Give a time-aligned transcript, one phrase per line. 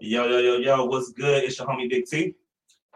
[0.00, 1.44] Yo, yo, yo, yo, what's good?
[1.44, 2.34] It's your homie Big T.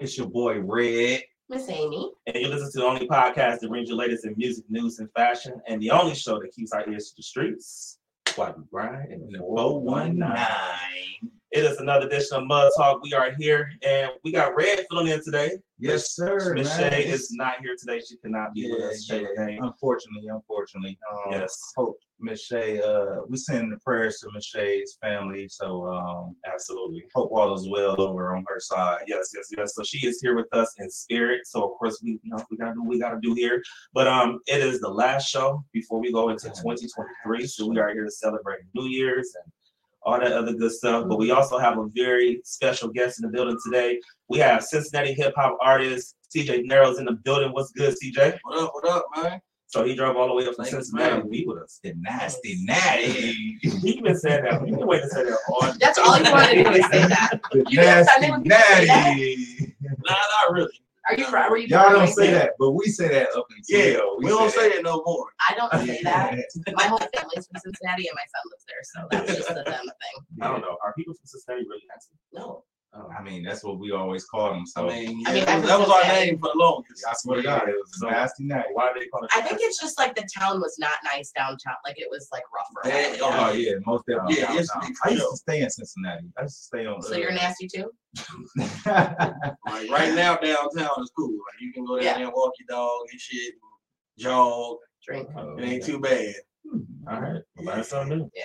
[0.01, 1.23] It's your boy Red.
[1.49, 2.11] Miss Amy.
[2.27, 5.09] And you listen to the only podcast that brings you latest in music, news, and
[5.13, 7.99] fashion, and the only show that keeps our ears to the streets.
[8.35, 11.31] Why we grind in the 419.
[11.51, 13.01] It is another edition of Mud Talk.
[13.03, 15.53] We are here, and we got Red filling in today.
[15.79, 16.53] Yes, sir.
[16.55, 16.91] Miss man.
[16.91, 18.03] Shay is not here today.
[18.07, 19.05] She cannot be with us.
[19.05, 19.59] Shay yeah.
[19.63, 20.99] Unfortunately, unfortunately.
[21.11, 21.73] Um, Yes.
[21.77, 22.81] Hope Miss Shay.
[22.81, 25.49] Uh, we send the prayers to Miss Shay's family.
[25.49, 27.05] So um, Absolutely.
[27.15, 29.03] hope all is well over on her side.
[29.07, 29.75] Yes, yes, yes.
[29.75, 31.47] So she is here with us in spirit.
[31.47, 33.63] So of course we, you know, we gotta do what we gotta do here.
[33.93, 37.47] But um, it is the last show before we go into 2023.
[37.47, 39.53] So we are here to celebrate New Year's and
[40.03, 41.07] all that other good stuff.
[41.09, 44.01] But we also have a very special guest in the building today.
[44.29, 47.53] We have Cincinnati hip hop artist CJay Dinero in the building.
[47.53, 48.39] What's good, CJ?
[48.43, 48.71] What up?
[48.75, 49.41] What up, man?
[49.69, 51.23] So he drove all the way up from Thank Cincinnati man.
[51.25, 51.79] to be with us.
[51.85, 53.59] Nasty natty.
[53.61, 54.63] He even said that.
[54.65, 55.73] He been waiting to say that all.
[55.81, 57.41] That's all you wanted to do is say that.
[57.53, 59.07] You didn't nasty sign in with me say that?
[59.17, 59.77] natty.
[60.07, 60.73] Nah, not really.
[61.11, 61.51] Are you from?
[61.51, 62.13] Were you Y'all don't Raleigh?
[62.13, 65.27] say that, but we say that up until Yeah, we, don't say it no more.
[65.49, 66.39] I don't say that.
[66.75, 69.65] My whole family's from Cincinnati and my son lives there, so that's just a them
[69.85, 70.43] thing.
[70.43, 70.77] I don't know.
[70.85, 72.15] Are people from Cincinnati really nasty?
[72.33, 72.65] No.
[72.95, 74.65] Oh, I mean, that's what we always call them.
[74.67, 77.05] So I mean, I mean, that, I'm was, that was our name for the longest.
[77.07, 78.69] I swear to God, it was So- nasty natty.
[78.73, 79.31] why do they call it?
[79.35, 81.75] I think it's just like the town was not nice downtown.
[81.85, 82.89] Like it was like rougher.
[82.89, 83.19] for a Yeah.
[83.21, 84.39] Oh yeah, uh, most definitely.
[84.39, 84.95] Yeah, downtown.
[85.05, 86.29] I used to stay in Cincinnati.
[86.39, 87.03] I used to stay on.
[87.03, 87.91] So you're nasty too?
[88.87, 91.33] Like right now, downtown is cool.
[91.33, 92.15] Like you can go down Yeah.
[92.15, 93.55] there and walk your dog and shit,
[94.19, 94.79] jog.
[95.07, 95.29] Drink.
[95.37, 96.35] It ain't oh, too bad.
[96.69, 98.31] Hmm, all right, learn something new.
[98.35, 98.45] Yeah.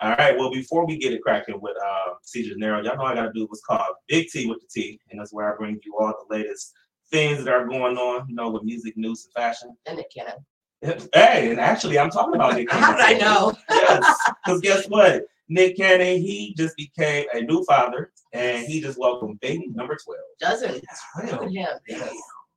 [0.00, 0.36] All right.
[0.36, 3.32] Well, before we get it cracking with uh, CJay Dinero, y'all know I got to
[3.32, 6.14] do what's called Big T with the T, and that's where I bring you all
[6.28, 6.72] the latest
[7.10, 9.76] things that are going on, you know, with music, news, and fashion.
[9.86, 10.34] And it can.
[11.12, 12.70] Hey, and actually, I'm talking about Nick.
[12.72, 13.52] How did I know?
[13.68, 15.24] Yes, because guess what?
[15.48, 20.20] Nick Cannon, he just became a new father, and he just welcomed baby number twelve.
[20.38, 20.84] Doesn't.
[21.24, 22.08] Look at him.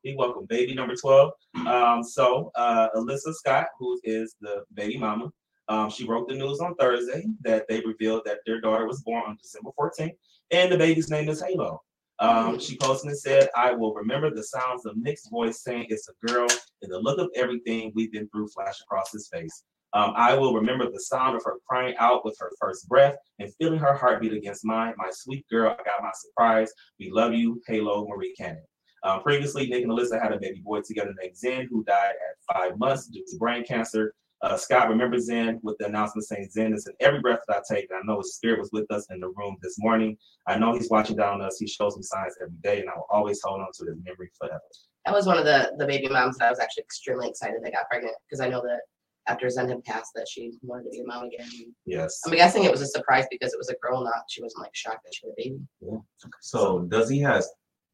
[0.03, 1.31] He welcomed baby number 12.
[1.67, 5.31] Um, so uh, Alyssa Scott, who is the baby mama,
[5.71, 9.23] um, she broke the news on Thursday that they revealed that their daughter was born
[9.25, 10.17] on December 14th,
[10.51, 11.81] and the baby's name is Halo.
[12.19, 16.09] Um, she posted and said, I will remember the sounds of Nick's voice saying it's
[16.09, 16.47] a girl
[16.81, 19.63] and the look of everything we've been through flash across his face.
[19.93, 23.53] Um, I will remember the sound of her crying out with her first breath and
[23.55, 24.93] feeling her heartbeat against mine.
[24.97, 26.71] My sweet girl, I got my surprise.
[26.99, 28.63] We love you, Halo Marie Cannon.
[29.03, 32.55] Um, previously, Nick and Alyssa had a baby boy together named Zen, who died at
[32.55, 34.13] five months due to brain cancer.
[34.43, 37.73] Uh, Scott remembers Zen with the announcement saying, Zen is in every breath that I
[37.75, 37.89] take.
[37.91, 40.17] And I know his spirit was with us in the room this morning.
[40.47, 41.57] I know he's watching down on us.
[41.59, 44.31] He shows me signs every day, and I will always hold on to his memory
[44.39, 44.61] forever.
[45.05, 47.71] That was one of the the baby moms that I was actually extremely excited they
[47.71, 48.81] got pregnant because I know that
[49.27, 51.47] after Zen had passed that she wanted to be a mom again.
[51.85, 52.19] Yes.
[52.25, 54.75] I'm guessing it was a surprise because it was a girl, not she wasn't like
[54.75, 55.59] shocked that she had a baby.
[55.81, 55.97] Yeah.
[56.41, 57.47] So does he has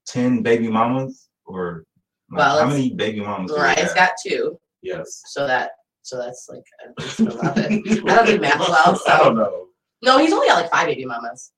[0.05, 1.83] ten baby mamas or
[2.29, 3.51] Well, how many baby mamas?
[3.51, 3.95] Right, have?
[3.95, 5.21] got two, Yes.
[5.27, 5.71] so that
[6.07, 7.83] so that's like at least eleven.
[8.07, 9.67] I don't do math well, I don't know.
[10.03, 11.51] no, he's only got like five baby mamas,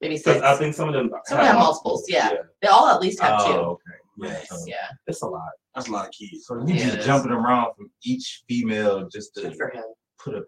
[0.00, 0.42] maybe six.
[0.42, 2.32] I think some of them Some of them have multiples, yeah.
[2.60, 3.52] They all at least have two.
[3.52, 3.98] Oh, okay.
[4.18, 5.48] Yeah, Yes, so, yeah, It's a lot.
[5.74, 6.44] That's a lot of kids.
[6.46, 9.84] so you Yeah, just jumping around from each female just to good for him.
[10.22, 10.42] put a.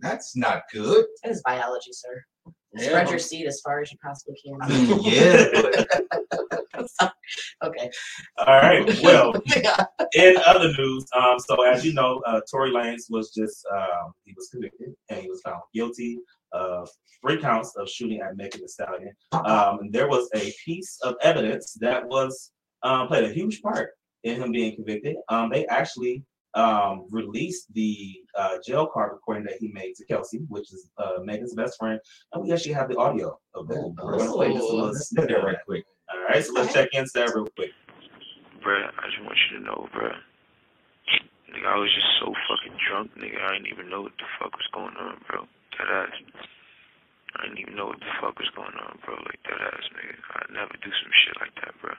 [0.00, 1.04] That's not good.
[1.22, 2.24] That is biology, sir.
[2.76, 4.88] Yeah, Spread your seed as far as you possibly I can.
[4.88, 6.40] mean, yeah, but
[7.64, 7.90] okay.
[8.38, 8.84] All right.
[9.02, 9.34] Well,
[10.14, 14.32] in other news, um, so as you know, uh, Tory Lanez was just um, he
[14.36, 16.18] was convicted and he was found guilty
[16.52, 16.88] of
[17.20, 19.12] three counts of shooting at Megan Thee Stallion.
[19.32, 22.52] Um, and there was a piece of evidence that was
[22.82, 23.90] um, played a huge part
[24.22, 25.16] in him being convicted.
[25.28, 26.24] Um, they actually
[26.54, 31.20] um, released the uh, jail card recording that he made to Kelsey, which is uh,
[31.22, 32.00] Megan's best friend,
[32.32, 33.94] and we actually have the audio of that.
[33.98, 35.84] Oh, We're play just a little let's snippet do that of right quick.
[36.24, 37.76] All right, so let's check into that real quick.
[38.64, 40.16] Bruh, I just want you to know, bruh.
[41.52, 43.36] Nigga, I was just so fucking drunk, nigga.
[43.44, 45.44] I didn't even know what the fuck was going on, bro.
[45.76, 46.16] That ass.
[47.36, 49.20] I didn't even know what the fuck was going on, bro.
[49.20, 50.16] Like that ass, nigga.
[50.16, 51.92] I'd never do some shit like that, bro.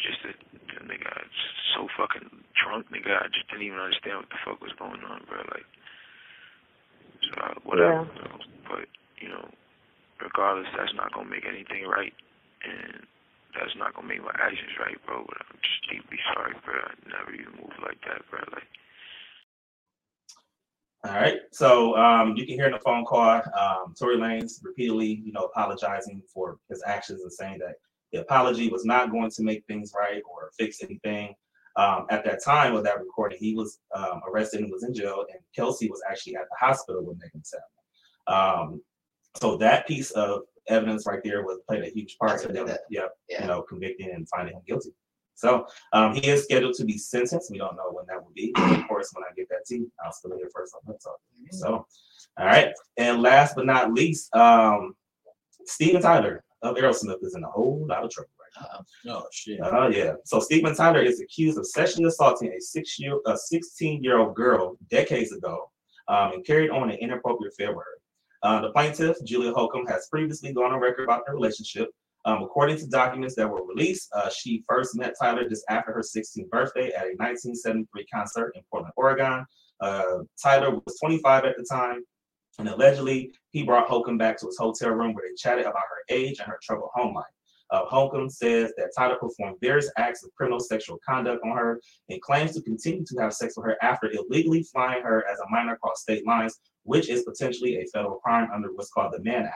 [0.00, 0.38] Just that,
[0.72, 1.38] that nigga, I was
[1.76, 3.12] so fucking drunk, nigga.
[3.12, 5.44] I just didn't even understand what the fuck was going on, bro.
[5.52, 5.68] Like,
[7.28, 8.08] so I, whatever.
[8.08, 8.40] bro.
[8.72, 8.88] But
[9.20, 9.52] you know,
[10.18, 12.16] regardless, that's not gonna make anything right,
[12.64, 13.06] and
[13.54, 15.24] that's not gonna make my actions right, bro.
[15.26, 16.74] But I'm just deeply sorry, bro.
[16.74, 18.40] I never even moved like that, bro.
[18.52, 18.68] Like.
[21.04, 21.40] All right.
[21.50, 25.50] So um, you can hear in the phone call, um, Tory Lanez repeatedly, you know,
[25.52, 27.74] apologizing for his actions and saying that
[28.12, 31.34] the apology was not going to make things right or fix anything.
[31.76, 35.24] Um, at that time of that recording, he was um, arrested and was in jail,
[35.32, 37.64] and Kelsey was actually at the hospital with Megan Stallion.
[38.26, 38.82] Um,
[39.36, 42.66] so that piece of evidence right there was played a huge part That's in them,
[42.66, 42.80] did it.
[42.90, 43.42] yeah, Yeah.
[43.42, 44.90] you know, convicting and finding him guilty.
[45.34, 47.50] So um, he is scheduled to be sentenced.
[47.50, 48.52] We don't know when that will be.
[48.56, 51.16] Of course, when I get that tea, I'll still hear first on Mud Talk.
[51.50, 51.86] So,
[52.38, 52.72] all right.
[52.96, 54.94] And last but not least, um,
[55.66, 58.68] Steven Tyler of Aerosmith is in a whole lot of trouble right
[59.04, 59.14] now.
[59.14, 59.58] Oh shit.
[59.62, 60.12] Oh yeah.
[60.24, 64.36] So Steven Tyler is accused of sexually assaulting a six year a 16 year old
[64.36, 65.70] girl decades ago,
[66.08, 68.01] um, and carried on an inappropriate affair with her.
[68.42, 71.90] Uh, the plaintiff, Julia Holcomb, has previously gone on record about their relationship.
[72.24, 76.00] Um, according to documents that were released, uh, she first met Tyler just after her
[76.02, 79.44] 16th birthday at a 1973 concert in Portland, Oregon.
[79.80, 82.04] Uh, Tyler was 25 at the time,
[82.58, 86.14] and allegedly he brought Holcomb back to his hotel room where they chatted about her
[86.14, 87.24] age and her troubled home life.
[87.72, 91.80] Uh, Holcomb says that Tyler performed various acts of criminal sexual conduct on her
[92.10, 95.50] and claims to continue to have sex with her after illegally flying her as a
[95.50, 99.46] minor across state lines, which is potentially a federal crime under what's called the Mann
[99.46, 99.54] Act.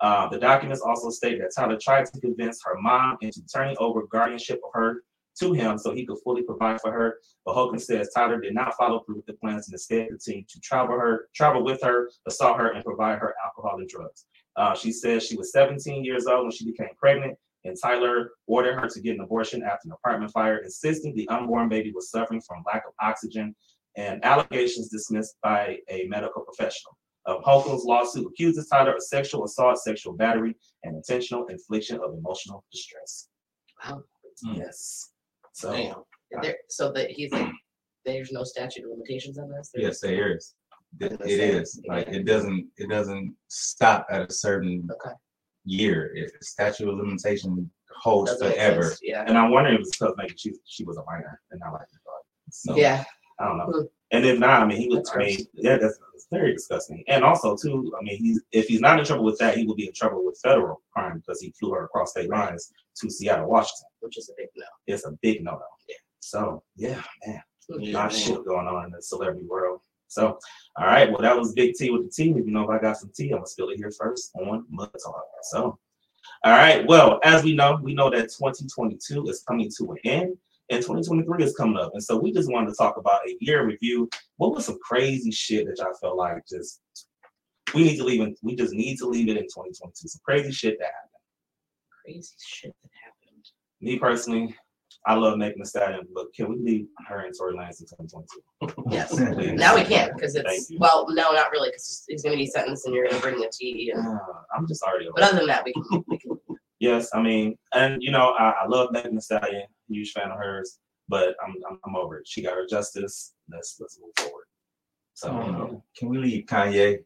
[0.00, 4.06] Uh, the documents also state that Tyler tried to convince her mom into turning over
[4.06, 5.02] guardianship of her
[5.38, 7.18] to him so he could fully provide for her.
[7.44, 10.60] But Holcomb says Tyler did not follow through with the plans and instead continued to
[10.60, 14.24] travel her, travel with her, assault her, and provide her alcohol and drugs.
[14.56, 18.78] Uh, she says she was 17 years old when she became pregnant, and Tyler ordered
[18.80, 22.40] her to get an abortion after an apartment fire, insisting the unborn baby was suffering
[22.40, 23.54] from lack of oxygen
[23.96, 26.96] and allegations dismissed by a medical professional.
[27.26, 32.64] Of Holcomb's lawsuit accuses Tyler of sexual assault, sexual battery, and intentional infliction of emotional
[32.72, 33.28] distress.
[33.84, 34.02] Wow.
[34.44, 34.54] Hmm.
[34.54, 35.10] Yes.
[35.52, 35.96] So Damn.
[36.42, 37.48] There, so that he's like,
[38.06, 39.70] there's no statute of limitations on this.
[39.74, 40.54] There's- Yes, there is.
[41.00, 41.82] It Let's it say- is.
[41.88, 45.14] Like, it doesn't, it doesn't stop at a certain Okay.
[45.64, 46.12] Year.
[46.14, 47.70] If the statute of limitation
[48.00, 48.82] holds Doesn't make forever.
[48.84, 49.24] sense, Yeah.
[49.26, 51.86] and I'm wondering if it's because maybe she she was a minor and not like.
[52.50, 53.04] So Yeah.
[53.38, 53.66] I don't know.
[53.66, 53.86] Hmm.
[54.12, 54.98] And if not, I mean, he was.
[54.98, 57.04] That's I mean, yeah, that's, that's very disgusting.
[57.06, 59.76] And also, too, I mean, he's if he's not in trouble with that, he will
[59.76, 63.48] be in trouble with federal crime because he flew her across state lines to Seattle,
[63.48, 63.86] Washington.
[64.00, 64.64] Which is a big no.
[64.88, 65.62] It's a big no-no.
[65.88, 65.94] Yeah.
[66.20, 69.80] So yeah, man, a lot of shit going on in the celebrity world.
[70.10, 70.38] So,
[70.76, 72.30] all right, well, that was Big T with the T.
[72.30, 74.66] If you know if I got some tea, I'm gonna spill it here first on
[74.68, 75.24] Mud Talk.
[75.44, 75.78] So,
[76.44, 80.36] all right, well, as we know, we know that 2022 is coming to an end
[80.68, 81.92] and 2023 is coming up.
[81.94, 84.10] And so we just wanted to talk about a year review.
[84.36, 86.80] What was some crazy shit that y'all felt like just
[87.72, 90.08] we need to leave in, we just need to leave it in 2022.
[90.08, 92.04] Some crazy shit that happened.
[92.04, 93.46] Crazy shit that happened.
[93.80, 94.56] Me personally,
[95.06, 98.84] I love Megan Thee Stallion, but can we leave her and Tory Lanez in 2022?
[98.90, 99.10] Yes.
[99.34, 99.52] Please.
[99.58, 102.84] Now we can because it's well, no, not really because he's going to be sentenced
[102.86, 103.92] and you're going to bring the tea.
[103.94, 104.18] And, Uh,
[104.54, 106.04] I'm just already over but other than that, we can.
[106.08, 106.38] We can
[106.80, 110.38] Yes, I mean, and you know, I, I love Megan Thee Stallion, huge fan of
[110.38, 112.26] hers, but I'm, I'm I'm over it.
[112.28, 113.34] She got her justice.
[113.50, 114.44] Let's let's move forward.
[115.14, 116.98] So, Um, Can we leave Kanye?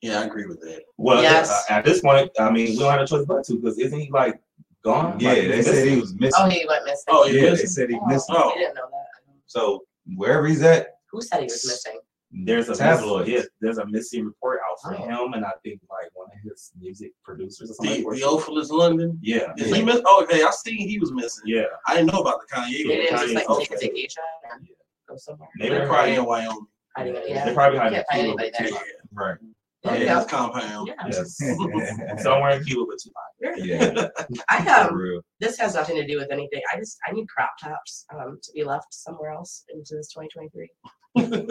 [0.00, 0.82] Yeah, I agree with that.
[0.96, 1.50] well, Yes.
[1.50, 3.98] uh, at this point, I mean, we don't have a choice but to because isn't
[3.98, 4.40] he like
[4.84, 5.18] gone?
[5.20, 6.32] Yeah, Like, they he's said he was missing.
[6.44, 7.04] oh, he went missing.
[7.08, 8.34] Oh, he Yeah, they said he Oh, missing.
[8.38, 8.50] Oh.
[8.50, 9.06] I didn't know that.
[9.46, 9.84] So
[10.16, 12.00] wherever he's at, Who said he was missing?
[12.30, 13.26] There's a Tabloids.
[13.26, 15.26] Miss, yeah, there's a missing report out for Oh.
[15.26, 18.04] him, and I think like one of his music producers or The something.
[18.04, 18.20] like that.
[18.20, 19.18] Theophilus London.
[19.22, 20.02] Yeah, Is he miss?
[20.04, 20.42] Oh, okay.
[20.42, 21.44] I seen he was missing.
[21.46, 21.62] yeah.
[21.86, 22.70] I didn't know about the Kanye.
[22.70, 22.96] They one.
[22.96, 24.68] didn't just Kanye like was take a vacation or Yeah.
[25.08, 25.48] go somewhere.
[25.56, 26.66] Maybe They're they're probably in Wyoming.
[26.96, 28.68] Hiding it, They're probably hiding Can't find anybody there.
[29.14, 29.36] Right?
[29.84, 30.18] There you Yeah, go.
[30.20, 30.88] his compound.
[30.88, 30.94] Yeah.
[31.10, 32.22] Yes.
[32.22, 33.58] Somewhere in Cuba with Tupac.
[33.64, 34.08] yeah,
[34.50, 35.20] I for um, real.
[35.40, 36.60] this has nothing to do with anything.
[36.72, 40.68] I just I need crop tops um to be left somewhere else into this 2023.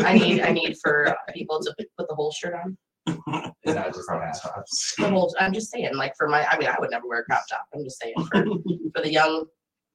[0.05, 2.77] I need I need for people to put the whole shirt on.
[3.07, 4.95] And not just Crop tops.
[4.97, 7.23] The whole I'm just saying, like for my I mean I would never wear a
[7.23, 7.63] crop top.
[7.73, 8.43] I'm just saying for
[8.95, 9.45] for the young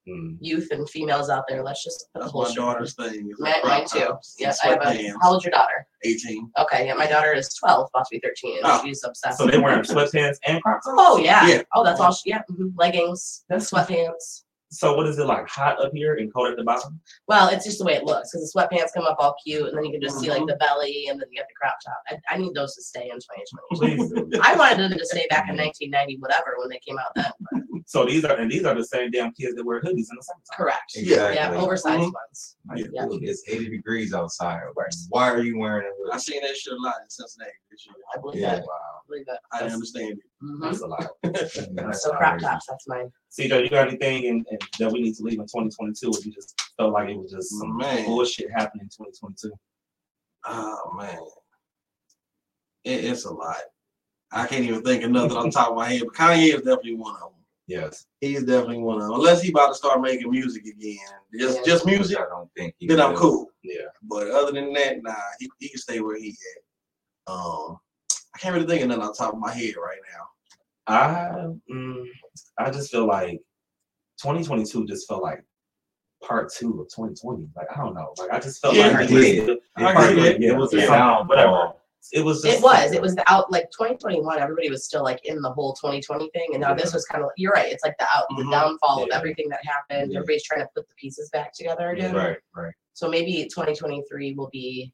[0.07, 0.37] Mm.
[0.41, 3.29] youth and females out there, let's just put the That's whole my daughter's thing.
[3.31, 3.99] is Mine, too.
[3.99, 4.85] tops, Yes, I have a.
[4.87, 5.87] sweatpants, How old's your daughter?
[6.03, 6.51] 18.
[6.59, 8.81] Okay, yeah, my daughter is 12, about to be 13, Oh.
[8.83, 9.37] she's obsessed.
[9.37, 10.87] So they wearing sweatpants and crop tops.
[10.99, 11.47] Oh yeah.
[11.47, 11.61] Yeah.
[11.73, 12.11] Oh, that's all.
[12.11, 12.41] She, yeah.
[12.51, 14.43] mhm, Leggings, sweatpants.
[14.73, 15.47] So what is it like?
[15.49, 16.99] Hot up here and cold at the bottom?
[17.27, 19.77] Well, it's just the way it looks because the sweatpants come up all cute, and
[19.77, 20.39] then you can just see Mm-hmm.
[20.45, 22.01] like the belly, and then you get the crop top.
[22.09, 24.39] I, I need those to stay in 2020.
[24.41, 27.31] I wanted them to stay back in 1990, whatever, when they came out then.
[27.51, 30.15] but So these are and these are the same damn kids that wear hoodies in
[30.17, 30.55] the summertime.
[30.57, 30.95] Correct.
[30.95, 31.35] Exactly.
[31.35, 32.13] Yeah, oversized Mhm.
[32.13, 32.55] ones.
[32.69, 33.05] Like, Yeah.
[33.05, 34.61] dude, it's 80 degrees outside.
[35.09, 36.11] Why are you wearing a I hoodie?
[36.13, 37.95] I've seen that shit a lot in Cincinnati this year.
[38.15, 38.55] I believe Yeah.
[38.55, 38.65] that.
[38.65, 39.39] Wow, I believe that.
[39.51, 40.25] I didn't understand it.
[40.43, 40.61] Mhm.
[40.61, 41.07] that's a lot.
[41.23, 43.11] That's So crop tops, that's mine.
[43.31, 46.07] CJ, you got anything in, in, that we need to leave in 2022?
[46.07, 48.05] Or you just felt like it was just some Man.
[48.05, 49.51] bullshit happening in 2022?
[50.45, 51.17] Oh man,
[52.83, 53.55] it, it's a lot.
[54.31, 56.01] I can't even think of nothing on top of my head.
[56.05, 57.29] But Kanye is definitely one of them.
[57.67, 58.07] Yes.
[58.19, 59.13] He is definitely one of them.
[59.13, 60.97] Unless he about to start making music again,
[61.39, 61.63] just Yeah.
[61.65, 63.47] just music, I don't think he then I'm cool.
[63.63, 63.85] Yeah.
[64.01, 67.33] But other than that, nah, he, he can stay where he at.
[67.33, 67.79] Um,
[68.35, 70.25] I can't really think of nothing on top of my head right now.
[70.87, 72.03] I mm,
[72.57, 73.39] I just feel like
[74.21, 75.43] 2022 just felt like
[76.23, 77.47] part two of 2020.
[77.55, 78.13] Like I don't know.
[78.17, 79.47] Like I just felt Yeah, like I we did.
[79.47, 80.41] was- part- get it.
[80.41, 81.25] yeah, It was a yeah, downfall.
[81.27, 81.73] whatever.
[82.11, 82.91] It was just It was.
[82.91, 84.37] It was the out like 2021.
[84.39, 86.75] Everybody was still like in the whole 2020 thing, and now Yeah.
[86.75, 87.29] this was kind of.
[87.37, 87.71] You're right.
[87.71, 88.51] It's like the out, the Mhm.
[88.51, 90.11] downfall of everything that happened.
[90.11, 90.17] Yeah.
[90.19, 92.13] Everybody's trying to put the pieces back together again.
[92.13, 92.73] Right, right.
[92.93, 94.93] So maybe 2023 will be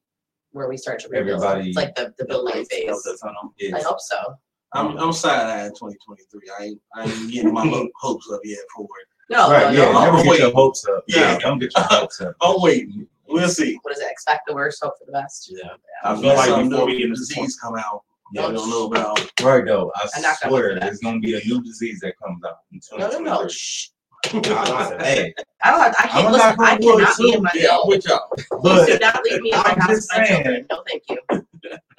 [0.51, 1.43] where we start to rebuild.
[1.43, 3.01] Everybody- It's like the, the building phase.
[3.03, 3.53] the tunnel.
[3.57, 3.75] Yeah.
[3.77, 4.35] I hope so.
[4.73, 6.41] I'm I'm side eyeing 2023.
[6.59, 9.07] I ain't I ain't getting my ho- hopes up yet for it.
[9.31, 9.91] No, right, no, yeah.
[9.91, 10.01] no.
[10.05, 10.39] Never Oh, get wait.
[10.41, 11.03] your hopes up.
[11.07, 11.33] Yeah.
[11.33, 12.35] Yeah, don't get your hopes up.
[12.41, 12.87] Oh wait,
[13.27, 13.77] we'll see.
[13.81, 14.11] What is it?
[14.11, 15.51] Expect the worst, hope for the best.
[15.55, 15.69] Yeah.
[16.03, 18.45] I feel like some before new we get into disease come out, Yeah.
[18.47, 19.19] I don't know about.
[19.41, 20.81] Right though, I I'm not gonna swear look for that.
[20.85, 23.47] there's gonna be a new disease that comes out in No, no, no.
[23.47, 23.49] 2023.
[23.49, 23.87] Shh.
[24.33, 25.33] hey,
[25.63, 25.79] I don't.
[25.81, 26.49] Have, I can't I'm listen.
[26.57, 27.51] not I gonna cannot be in my.
[27.55, 28.29] Yeah, I'm No, with y'all.
[28.35, 29.89] please do but not leave me in my I'm house.
[29.89, 30.65] just saying.
[30.69, 31.17] No, thank you.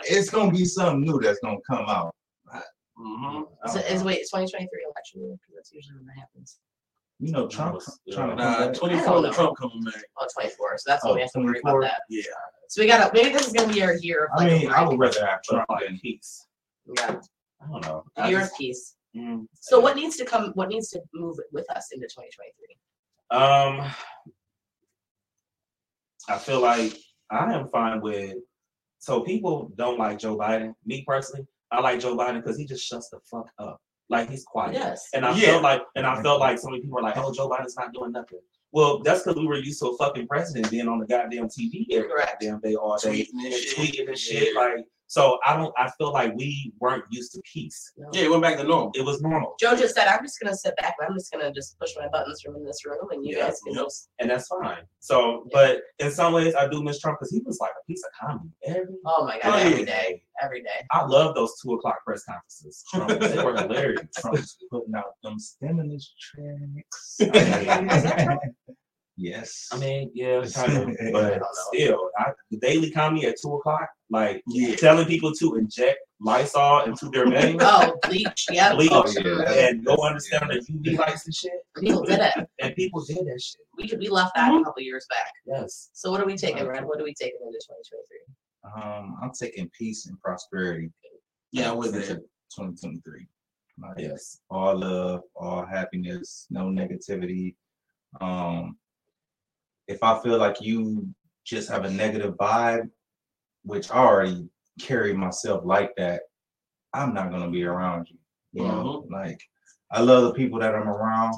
[0.01, 2.15] it's gonna be something new that's gonna come out.
[3.01, 3.47] Mhm.
[3.91, 5.37] Is, wait, is 2023 election year?
[5.41, 6.59] Because that's usually when that happens.
[7.19, 8.15] You know, Trump's Yeah.
[8.15, 8.75] trying to Nah, back.
[8.75, 9.33] 24 know.
[9.33, 10.05] Trump coming back.
[10.19, 10.79] Oh, 24.
[10.79, 12.03] So that's Oh, when we have to worry about that.
[12.09, 12.23] Yeah.
[12.69, 13.11] So we gotta.
[13.13, 14.89] Maybe this is gonna be our year of I mean, a I break.
[14.91, 16.47] would rather have Trump like than peace.
[16.87, 17.21] yeah,
[17.61, 18.05] I don't know.
[18.17, 18.97] the year of peace.
[19.15, 19.83] mm, So yeah.
[19.85, 20.51] what needs to come?
[20.55, 22.79] What needs to move with us into 2023?
[23.33, 23.91] Um,
[26.29, 26.97] I feel like
[27.31, 28.37] I am fine with.
[28.99, 30.75] So people don't like Joe Biden.
[30.85, 33.81] Me personally, I like Joe Biden because he just shuts the fuck up.
[34.09, 34.75] Like he's quiet.
[34.75, 35.09] Yes.
[35.15, 35.47] And I Yeah.
[35.53, 37.93] felt like, and I felt like so many people were like, "Oh, Joe Biden's not
[37.93, 38.41] doing nothing."
[38.73, 41.87] Well, that's because we were used to a fucking president being on the goddamn TV
[41.93, 43.77] every goddamn day, all day, Tweeting and and shit.
[43.79, 44.55] tweeting and shit.
[44.55, 44.61] Yeah.
[44.61, 45.75] Like, so I don't.
[45.77, 47.93] I feel like we weren't used to peace.
[47.97, 48.09] No.
[48.13, 48.93] Yeah, it went back to normal.
[48.95, 51.77] It was normal, Joe just said, "I'm just gonna sit back I'm just gonna just
[51.81, 53.87] push my buttons from in this room, and you Yeah, guys can yep.
[53.87, 54.83] just." and that's fine.
[55.01, 58.05] So, but in some ways, I do miss Trump because he was like a piece
[58.05, 59.59] of comedy every Oh my god!
[59.67, 59.85] Every yeah.
[59.87, 60.87] day, every day.
[60.93, 62.85] I love those two o'clock press conferences.
[62.95, 64.07] Trump, they were hilarious.
[64.19, 67.19] Trump's putting out them stimulus checks.
[69.21, 69.69] yes.
[69.73, 74.43] I mean, yeah, kind of, but still, I, the daily comedy at two o'clock, like
[74.49, 74.75] Yeah.
[74.77, 78.47] telling people to inject Lysol into their veins, Oh, bleach.
[78.51, 78.75] Yeah.
[78.75, 81.53] bleach, Oh, yeah, that's- and go understand the UV lights and shit.
[81.79, 82.35] People did it.
[82.63, 83.61] And people did that shit.
[83.77, 85.33] We could, we left that a couple years back.
[85.47, 85.91] Yes.
[85.93, 86.85] So what are we taking, Red?
[86.85, 88.35] What are we taking into 2023?
[88.83, 90.91] um, I'm taking peace and prosperity.
[91.53, 92.09] Yeah, with it.
[92.57, 93.27] 2023.
[93.83, 94.41] Like, Yes.
[94.51, 97.55] all love, all happiness, no negativity.
[98.21, 98.77] Um,
[99.91, 101.09] if I feel like you
[101.45, 102.89] just have a negative vibe,
[103.65, 104.49] which I already
[104.81, 106.23] carry myself like that,
[106.95, 108.17] I'm not gonna be around you.
[108.53, 109.41] You know, like
[109.91, 111.35] I love the people that I'm around.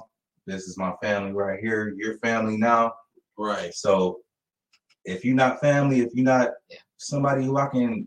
[0.47, 1.95] This is my family right here.
[1.97, 2.93] Your family now.
[3.39, 3.73] Right.
[3.75, 4.21] So
[5.05, 6.79] if you're not family, if you're not Yeah.
[6.99, 8.07] somebody who I can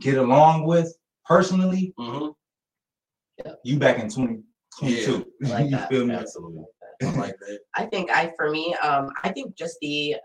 [0.00, 0.96] get along with
[1.26, 2.28] personally, hmm
[3.64, 5.24] you back in 2022.
[5.44, 6.14] I like you feel me?
[6.14, 6.64] Absolutely.
[7.02, 7.58] I like that.
[7.74, 10.16] I think I, for me, um, I think just the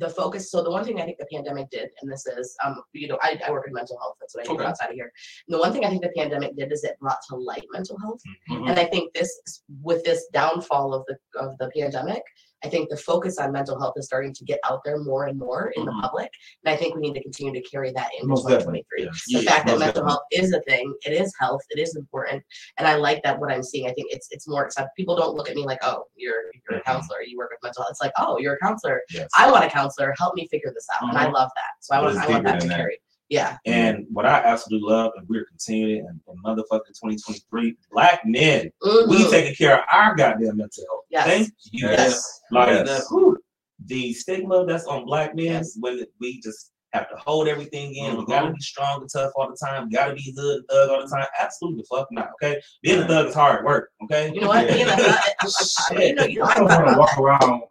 [0.00, 0.50] the focus.
[0.50, 3.18] So the one thing I think the pandemic did, and this is, um, you know,
[3.22, 4.16] I, I work in mental health.
[4.20, 4.64] That's what I do Okay.
[4.64, 5.12] outside of here.
[5.46, 7.98] And the one thing I think the pandemic did is it brought to light mental
[8.00, 8.20] health.
[8.50, 8.70] Mhm.
[8.70, 12.22] And I think this, with this downfall of the of the pandemic,
[12.62, 15.38] I think the focus on mental health is starting to get out there more and
[15.38, 15.86] more in Mhm.
[15.86, 16.30] the public.
[16.62, 19.04] And I think we need to continue to carry that into Most 2023.
[19.04, 19.24] yes.
[19.26, 20.10] The Yeah, fact that mental definitely.
[20.10, 22.42] health is a thing, it is health, it is important,
[22.76, 23.38] and I like that.
[23.40, 24.90] What I'm seeing, I think it's it's more accepted.
[24.96, 26.84] People don't look at me like, oh, you're you're a Mhm.
[26.84, 27.92] counselor, you work with mental health.
[27.92, 29.02] It's like, oh, you're a counselor.
[29.10, 29.30] Yes.
[29.34, 29.89] I want a counselor.
[30.18, 31.32] Help me figure this out, and I Mhm.
[31.34, 31.72] love that.
[31.80, 32.76] So I want it's I want deeper that to that.
[32.76, 32.98] carry.
[33.28, 38.72] Yeah, And what I absolutely love, and we're continuing in, in motherfucking 2023, black men,
[38.82, 39.30] we Mhm.
[39.30, 41.04] taking care of our goddamn mental health.
[41.10, 41.26] Yes.
[41.26, 41.88] Thank you.
[41.90, 43.08] yes, Like Yes.
[43.08, 43.38] whew,
[43.86, 45.76] the stigma that's on black men Yes.
[45.78, 48.16] when we just have to hold everything in.
[48.16, 48.28] We Mhm.
[48.28, 49.84] gotta be strong and tough all the time.
[49.88, 51.26] We gotta be hood and thug all the time.
[51.38, 52.30] Absolutely the fuck not.
[52.42, 53.90] Okay, being a thug is hard work.
[54.02, 54.66] Okay, you know what?
[54.66, 54.74] Yeah.
[54.74, 55.20] Being a thug,
[56.02, 57.20] you know, you know, I I don't want to walk that.
[57.22, 57.62] around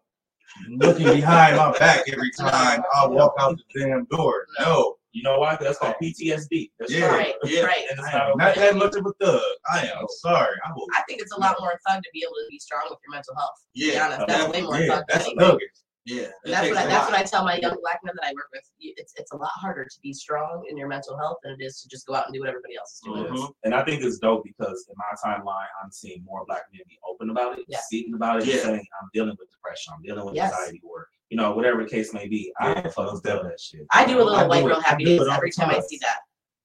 [0.67, 4.45] looking behind my back every time I walk out the damn door.
[4.59, 5.55] No, you know why?
[5.55, 6.71] 'Cause That's called PTSD.
[6.79, 7.07] That's Yeah.
[7.07, 7.61] Right, Yeah.
[7.63, 7.85] right.
[7.89, 9.41] And it's I not am not that much of a thug.
[9.71, 10.55] I am sorry.
[10.65, 10.87] I will.
[10.95, 13.11] I think it's a lot more thug to be able to be strong with your
[13.15, 13.55] mental health.
[13.75, 14.05] To be Yeah.
[14.05, 15.59] honest, that's way more Yeah, thug that's anything.
[16.07, 16.11] Thuggish.
[16.15, 16.27] Yeah.
[16.45, 18.63] That's what I, that's what I tell my young black men that I work with.
[18.79, 21.81] It's it's a lot harder to be strong in your mental health than it is
[21.81, 23.23] to just go out and do what everybody else is doing.
[23.23, 23.33] Yes.
[23.39, 23.53] Mhm.
[23.63, 26.97] And I think it's dope because in my timeline, I'm seeing more black men be
[27.09, 27.79] open about it, Yeah.
[27.81, 28.57] speaking about it, Yeah.
[28.63, 30.51] saying, I'm dealing with depression, I'm dealing with Yes.
[30.53, 32.53] anxiety, or, you know, whatever the case may be.
[32.59, 33.85] I Yeah, fucking most feel that shit.
[33.91, 35.55] I do a little do white girl I happy do it dance all every the
[35.61, 36.19] time I see that.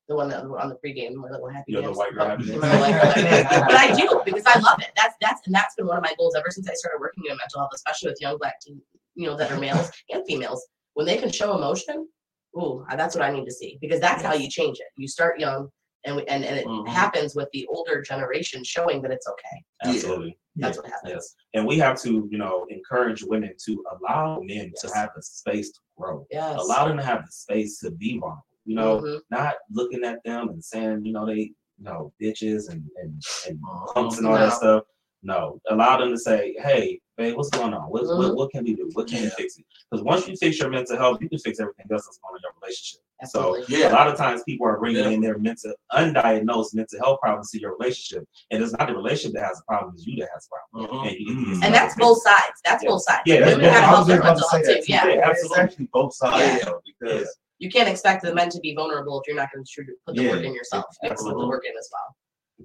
[0.06, 1.96] The one that on the pregame, my little happy You're the dance.
[1.96, 3.12] white girl happy white girl.
[3.66, 4.90] But I do because I love it.
[4.96, 7.34] That's that's and that's been one of my goals ever since I started working in
[7.38, 8.82] mental health, especially with young black teen,
[9.14, 10.66] you know, that are males and females.
[10.94, 12.08] When they can show emotion,
[12.56, 14.86] ooh, that's what I need to see because that's how you change it.
[14.96, 15.68] You start young
[16.06, 16.86] And we, and, and it Mhm.
[16.86, 19.56] happens with the older generation showing that it's okay.
[19.84, 20.38] Absolutely.
[20.56, 21.12] That's what happens.
[21.14, 21.34] Yes.
[21.54, 25.72] And we have to, you know, encourage women to allow men to have the space
[25.72, 26.26] to grow.
[26.30, 26.60] Yes.
[26.60, 28.44] Allow them to have the space to be vulnerable.
[28.66, 29.20] You know, Mhm.
[29.30, 31.40] not looking at them and saying, you know, they,
[31.78, 33.58] you know, bitches and and, and
[33.94, 34.38] punks and all No.
[34.40, 34.84] that stuff.
[35.22, 37.90] No, allow them to say, "Hey, babe, what's going on?
[37.90, 38.36] What, what, Mhm.
[38.36, 38.90] what can we do?
[38.94, 41.60] What can we fix it?" Because once you fix your mental health, you can fix
[41.60, 43.00] everything else that's going on in your relationship.
[43.26, 43.82] So Absolutely.
[43.86, 45.10] a lot of times people are bringing Yeah.
[45.10, 49.34] in their mental undiagnosed mental health problems to your relationship, and it's not the relationship
[49.34, 51.00] that has a problem; it's you that has a problem.
[51.04, 51.08] Mhm.
[51.08, 51.64] And, you- Mhm.
[51.64, 52.60] And that's both sides.
[52.64, 52.90] That's Yeah.
[52.90, 53.22] both sides.
[53.26, 54.66] Yeah, that's Women both- gotta I help was their just about to mental say health
[54.66, 54.86] that too.
[54.86, 54.92] too.
[54.92, 55.06] Yeah.
[55.06, 55.62] Yeah, It's absolutely.
[55.62, 59.36] actually both sides though, because You can't expect the men to be vulnerable if you're
[59.36, 60.84] not going to put the work in yourself.
[61.02, 62.16] You have to put the work in as well.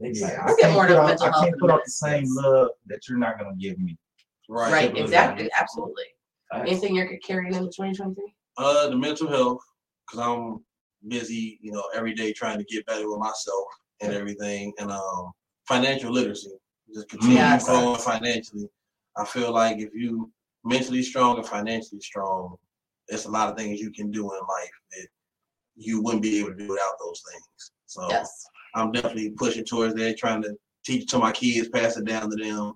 [0.01, 0.35] Exactly.
[0.35, 1.91] yeah, We'll I can't more put to out, mental I can't in put out the
[1.91, 3.97] same love that you're not gonna give me.
[4.49, 4.71] Right.
[4.71, 4.97] Right.
[4.97, 5.49] Exactly.
[5.57, 6.03] Absolutely.
[6.53, 8.33] Anything you're carrying into 2023?
[8.57, 9.61] Uh, the mental health,
[10.05, 10.65] because I'm
[11.07, 13.65] busy, you know, every day trying to get better with myself
[14.01, 15.31] and everything, and um,
[15.67, 16.49] financial literacy,
[16.93, 17.65] just continue Yes.
[17.65, 18.67] growing financially.
[19.15, 20.31] I feel like if you
[20.65, 22.55] mentally strong and financially strong,
[23.07, 25.07] there's a lot of things you can do in life that
[25.75, 27.71] you wouldn't be able to do without those things.
[27.85, 28.45] So Yes.
[28.75, 32.35] I'm definitely pushing towards that, trying to teach to my kids, pass it down to
[32.35, 32.73] them,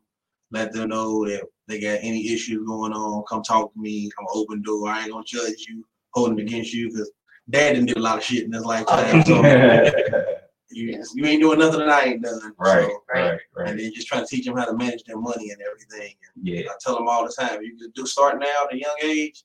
[0.52, 4.10] let them know that they got any issues going on, come talk to me.
[4.20, 4.90] I'm open door.
[4.90, 7.12] I ain't gonna judge you, holding against you, because
[7.50, 9.24] dad didn't do a lot of shit in his lifetime.
[9.28, 9.44] Oh, so
[10.72, 11.12] you, Yes.
[11.16, 12.54] you ain't doing nothing that I ain't done.
[12.58, 13.32] Right, So, Right.
[13.32, 13.70] right, right.
[13.70, 16.16] and then just trying to teach them how to manage their money and everything.
[16.36, 18.78] And Yeah, I tell them all the time, you can do start now at a
[18.78, 19.44] young age.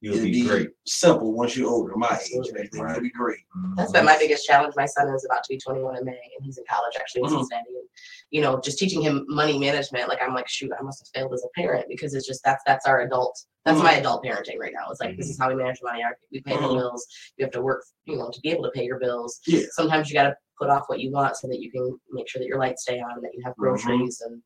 [0.00, 0.70] You'll it'll be great.
[0.86, 2.12] simple once you're older, my age.
[2.38, 2.68] Absolutely.
[2.80, 2.90] Right.
[2.92, 3.38] It'll be great.
[3.76, 4.74] That's been my biggest challenge.
[4.76, 7.28] My son is about to be 21 in May, and he's in college actually in
[7.28, 7.38] Mhm.
[7.38, 7.70] Cincinnati.
[7.70, 7.88] And,
[8.30, 10.08] you know, just teaching him money management.
[10.08, 12.62] Like I'm like, shoot, I must have failed as a parent because it's just that's
[12.66, 13.38] that's our adult.
[13.64, 13.84] That's Mhm.
[13.84, 14.90] my adult parenting right now.
[14.90, 16.02] It's like this is how we manage money.
[16.30, 16.76] We pay the Mhm.
[16.78, 17.06] bills.
[17.36, 19.40] You have to work, you know, to be able to pay your bills.
[19.46, 19.66] Yeah.
[19.72, 22.38] Sometimes you got to put off what you want so that you can make sure
[22.40, 24.42] that your lights stay on, and that you have groceries, and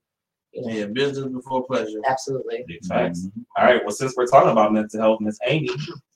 [0.52, 2.00] you know, Yeah, business before pleasure.
[2.06, 2.64] absolutely.
[2.66, 3.26] Big facts.
[3.26, 3.44] Mhm.
[3.56, 3.80] All right.
[3.84, 5.68] Well, since we're talking about mental health, Miss Amy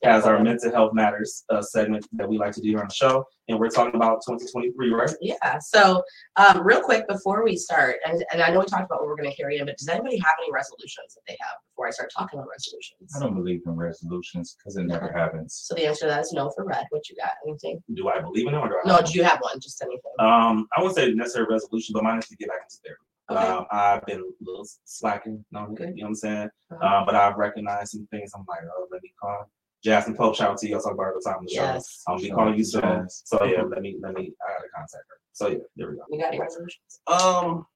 [0.02, 2.94] has our mental health matters uh, segment that we like to do here on the
[2.94, 5.10] show, and we're talking about 2023, right?
[5.20, 5.58] Yeah.
[5.60, 6.02] So,
[6.36, 9.16] um, real quick before we start, and, and I know we talked about what we're
[9.16, 11.90] going to carry in, but does anybody have any resolutions that they have before I
[11.90, 13.14] start talking about resolutions?
[13.16, 15.54] I don't believe in resolutions because it never happens.
[15.54, 16.84] So the answer to that is no for red.
[16.90, 17.32] What you got?
[17.46, 17.82] Anything?
[17.94, 18.88] Do I believe in them or do I?
[18.88, 19.00] No.
[19.00, 19.60] Do you have one?
[19.60, 20.00] Just anything?
[20.18, 23.00] Um, I wouldn't say necessary resolution, but mine is to get back into therapy.
[23.30, 23.40] Okay.
[23.40, 25.84] Um, I've been a little slacking, on it, Okay.
[25.94, 26.48] you know what I'm saying?
[26.70, 26.86] Uh-huh.
[26.98, 28.32] Um, but I've recognized some things.
[28.34, 29.50] I'm like, oh, let me call
[29.82, 30.34] Jasmine Pope.
[30.36, 30.76] Shout out to you.
[30.76, 31.62] I talk about her all the time on the show.
[31.62, 32.02] yes.
[32.06, 32.82] I'll be Shout calling you soon.
[32.82, 33.22] Jazz.
[33.24, 34.32] So yeah, let me let me.
[34.46, 35.16] I gotta contact her.
[35.32, 36.02] So yeah, there we go.
[36.10, 37.00] You got any resolutions?
[37.06, 37.66] Um,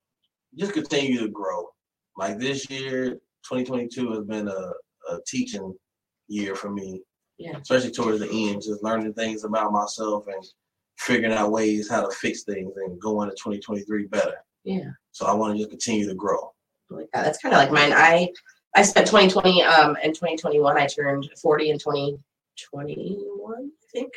[0.57, 1.67] just continue to grow.
[2.17, 3.13] Like this year,
[3.49, 4.73] 2022 has been a,
[5.11, 5.75] a teaching
[6.29, 7.03] year for me,
[7.39, 7.57] Yeah.
[7.59, 10.45] especially towards the end, just learning things about myself and
[10.99, 14.35] figuring out ways how to fix things and go into 2023 better.
[14.65, 14.91] Yeah.
[15.19, 16.55] So I want to just continue to grow.
[16.91, 17.25] Like that.
[17.25, 17.93] That's kind of like mine.
[17.93, 18.31] I
[18.77, 20.79] I spent 2020 um and 2021.
[20.79, 23.55] I turned 40 in 2021.
[23.57, 24.13] I think.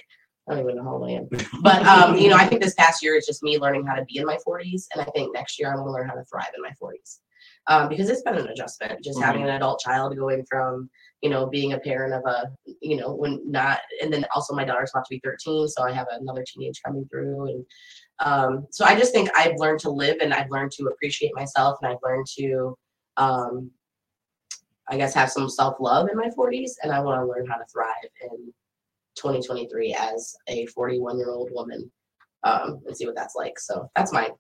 [0.47, 1.27] I don't even know how old I am.
[1.61, 4.05] But um, you know, I think this past year is just me learning how to
[4.05, 6.23] be in my 40s, and I think next year I'm going to learn how to
[6.25, 7.19] thrive in my 40s.
[7.67, 10.89] Um, because it's been an adjustment, just having an adult child going from,
[11.21, 14.63] you know, being a parent of a, you know, when not, and then also my
[14.63, 17.65] daughter's about to be 13, so I have another teenage coming through, and
[18.21, 21.77] um, so I just think I've learned to live, and I've learned to appreciate myself,
[21.81, 22.77] and I've learned to,
[23.17, 23.71] um,
[24.89, 27.57] I guess, have some self love in my 40s, and I want to learn how
[27.57, 28.53] to thrive in
[29.15, 31.91] 2023 as a 41 year old woman
[32.43, 33.59] um, and see what that's like.
[33.59, 34.31] So that's mine.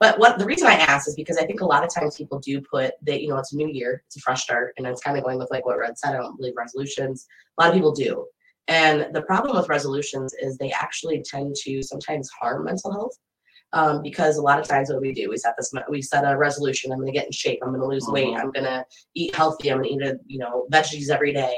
[0.00, 2.38] But what the reason I asked is because I think a lot of times people
[2.38, 5.02] do put that, you know, it's a new year, it's a fresh start, and it's
[5.02, 6.14] kind of going with like what Red said.
[6.14, 7.26] I don't believe resolutions.
[7.58, 8.26] A lot of people do.
[8.68, 13.16] And the problem with resolutions is they actually tend to sometimes harm mental health.
[13.74, 16.36] Um, because a lot of times what we do, we set this, we set a
[16.36, 16.92] resolution.
[16.92, 17.58] I'm going to get in shape.
[17.62, 18.26] I'm going to lose weight.
[18.34, 18.38] Mhm.
[18.38, 19.72] I'm going to eat healthy.
[19.72, 21.56] I'm going to eat, a, you know, veggies every day.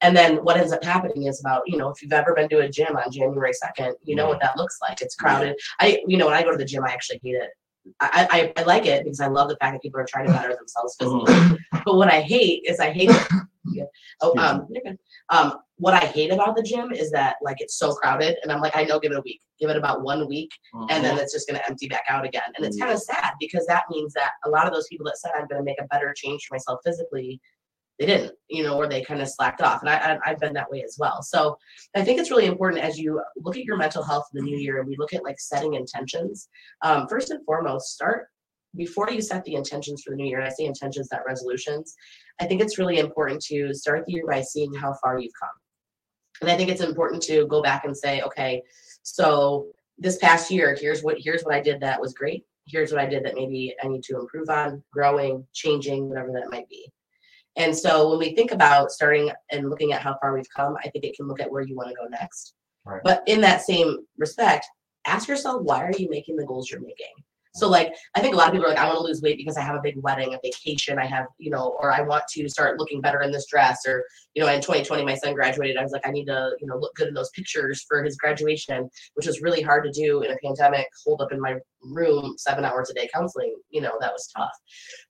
[0.00, 2.60] And then what ends up happening is about, you know, if you've ever been to
[2.60, 5.02] a gym on January 2nd, you know what that looks like.
[5.02, 5.56] It's crowded.
[5.80, 7.50] I, you know, when I go to the gym, I actually hate it.
[7.98, 10.32] I, I, I like it because I love the fact that people are trying to
[10.32, 11.58] better themselves physically.
[11.84, 13.10] But what I hate is I hate
[13.72, 13.84] yeah.
[14.20, 14.68] Oh, um.
[15.30, 18.60] Um, what I hate about the gym is that like it's so crowded, and I'm
[18.60, 20.50] like, I know, give it a week, give it about one week,
[20.90, 22.42] and then it's just going to empty back out again.
[22.56, 25.18] And it's kind of sad because that means that a lot of those people that
[25.18, 27.40] said I'm going to make a better change for myself physically,
[27.98, 29.80] they didn't, you know, or they kind of slacked off.
[29.80, 31.22] And I, I, I've been that way as well.
[31.22, 31.58] So
[31.94, 34.58] I think it's really important as you look at your mental health in the new
[34.58, 36.48] year and we look at like setting intentions.
[36.82, 38.28] Um, first and foremost, start
[38.76, 40.38] before you set the intentions for the new year.
[40.38, 41.94] And I say intentions, not resolutions.
[42.40, 45.50] I think it's really important to start the year by seeing how far you've come.
[46.40, 48.62] And I think it's important to go back and say, okay,
[49.02, 49.68] so
[49.98, 52.44] this past year, here's what here's what I did that was great.
[52.66, 56.50] Here's what I did that maybe I need to improve on, growing, changing, whatever that
[56.50, 56.90] might be.
[57.56, 60.88] And so when we think about starting and looking at how far we've come, I
[60.90, 62.54] think it can look at where you want to go next.
[62.84, 63.00] Right.
[63.02, 64.66] But in that same respect,
[65.06, 67.14] ask yourself why are you making the goals you're making?
[67.56, 69.38] So like I think a lot of people are like, I want to lose weight
[69.38, 72.24] because I have a big wedding, a vacation, I have, you know, or I want
[72.32, 75.76] to start looking better in this dress, or you know, in 2020 my son graduated.
[75.76, 78.16] I was like, I need to, you know, look good in those pictures for his
[78.16, 81.56] graduation, which was really hard to do in a pandemic, hold up in my
[81.92, 84.52] room seven hours a day counseling, you know, that was tough.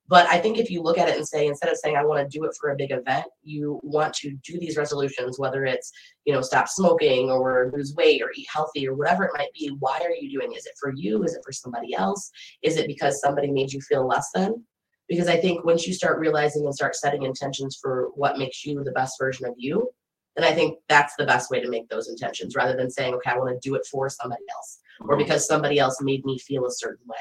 [0.09, 2.21] But I think if you look at it and say, instead of saying I want
[2.21, 5.91] to do it for a big event, you want to do these resolutions, whether it's,
[6.25, 9.75] you know, stop smoking or lose weight or eat healthy or whatever it might be.
[9.81, 10.53] Why are you doing?
[10.53, 11.23] Is it for you?
[11.25, 12.31] Is it for somebody else?
[12.63, 14.65] Is it because somebody made you feel less than?
[15.09, 18.83] Because I think once you start realizing and start setting intentions for what makes you
[18.83, 19.91] the best version of you,
[20.37, 23.31] then I think that's the best way to make those intentions rather than saying, okay,
[23.31, 26.67] I want to do it for somebody else or because somebody else made me feel
[26.67, 27.17] a certain way.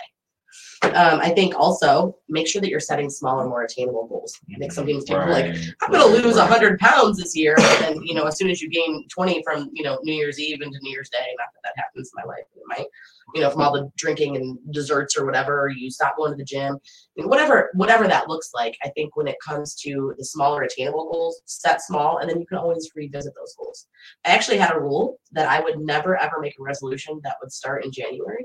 [0.84, 4.38] Um, I think also make sure that you're setting smaller, more attainable goals.
[4.54, 6.50] I think sometimes people are like, I'm going to lose Right.
[6.50, 7.56] 100 pounds this year.
[7.58, 10.40] And then, you know, as soon as you gain 20 from, you know, New Year's
[10.40, 12.86] Eve into New Year's Day, not that that happens in my life, it might,
[13.34, 16.44] you know, from all the drinking and desserts or whatever, you stop going to the
[16.44, 16.78] gym,
[17.16, 18.78] whatever, whatever that looks like.
[18.84, 22.46] I think when it comes to the smaller attainable goals, set small, and then you
[22.46, 23.88] can always revisit those goals.
[24.26, 27.52] I actually had a rule that I would never ever make a resolution that would
[27.52, 28.45] start in January.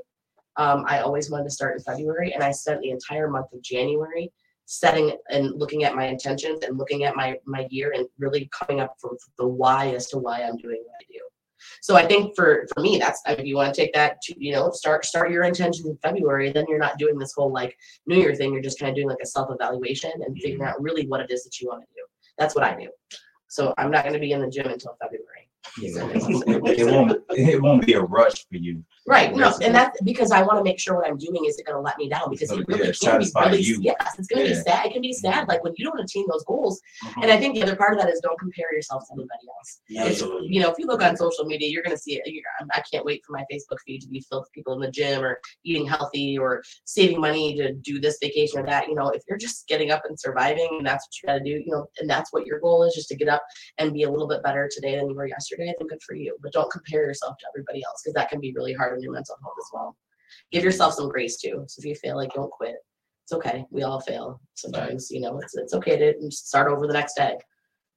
[0.61, 3.63] Um, I always wanted to start in February, and I spent the entire month of
[3.63, 4.31] January
[4.67, 8.79] setting and looking at my intentions and looking at my my year and really coming
[8.79, 11.21] up with the why as to why I'm doing what I do.
[11.81, 14.53] So I think for for me, that's if you want to take that to you
[14.53, 17.75] know start start your intentions in February, then you're not doing this whole like
[18.07, 18.53] New Year thing.
[18.53, 21.31] You're just kind of doing like a self evaluation and figuring out really what it
[21.31, 22.05] is that you want to do.
[22.37, 22.91] That's what I do.
[23.49, 25.49] So I'm not going to be in the gym until February.
[25.79, 26.07] Yeah.
[26.73, 28.85] It won't, it won't be a rush for you.
[29.07, 29.35] Right.
[29.35, 31.81] No, and that's because I want to make sure what I'm doing isn't going to
[31.81, 33.79] let me down because it really can be really you.
[33.81, 34.57] yes, it's going to Yeah.
[34.57, 34.87] be sad.
[34.87, 35.49] It can be sad.
[35.49, 36.81] Like when you don't attain those goals.
[37.05, 37.23] Mhm.
[37.23, 39.81] And I think the other part of that is don't compare yourself to anybody else.
[39.89, 40.49] Yeah, absolutely.
[40.49, 42.23] you know, if you look on social media, you're going to see it.
[42.27, 42.43] You're,
[42.75, 45.25] I can't wait for my Facebook feed to be filled with people in the gym
[45.25, 48.87] or eating healthy or saving money to do this vacation or that.
[48.89, 51.45] You know, if you're just getting up and surviving and that's what you got to
[51.45, 53.43] do, you know, and that's what your goal is, just to get up
[53.79, 55.71] and be a little bit better today than you were yesterday.
[55.71, 58.41] I think good for you, but don't compare yourself to everybody else because that can
[58.41, 59.97] be really hard on your mental health as well.
[60.53, 61.65] Give yourself some grace too.
[61.67, 62.77] So if you fail, like don't quit.
[63.25, 63.65] It's okay.
[63.71, 65.11] We all fail sometimes.
[65.11, 67.37] You know, it's it's okay to start over the next day.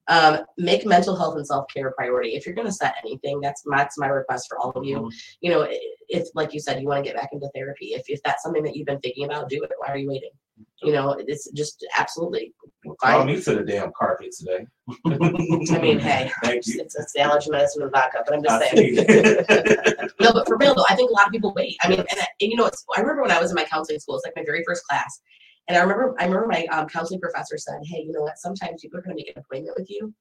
[0.07, 2.35] Um, make mental health and self care a priority.
[2.35, 5.09] If you're going to set anything, that's my, that's my request for all of you.
[5.39, 5.67] You know,
[6.09, 7.93] if like you said, you want to get back into therapy.
[7.93, 9.71] If if that's something that you've been thinking about, do it.
[9.77, 10.31] Why are you waiting?
[10.81, 12.53] You know, it's just absolutely.
[12.85, 13.27] Call Fine.
[13.27, 14.65] me to the damn carpet today.
[15.05, 16.81] I mean, hey, Thank it's, you.
[16.81, 18.95] it's, it's the allergy medicine with vodka, but I'm just I saying.
[20.19, 21.77] no, but for real though, I think a lot of people wait.
[21.81, 23.63] I mean, and, I- and you know, it's, I remember when I was in my
[23.63, 25.21] counseling school, it's like my very first class.
[25.69, 28.37] And I remember, I remember my um, counseling professor said, Hey, you know what?
[28.37, 30.13] Sometimes people are going to make an appointment with you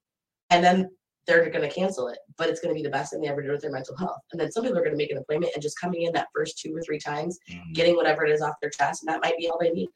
[0.51, 0.89] and then
[1.27, 3.43] they're going to cancel it, but it's going to be the best thing they ever
[3.43, 4.19] did with their mental health.
[4.33, 6.29] And then some people are going to make an appointment and just coming in that
[6.35, 7.75] first two or three times, Mhm.
[7.75, 9.03] getting whatever it is off their chest.
[9.03, 9.89] And that might be all they need.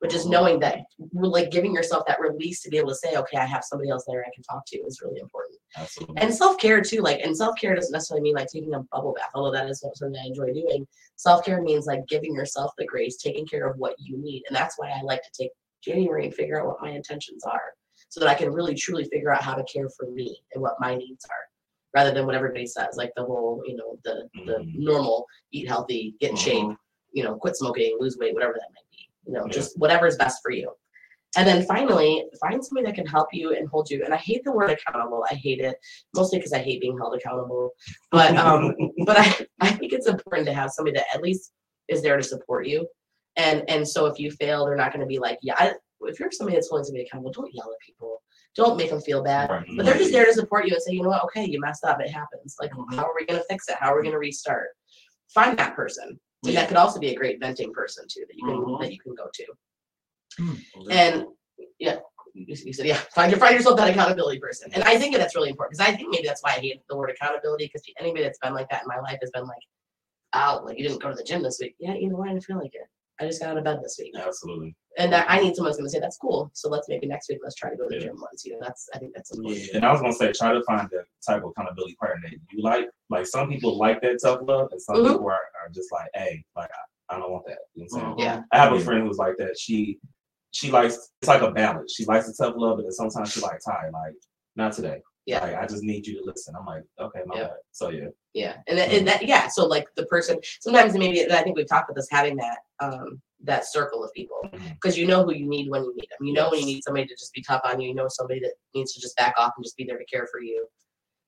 [0.00, 0.78] But just knowing that,
[1.12, 4.04] like giving yourself that release to be able to say, okay, I have somebody else
[4.06, 6.16] there I can talk to is really important Absolutely.
[6.22, 9.50] and self-care too like and self-care doesn't necessarily mean like taking a bubble bath although
[9.52, 13.66] that is something i enjoy doing self-care means like giving yourself the grace taking care
[13.68, 15.50] of what you need and that's why i like to take
[15.84, 17.74] january and figure out what my intentions are
[18.08, 20.74] so that i can really truly figure out how to care for me and what
[20.80, 21.44] my needs are
[21.94, 24.74] rather than what everybody says like the whole you know the the Mhm.
[24.78, 26.76] normal eat healthy get in shape Mhm.
[27.12, 28.87] you know quit smoking lose weight whatever that might be
[29.28, 29.52] you know Yeah.
[29.52, 30.72] just whatever's best for you
[31.36, 34.02] and then finally, find somebody that can help you and hold you.
[34.02, 35.24] And I hate the word accountable.
[35.30, 35.76] I hate it
[36.16, 37.72] mostly because I hate being held accountable.
[38.10, 41.52] But um, but I, I think it's important to have somebody that at least
[41.88, 42.88] is there to support you.
[43.36, 45.54] And and so if you fail, they're not going to be like, yeah.
[45.58, 48.22] I, if you're somebody that's to be accountable, don't yell at people.
[48.54, 49.50] Don't make them feel bad.
[49.50, 49.66] Right.
[49.76, 51.24] But they're just there to support you and say, you know what?
[51.24, 52.00] Okay, you messed up.
[52.00, 52.56] It happens.
[52.60, 52.94] Like, Mhm.
[52.94, 53.76] how are we going to fix it?
[53.78, 54.68] How are we going to restart?
[55.34, 56.18] Find that person.
[56.44, 56.60] And Yeah.
[56.60, 58.80] that could also be a great venting person too that you can Mhm.
[58.80, 59.46] that you can go to.
[60.40, 60.90] Mm-hmm.
[60.90, 61.26] And
[61.78, 61.98] yeah,
[62.34, 64.70] you you said, yeah, find your find yourself that accountability person.
[64.72, 66.96] And I think that's really important because I think maybe that's why I hate the
[66.96, 69.58] word accountability because anybody that's been like that in my life has been like,
[70.34, 71.74] oh, like you didn't go to the gym this week.
[71.80, 72.28] Yeah, you know what?
[72.28, 72.86] I didn't feel like it.
[73.20, 74.14] I just got out of bed this week.
[74.16, 74.76] Absolutely.
[74.98, 76.50] And that I need someone who's gonna say, that's cool.
[76.54, 78.08] So let's maybe next week let's try to go to the Yeah.
[78.10, 78.44] gym once.
[78.44, 79.64] You know, that's I think that's important.
[79.66, 79.76] yeah.
[79.76, 82.62] And I was gonna say, try to find the type of accountability partner that you
[82.62, 82.88] like.
[83.08, 85.12] Like some people like that tough love, and some Mhm.
[85.12, 85.32] people are,
[85.62, 86.70] are just like, hey, like
[87.10, 87.58] I, I don't want that.
[87.74, 88.14] You know what I'm saying?
[88.16, 88.20] Mhm.
[88.20, 88.42] Yeah.
[88.52, 89.56] I have a friend who's like that.
[89.58, 89.98] She
[90.50, 91.94] she likes it's like a balance.
[91.94, 93.92] She likes the tough love, but then sometimes she like tired.
[93.92, 94.14] Like
[94.56, 95.00] not today.
[95.26, 95.44] Yeah.
[95.44, 96.54] Like, I just need you to listen.
[96.58, 97.42] I'm like, okay, my Yeah.
[97.48, 97.56] bad.
[97.70, 98.08] So yeah.
[98.34, 99.46] Yeah, and that, and that yeah.
[99.48, 103.20] So like the person sometimes maybe I think we've talked about this having that um
[103.44, 104.66] that circle of people mm-hmm.
[104.74, 106.26] because you know who you need when you need them.
[106.26, 107.88] You know when you need somebody to just be tough on you.
[107.88, 110.26] You know somebody that needs to just back off and just be there to care
[110.30, 110.66] for you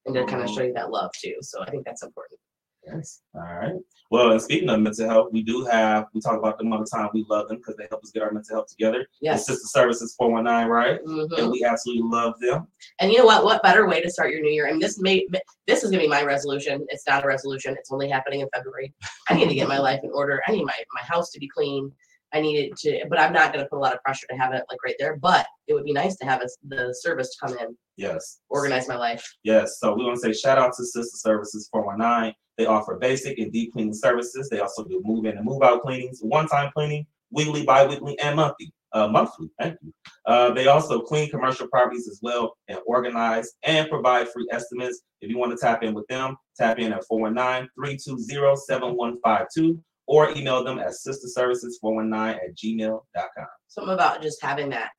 [0.06, 0.56] and to kind of mm-hmm.
[0.56, 1.36] show you that love too.
[1.42, 2.40] So I think that's important.
[2.86, 3.22] Yes.
[3.34, 3.74] All right.
[4.10, 6.86] Well, and speaking of mental health, we do have, we talk about them all the
[6.86, 7.10] time.
[7.14, 9.06] We love them because they help us get our mental health together.
[9.20, 9.46] Yes.
[9.46, 11.04] The Sister Services 419, right?
[11.04, 11.38] Mhm.
[11.38, 12.66] And we absolutely love them.
[12.98, 13.44] And you know what?
[13.44, 14.66] What better way to start your new year?
[14.66, 15.26] And this may
[15.66, 16.84] this is gonna be my resolution.
[16.88, 17.76] It's not a resolution.
[17.78, 18.92] It's only happening in February.
[19.28, 20.42] I need to get my life in order.
[20.48, 21.92] I need my my house to be clean.
[22.32, 24.52] I need it to, but I'm not gonna put a lot of pressure to have
[24.54, 25.16] it like right there.
[25.16, 28.40] But it would be nice to have us the service to come in, Yes.
[28.48, 29.28] organize my life.
[29.44, 29.78] Yes.
[29.80, 32.34] So we want to say shout out to Sister Services 419.
[32.60, 34.50] They offer basic and deep cleaning services.
[34.50, 38.18] They also do move in and move out cleanings, one time cleaning, weekly, bi weekly,
[38.18, 38.70] and monthly.
[38.92, 39.48] Uh, monthly.
[39.58, 39.94] Thank you.
[40.26, 45.00] Uh, they also clean commercial properties as well and organize and provide free estimates.
[45.22, 50.30] If you want to tap in with them, tap in at 419 320 7152 or
[50.36, 53.46] email them at sisterservices419 at gmail.com.
[53.68, 54.90] Something about just having that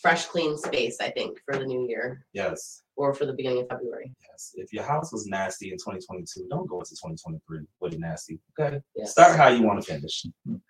[0.00, 0.98] fresh, clean space.
[1.00, 2.81] I think for the new year Yes.
[2.96, 4.12] Or for the beginning of February.
[4.28, 4.52] Yes.
[4.54, 8.38] If your house was nasty in 2022, don't go into 2023 with it nasty.
[8.60, 8.80] Okay.
[8.94, 9.12] Yes.
[9.12, 10.26] Start how you want to finish.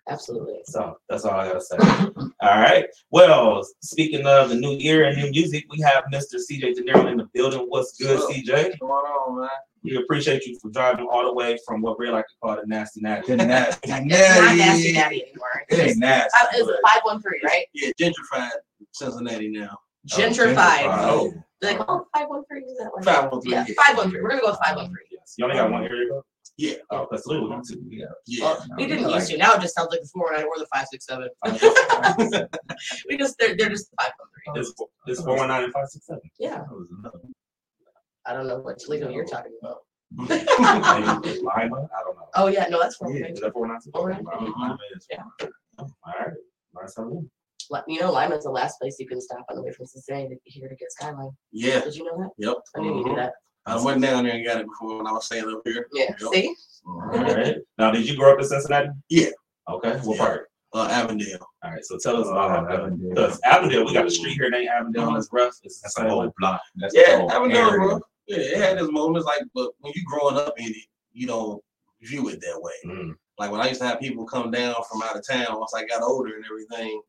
[0.09, 0.59] Absolutely.
[0.65, 1.77] So that's all I gotta say.
[1.77, 2.85] all right.
[3.11, 6.35] Well, speaking of the new year and new music, we have Mr.
[6.35, 7.65] CJay Dinero in the building.
[7.67, 8.33] What's good, What's?
[8.33, 8.63] CJ?
[8.67, 9.49] What's going on, man?
[9.83, 12.65] We appreciate you for driving all the way from what we like to call the
[12.65, 13.35] nasty natty.
[13.35, 14.93] The nasty, It's not nasty natty.
[14.93, 15.63] natty anymore.
[15.69, 16.29] It ain't nasty.
[16.41, 17.65] Uh, Is five one three, right?
[17.73, 18.51] Yeah, gentrified
[18.93, 19.77] Cincinnati now.
[20.07, 20.85] Gentrified.
[20.87, 22.63] Oh, Do they call it oh, five one three?
[22.63, 23.05] Is that like?
[23.05, 23.51] Five one three.
[23.51, 24.21] Yeah, five one three.
[24.21, 25.05] We're gonna go with five one three.
[25.11, 25.35] Yes.
[25.37, 26.23] You only got one area code?
[26.57, 26.73] Yeah.
[26.91, 27.81] Oh, that's literally one two.
[27.89, 28.05] Yeah.
[28.27, 28.43] Yeah.
[28.43, 29.37] Well, no, we we didn't like used to.
[29.37, 31.29] Now it just sounds like the four nine or the five six seven.
[33.09, 34.61] We just they're they're just five one three.
[34.61, 34.73] It's,
[35.07, 36.21] it's four one nine and five six seven.
[36.39, 37.33] Yeah, That was another one.
[38.25, 39.79] I don't know what legal you're talking about.
[40.15, 40.29] Lima.
[40.59, 41.89] I don't know.
[42.35, 43.27] Oh yeah, no, that's four one Yeah.
[43.27, 43.91] Is that four nine two?
[43.91, 44.53] Four nine Okay, two.
[44.57, 44.77] well, Lima
[45.09, 45.23] Yeah.
[45.79, 45.89] All
[46.19, 46.33] right.
[46.75, 46.95] Nice
[47.71, 47.99] having you.
[47.99, 50.29] Like, You know, Lima's the last place you can stop on the way from Cincinnati
[50.29, 51.31] to here to get Skyline.
[51.51, 51.81] Yeah.
[51.81, 52.29] Did you know that?
[52.37, 52.57] Yep.
[52.75, 53.33] I knew you knew that.
[53.65, 55.87] I went down there and got it before when I was staying up here.
[55.93, 56.13] Yeah.
[56.19, 56.33] Yep.
[56.33, 57.57] See, All right.
[57.77, 58.89] Now, did you grow up in Cincinnati?
[59.09, 59.27] Yeah.
[59.69, 59.91] Okay.
[60.03, 60.23] What Yeah.
[60.25, 60.49] part?
[60.73, 61.37] Uh, Avondale.
[61.63, 61.85] All right.
[61.85, 62.77] So tell us about Oh, Avondale.
[62.85, 63.09] Avondale.
[63.09, 65.57] Because Avondale, we got a street here named Avondale, and it's rough.
[65.63, 66.31] It's the That's a same whole way.
[66.39, 66.61] block.
[66.75, 67.77] That's Yeah, whole Avondale, area.
[67.87, 67.99] bro.
[68.27, 70.75] Yeah, it had its moments like, but when you growing up in it,
[71.13, 71.61] you don't
[72.01, 72.71] view it that way.
[72.85, 73.15] Mm.
[73.37, 75.85] Like when I used to have people come down from out of town, once I
[75.85, 77.01] got older and everything,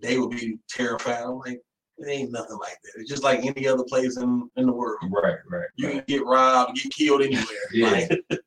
[0.00, 1.22] they would be terrified.
[1.22, 1.60] I'm like,
[1.98, 2.92] it ain't nothing like that.
[3.00, 4.98] It's just like any other place in, in the world.
[5.10, 5.66] Right, right.
[5.76, 5.94] You right.
[5.96, 7.44] can get robbed, get killed anywhere.
[7.72, 7.90] Yeah.
[7.90, 8.20] Like,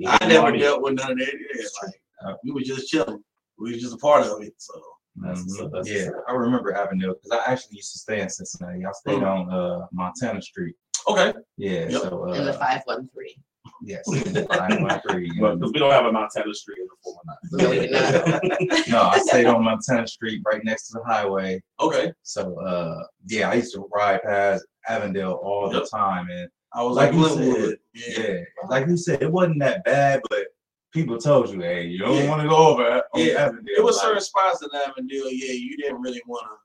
[0.00, 0.58] Yeah, I never Marty.
[0.60, 1.32] dealt with none of that.
[1.54, 1.94] Yeah, like
[2.24, 3.20] Uh, we were just chilling.
[3.58, 4.54] We was just a part of it.
[4.58, 4.74] So
[5.16, 5.72] That's what's up, Mhm.
[5.72, 6.10] that's Yeah.
[6.28, 8.84] I remember Avondale because I actually used to stay in Cincinnati.
[8.86, 10.76] I stayed on uh, Montana Street.
[11.08, 11.32] okay.
[11.56, 12.02] Yeah, Yep.
[12.02, 13.36] so in the uh, five one three.
[13.82, 14.04] Yes,
[14.48, 15.30] five one three.
[15.40, 18.88] But because we don't have a Montana Street in the four one No, not.
[18.88, 21.62] No, I stayed on Montana Street right next to the highway.
[21.80, 22.12] Okay.
[22.22, 26.96] So uh, yeah, I used to ride past Avondale all the time, and I was
[26.96, 28.22] Like like, you said, Yeah.
[28.22, 30.46] yeah, like you said, it wasn't that bad, but
[30.92, 32.28] people told you, hey, you don't Yeah.
[32.28, 33.74] want to go over Yeah, Avondale.
[33.76, 36.56] It was like, certain spots in Avondale, yeah, you didn't really want to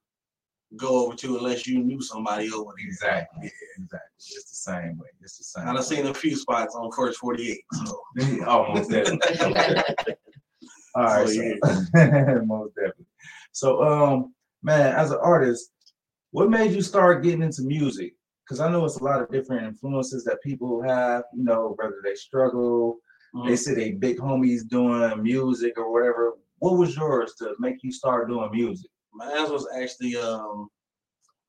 [0.77, 2.87] go over to unless you knew somebody over there.
[2.87, 4.09] Exactly, Yeah, exactly.
[4.17, 5.07] It's the same way.
[5.21, 5.67] It's the same.
[5.67, 7.61] I've seen a few spots on First 48.
[7.71, 8.01] So
[8.45, 9.35] Almost definitely.
[10.95, 11.57] All right, So,
[11.95, 13.05] so, most definitely.
[13.51, 15.71] So, um, man, as an artist,
[16.31, 18.13] what made you start getting into music?
[18.45, 21.23] Because I know it's a lot of different influences that people have.
[21.35, 22.97] You know, whether they struggle,
[23.45, 26.33] they say they big homies doing music or whatever.
[26.59, 28.89] What was yours to make you start doing music?
[29.13, 30.67] Mine was actually um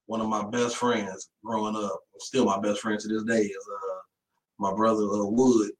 [0.06, 1.98] one of my best friends growing up.
[2.18, 3.98] Still my best friend to this day is uh
[4.58, 5.70] my brother uh, Wood.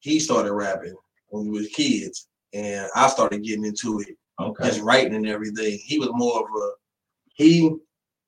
[0.00, 0.94] He started rapping
[1.28, 4.64] when we were kids, and I started getting into it Okay.
[4.64, 5.78] just writing and everything.
[5.84, 6.70] He was more of a
[7.34, 7.74] he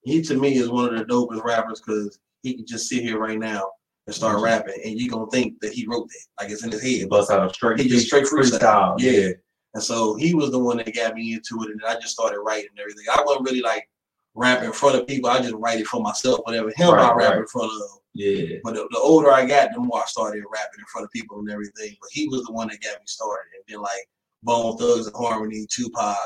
[0.04, 3.18] he to me is one of the dopest rappers because he can just sit here
[3.18, 3.70] right now
[4.06, 4.42] and start Mhm.
[4.44, 7.08] rapping, and you gonna think that he wrote that, like it's in his head.
[7.08, 8.96] bust out a straight, He just straight freestyle.
[8.96, 9.00] freestyle.
[9.00, 9.30] Yeah.
[9.76, 12.40] And so he was the one that got me into it, and I just started
[12.40, 13.04] writing and everything.
[13.12, 13.86] I wasn't really like
[14.34, 15.28] rapping in front of people.
[15.28, 16.72] I just write it for myself, whatever.
[16.74, 17.38] Him, Right, I rap right.
[17.40, 17.98] in front of.
[18.14, 18.56] yeah.
[18.64, 21.40] But the, the older I got, the more I started rapping in front of people
[21.40, 21.94] and everything.
[22.00, 23.44] But he was the one that got me started.
[23.54, 24.08] And then like
[24.44, 26.16] Bone Thugs and Harmony, Tupac.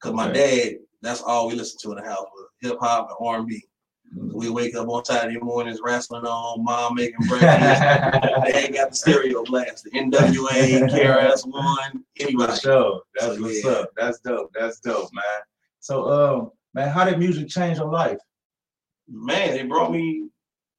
[0.00, 3.28] Cause my dad, that's all we listened to in the house was hip hop and
[3.28, 3.62] R and B.
[4.16, 7.80] We wake up on Saturday mornings wrestling on, mom making breakfast.
[8.44, 12.56] they ain't got the stereo blast, the NWA, KRS One, For anybody.
[12.60, 13.02] sure.
[13.18, 13.70] That's So, what's yeah.
[13.72, 13.90] up.
[13.96, 14.50] That's dope.
[14.54, 15.24] That's dope, man.
[15.80, 18.18] So, um, man, how did music change your life?
[19.08, 20.28] Man, it brought me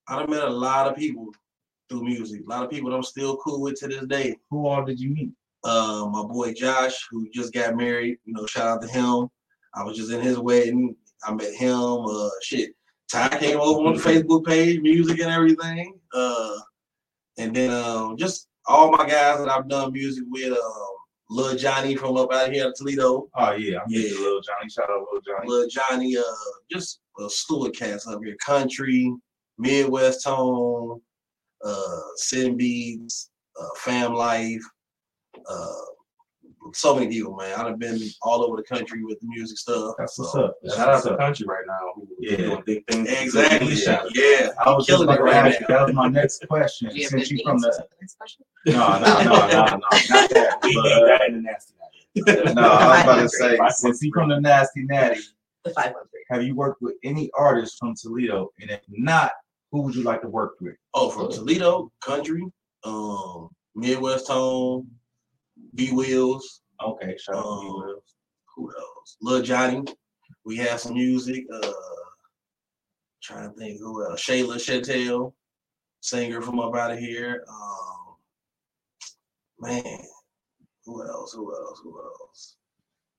[0.08, 1.28] I done met a lot of people
[1.90, 2.42] through music.
[2.46, 4.36] A lot of people I'm still cool with to this day.
[4.52, 5.32] Who all did you meet?
[5.64, 8.18] Uh, my boy Josh, who just got married.
[8.24, 9.30] You know, shout out to him.
[9.74, 10.96] I was just in his wedding.
[11.24, 12.06] I met him.
[12.06, 12.72] Uh, shit.
[13.12, 16.00] Ty came over on the Facebook page, music and everything.
[16.14, 16.56] Uh,
[17.38, 20.52] and then um, just all my guys that I've done music with.
[20.52, 20.88] Um,
[21.28, 23.28] Lil Johnny from up out here in Toledo.
[23.36, 24.12] Oh yeah, I'm Yeah.
[24.12, 24.70] Little Johnny.
[24.70, 25.48] Shout out Little Johnny.
[25.50, 26.22] Lil Johnny, uh,
[26.72, 28.36] just a slew of cats up here.
[28.46, 29.12] Country,
[29.58, 31.02] Midwest Tone,
[31.64, 34.62] uh, Sin Beats, uh, Fam Life,
[35.50, 35.74] uh,
[36.74, 37.60] so many people, man.
[37.60, 39.96] I've been all over the country with the music stuff.
[39.98, 40.56] That's what's so- up.
[40.76, 42.04] Shout out what's to country right now.
[42.18, 42.38] Who Yeah.
[42.38, 43.10] doing big things.
[43.10, 43.76] Exactly.
[43.76, 44.08] Shout.
[44.16, 44.50] Yeah.
[44.66, 46.90] I was just killing about to right ask you, that was my next question.
[46.92, 48.46] Do you have Since you from the Next question?
[48.66, 50.60] no, no, no, no, no, not that.
[50.64, 51.74] We but, need uh, that in the nasty.
[52.26, 52.56] night.
[52.56, 55.20] no, I was about to say, since you from the nasty natty,
[55.64, 56.24] The five one three.
[56.30, 58.52] have you worked with any artists from Toledo?
[58.62, 59.32] And if not,
[59.72, 60.76] who would you like to work with?
[60.94, 62.44] Oh, from Toledo, country,
[62.86, 64.88] um, Midwest Tone,
[65.74, 67.74] B Wheels, Okay, shout out to Um, you.
[67.76, 68.04] Will.
[68.56, 69.18] who else?
[69.22, 69.84] Lil Johnny.
[70.46, 71.46] We have some music.
[71.52, 71.72] Uh
[73.26, 74.24] trying to think who else.
[74.24, 75.34] Shayla Chantel,
[76.02, 77.44] singer from up out of here.
[77.50, 78.16] Um
[79.60, 80.00] man,
[80.86, 81.34] who else?
[81.34, 81.82] Who else?
[81.84, 82.58] Who else?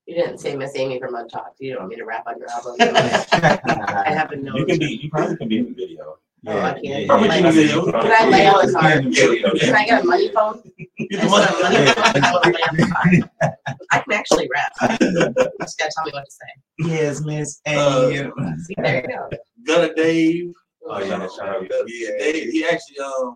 [0.05, 1.55] You didn't say Miss Amy from Mud Talk.
[1.59, 2.75] You don't want me to rap on your album.
[2.79, 4.55] I have a note.
[4.55, 4.99] You can be.
[5.03, 6.17] You probably can be in the video.
[6.45, 7.07] Oh, I can't.
[7.07, 7.67] Probably Like, can be.
[7.67, 8.89] Can I lay on the car?
[9.01, 10.61] Yeah, Can I get a money phone?
[10.77, 11.75] Get I the just want a money.
[11.75, 12.23] money phone.
[12.23, 13.55] I wanna lay on the car.
[13.91, 14.71] I can actually rap.
[15.01, 16.89] You just gotta tell me what to say.
[16.89, 17.71] Yes, Miss Uh,
[18.11, 18.31] A.
[18.59, 19.29] See, there you go.
[19.65, 20.53] Gunna Dave.
[20.85, 22.49] Oh, yeah, Uh, shout out to yeah, Dave.
[22.51, 23.35] He actually um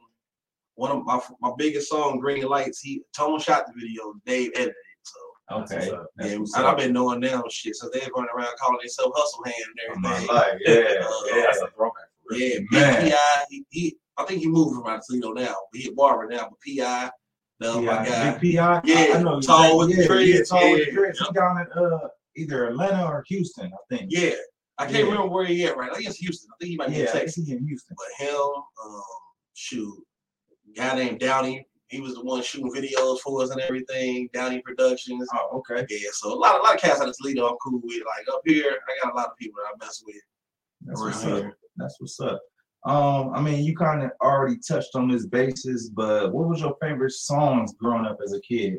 [0.75, 2.79] one of my my biggest song, Green Lights.
[2.81, 4.13] He Tone shot the video.
[4.25, 4.75] Dave edited it.
[5.03, 5.19] So
[5.57, 5.75] Okay.
[5.75, 7.75] That's what's that's yeah, and I've been knowing them shit.
[7.75, 9.55] So they're running around calling themselves hustle hand
[9.89, 10.35] Oh, and my everything.
[10.35, 11.41] life, Yeah, Yeah, yeah.
[11.47, 12.05] that's a throwback.
[12.37, 13.11] Yeah, Man.
[13.11, 13.17] Pi.
[13.49, 15.55] He, he, I think he moved from Toledo now.
[15.73, 17.11] He at Barber now, but Pi,
[17.59, 18.37] the my guy.
[18.37, 18.81] Big Pi.
[18.83, 19.39] Yeah, I, I know.
[19.39, 20.93] tall with yeah, the yeah, tall with the yeah.
[20.93, 21.19] dreads.
[21.19, 24.07] He down in uh either Atlanta or Houston, I think.
[24.09, 24.31] Yeah,
[24.77, 25.03] I can't Yeah.
[25.03, 25.91] remember where he at right.
[25.91, 26.49] I it's Houston.
[26.53, 27.45] I think he might be yeah, in Texas.
[27.45, 27.95] he in Houston.
[27.97, 29.01] But him, um,
[29.53, 30.03] shoot,
[30.75, 31.67] guy named Downey.
[31.87, 34.29] He was the one shooting videos for us and everything.
[34.33, 35.27] Downey Productions.
[35.35, 35.85] Oh, okay.
[35.89, 37.97] Yeah, so a lot, a lot of cats out of Toledo I'm cool with.
[37.97, 40.15] Like up here, I got a lot of people that I mess with
[40.85, 41.57] That's around here.
[41.81, 42.39] That's what's up.
[42.85, 46.75] Um, I mean, you kind of already touched on this basis, but what was your
[46.81, 48.77] favorite songs growing up as a kid?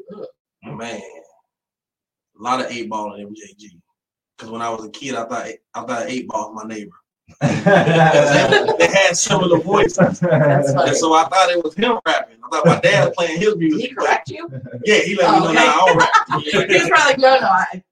[0.65, 3.69] Man, a lot of eight ball and MJG.
[4.37, 6.97] Because when I was a kid, I thought I thought eight ball was my neighbor.
[8.79, 10.21] They had similar voices, That's
[10.73, 12.37] and so I thought it was him rapping.
[12.45, 13.97] I thought my dad was playing his Did he music.
[13.97, 14.49] correct you?
[14.85, 16.11] Yeah, he let me know Oh, now I don't rap.
[16.43, 17.83] He was probably like, no, no, I.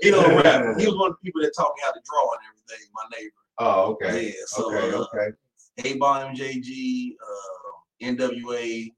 [0.00, 0.78] He don't rap.
[0.80, 2.88] He was one of the people that taught me how to draw and everything.
[2.94, 3.42] My neighbor.
[3.58, 4.26] Oh, okay.
[4.28, 5.36] Yeah, so okay, uh, okay.
[5.84, 8.92] eight ball MJG, uh, NWA,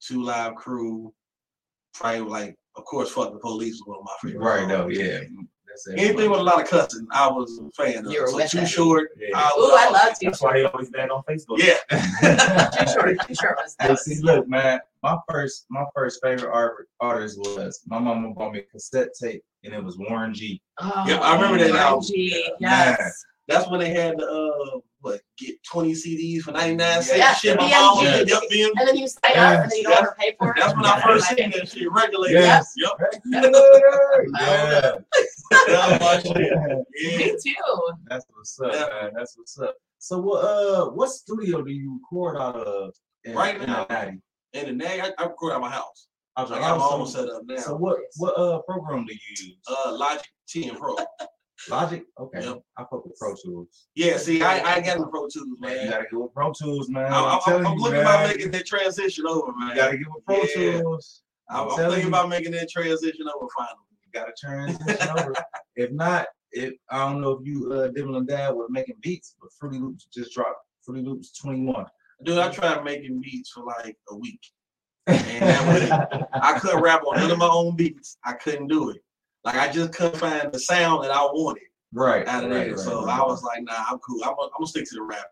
[0.00, 1.12] Two Live Crew,
[1.94, 4.44] probably like of course, fuck the police was one of my favorite.
[4.44, 4.70] Right, songs.
[4.70, 5.20] though, yeah.
[5.66, 5.98] That's it.
[5.98, 8.12] Anything with a lot of cussing, I was a fan of.
[8.12, 8.66] You were so too that.
[8.68, 9.10] short.
[9.18, 9.28] Yeah.
[9.34, 11.58] I Ooh, I love too That's why he always bad on Facebook.
[11.58, 11.76] Yeah,
[12.84, 13.16] Too short.
[13.26, 13.98] Too short was Hey, that.
[13.98, 14.80] see, look, man.
[15.02, 19.42] My first, my first favorite art, artist was my mama bought me a cassette tape,
[19.64, 20.60] and it was Warren G.
[20.80, 22.02] Oh, Yeah, I remember that album.
[22.04, 22.96] OMG, Man.
[23.48, 23.58] Yes.
[23.60, 27.18] that's when they had the uh, what get twenty CDs for ninety nine cents.
[27.18, 27.70] Yeah, shit, my BMG.
[27.70, 28.70] mom was yep, BMG.
[28.80, 30.02] And then you sign up and then you don't Yes.
[30.02, 30.56] overpay for it.
[30.58, 32.32] That's when I first seen that shit regularly.
[32.32, 32.72] Yes.
[32.76, 33.12] Yep.
[33.26, 34.92] yeah.
[35.68, 36.52] That was my shit.
[37.00, 37.18] Yeah.
[37.18, 37.92] Me too.
[38.08, 38.88] That's what's up, Yeah.
[39.02, 39.12] man.
[39.16, 39.74] That's what's up.
[39.98, 42.94] So, what, uh, what studio do you record out of?
[43.24, 43.86] In, Right in now?
[43.88, 44.18] Natty?
[44.54, 46.08] And the nag, I, I record at my house.
[46.36, 46.92] Out I your got my house?
[46.92, 47.56] own setup now.
[47.56, 49.56] So, what, what, uh, program do you use?
[49.68, 50.96] uh, Logic 10 Pro.
[51.68, 52.04] Logic.
[52.18, 52.44] Okay.
[52.44, 52.62] Yep.
[52.76, 53.86] I fuck with Pro Tools.
[53.94, 56.88] Yeah, see, I, I got no Pro Tools, Man, you gotta get with Pro Tools,
[56.88, 57.12] man.
[57.12, 59.70] I'm, I'm, I'm, I'm you, looking about making that transition over, man.
[59.70, 60.80] You gotta get with Pro Yeah.
[60.80, 61.22] Tools.
[61.48, 62.08] I'm, I'm I'm telling thinking you.
[62.08, 63.76] about making that transition over finally.
[64.04, 65.34] You gotta transition over.
[65.76, 69.34] If not, if I don't know if you uh Dibble and Dad were making beats,
[69.40, 71.86] but Fruity Loops just dropped Fruity Loops 21.
[72.24, 74.40] Dude, I tried making beats for like a week.
[75.06, 78.18] that I couldn't rap on none of my own beats.
[78.24, 79.02] I couldn't do it.
[79.46, 81.62] Like I just couldn't find the sound that I wanted
[81.94, 82.26] right.
[82.26, 82.70] out of right, there.
[82.70, 83.20] right, so right.
[83.20, 84.24] I was like, nah, I'm cool.
[84.24, 85.22] I'm gonna, I'm stick to the rapping.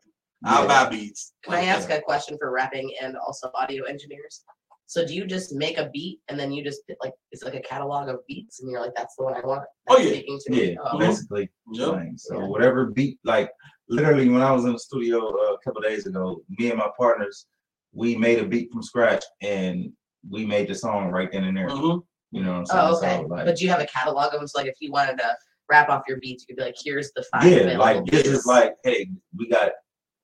[0.45, 1.33] I'll buy beats.
[1.43, 4.45] Can I ask a question for rapping and also audio engineers?
[4.87, 7.61] So do you just make a beat and then you just like it's like a
[7.61, 9.65] catalog of beats and you're like that's the one I want?
[9.89, 10.11] Oh, yeah.
[10.11, 10.73] speaking to me?
[10.73, 11.51] Yeah, Oh, basically.
[11.73, 12.11] Yep.
[12.19, 12.47] So Yeah.
[12.47, 13.51] whatever beat, like
[13.89, 16.91] literally when I was in the studio uh, a couple days ago, me and my
[16.97, 17.47] partners,
[17.93, 19.91] we made a beat from scratch and
[20.31, 21.69] we made the song right then and there.
[21.69, 22.03] Mhm.
[22.35, 22.80] You know what I'm saying?
[22.85, 23.16] Oh, okay.
[23.22, 24.49] So, like, but do you have a catalog of them?
[24.49, 25.37] So like if you wanted to
[25.70, 27.45] rap off your beats, you could be like, here's the five.
[27.45, 29.07] yeah, available like this is like, hey,
[29.37, 29.70] we got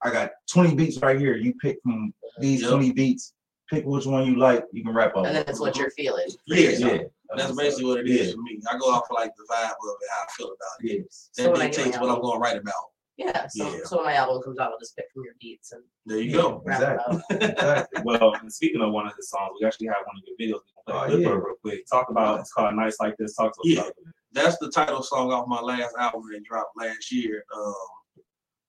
[0.02, 1.36] I got 20 beats right here.
[1.36, 2.70] You pick from these Yep.
[2.70, 3.32] 20 beats.
[3.70, 4.64] Pick which one you like.
[4.72, 5.26] You can rap on.
[5.26, 6.26] And then it's what you're feeling.
[6.46, 6.98] Yeah, yeah.
[7.36, 8.61] that's basically what it is for me.
[8.68, 11.04] I go off for like the vibe of it, how I feel about it.
[11.04, 11.30] Yes.
[11.36, 12.74] That when I get dictates my what I'm going to write about.
[13.16, 13.46] Yeah.
[13.48, 13.84] So, Yeah.
[13.84, 16.30] so when my album comes out, I'll just pick from your beats and There you
[16.30, 16.62] Yeah, go.
[16.64, 17.20] wrap it up.
[17.30, 17.48] Exactly.
[17.50, 18.02] exactly.
[18.04, 20.62] Well, and speaking of one of the songs, we actually have one of your videos.
[20.93, 21.28] Oh, yeah.
[21.28, 21.86] real quick.
[21.91, 23.34] Talk about it's called Nights Like This.
[23.36, 23.80] Talk to us Yeah.
[23.80, 23.97] about it.
[24.32, 27.45] That's the title song off my last album that dropped last year.
[27.57, 27.74] Um,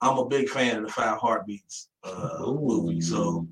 [0.02, 3.48] I'm a big fan of the Five Heartbeats uh, movie, so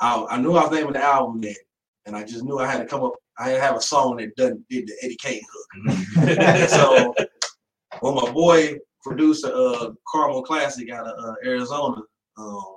[0.00, 1.56] I, I knew I was naming the album that,
[2.04, 3.14] and I just knew I had to come up.
[3.38, 6.68] I had to have a song that done did the Eddie Kane hook.
[6.68, 7.14] so
[8.00, 12.02] when my boy producer uh Carmel Classic out of uh, Arizona,
[12.36, 12.76] um,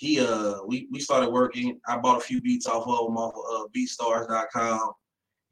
[0.00, 1.78] he uh we we started working.
[1.86, 4.92] I bought a few beats off of him off of uh, beatstars.com,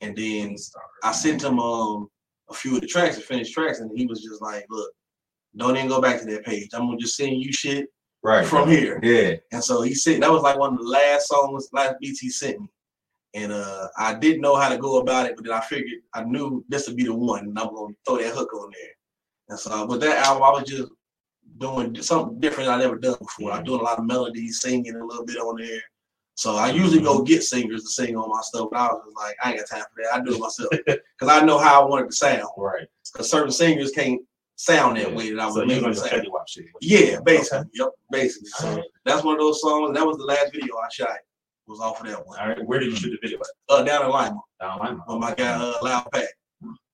[0.01, 0.57] and then
[1.05, 2.09] I sent him um
[2.49, 4.91] a few of the tracks, the finished tracks, and he was just like, "Look,
[5.59, 6.71] don't even go back to that page.
[6.73, 7.89] I'm gonna just send you shit
[8.23, 8.47] Right.
[8.47, 9.35] from here." Yeah.
[9.53, 12.31] And so he sent that was like one of the last songs, last beats he
[12.31, 12.69] sent me.
[13.35, 16.25] And uh I didn't know how to go about it, but then I figured I
[16.25, 18.95] knew this would be the one, and I'm gonna throw that hook on there.
[19.51, 20.89] And so with that album, I was just
[21.59, 23.53] doing something different I never done before.
[23.53, 25.81] I'm doing a lot of melodies, singing a little bit on there.
[26.35, 29.17] So I usually go get singers to sing on my stuff, but I was just
[29.17, 30.15] like, I ain't got time for that.
[30.15, 32.49] I do it myself because I know how I want it to sound.
[32.57, 32.87] Right.
[33.13, 34.21] Because certain singers can't
[34.55, 36.27] sound that way that I was So making going sound.
[36.47, 36.67] Shit.
[36.81, 37.67] Yeah, basically.
[37.75, 38.51] Yep, basically.
[38.51, 38.85] So Alright.
[39.05, 39.97] that's one of those songs.
[39.97, 41.19] That was the last video I shot.
[41.67, 42.39] Was off of that one.
[42.39, 42.67] All right.
[42.67, 43.47] Where did you shoot the video at?
[43.69, 45.05] Uh, down in Lima Down in Lima.
[45.09, 46.29] with my guy uh, Loud Pack.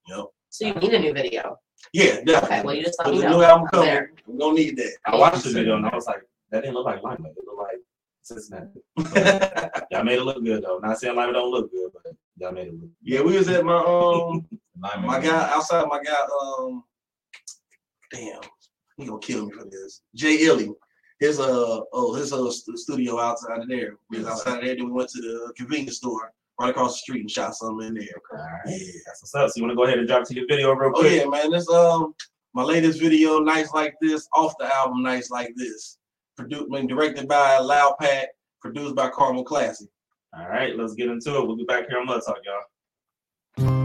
[0.09, 0.25] Yep.
[0.49, 1.57] So you need a new video.
[1.93, 2.35] Yeah, definitely.
[2.57, 3.31] Okay, well you just let me know.
[3.31, 4.13] new album I'm coming, there.
[4.27, 4.97] we're gonna need that.
[5.07, 7.29] I watched the video and I was like, that didn't look like Lima.
[7.29, 7.79] It looked like
[8.23, 8.81] Cincinnati.
[9.91, 10.79] Y'all made it look good though.
[10.79, 12.81] Not saying Lima don't look good, but y'all made it look.
[12.81, 12.91] Good.
[13.03, 14.47] yeah, we was at my um
[14.81, 15.07] Lyman.
[15.07, 16.83] my guy outside my guy um
[18.11, 18.41] damn
[18.97, 20.03] he gonna kill me for this.
[20.15, 20.71] Jay Illy.
[21.21, 23.97] His uh oh his uh studio outside of there.
[24.11, 26.99] We was outside of there, then we went to the convenience store right across the
[26.99, 28.09] street and shot something in there.
[28.33, 28.61] All right.
[28.67, 28.93] Yeah.
[29.07, 29.51] That's what's up.
[29.51, 31.05] So you want to go ahead and drop to your video real quick?
[31.05, 31.51] Oh yeah, man.
[31.51, 32.15] This um
[32.55, 35.99] my latest video, Nights Like This, off the album Nights Like This.
[36.37, 38.29] Produced I mean, directed by Loud Pat,
[38.61, 39.89] produced by Carmel Classic.
[40.37, 40.77] All right.
[40.77, 41.47] Let's get into it.
[41.47, 43.84] We'll be back here on Mud Talk, y'all.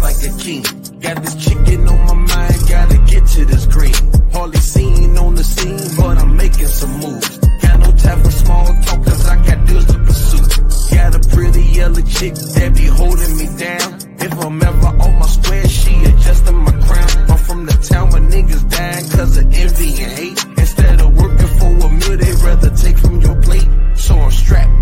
[0.00, 0.62] Like a king.
[1.00, 3.94] Got this chicken on my mind, gotta get to this green.
[4.32, 7.38] Hardly seen on the scene, but I'm making some moves.
[7.38, 10.96] Got no time for small talk, cause I got deals to pursue.
[10.96, 13.88] Got a pretty yellow chick that be holding me down.
[14.18, 17.30] If I'm ever on my square, she adjusting my crown.
[17.30, 20.44] I'm from the town where niggas dying cause of envy and hate.
[20.58, 23.68] Instead of working for a meal, they rather take from your plate.
[23.96, 24.79] So I'm strapped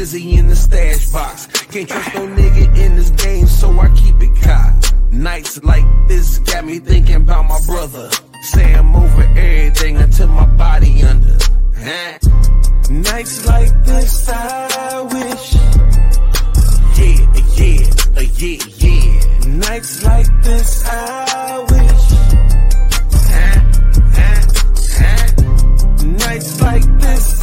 [0.00, 1.46] with in the stash box.
[1.46, 4.94] Can't trust no nigga in this game, so I keep it cocked.
[5.12, 8.08] Nights like this got me thinking about my brother.
[8.42, 11.36] Say I'm over everything until my body under.
[11.76, 12.18] Huh?
[12.90, 15.54] Nights like this, I wish.
[16.96, 17.18] Yeah,
[17.58, 19.58] yeah, uh, yeah, yeah.
[19.68, 22.06] Nights like this, I wish.
[23.34, 23.60] Huh?
[24.96, 26.04] Huh?
[26.06, 27.39] Nights like this,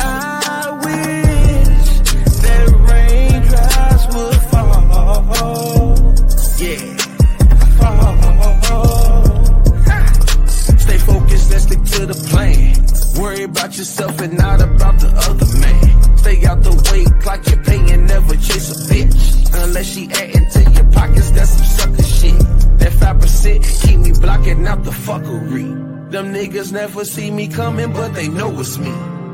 [13.57, 16.17] about yourself and not about the other man.
[16.17, 19.63] Stay out the way, clock your pay and never chase a bitch.
[19.63, 22.39] Unless she adding to your pockets, that's some sucker shit.
[22.79, 25.96] That 5% keep me blocking out the fuckery.
[26.09, 28.91] Them niggas never see me coming, but they know it's me.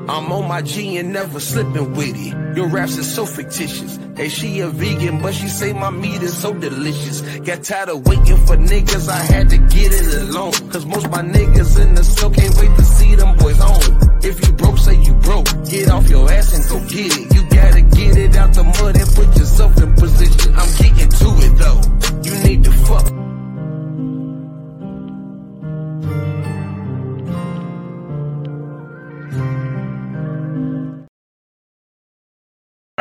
[0.10, 2.58] I'm on my G and never slipping with it.
[2.58, 4.00] Your raps is so fictitious.
[4.18, 7.22] Hey, she a vegan, but she say my meat is so delicious.
[7.40, 10.52] Got tired of waiting for niggas, I had to get it alone.
[10.72, 14.00] Cause most my niggas in the cell can't wait to see them boys home.
[14.24, 15.48] If you broke, say you broke.
[15.70, 17.36] Get off your ass and go get it.
[17.36, 20.56] You gotta get it out the mud and put yourself in position.
[20.56, 21.82] I'm getting to it though.
[22.24, 23.23] You need to fuck.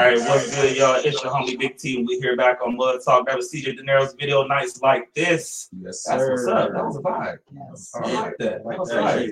[0.03, 0.97] All right, what's good, y'all?
[0.97, 1.97] It's your homie Big T.
[1.97, 3.29] and We here back on Mud Talk.
[3.29, 5.69] That was CJay Dinero's video, nights like this.
[5.81, 6.55] Yes, That's what's sir.
[6.57, 6.73] up.
[6.73, 7.39] That was a vibe.
[7.55, 7.93] Yes.
[7.95, 8.65] I like that.
[8.65, 9.17] That was That fire.
[9.19, 9.31] right.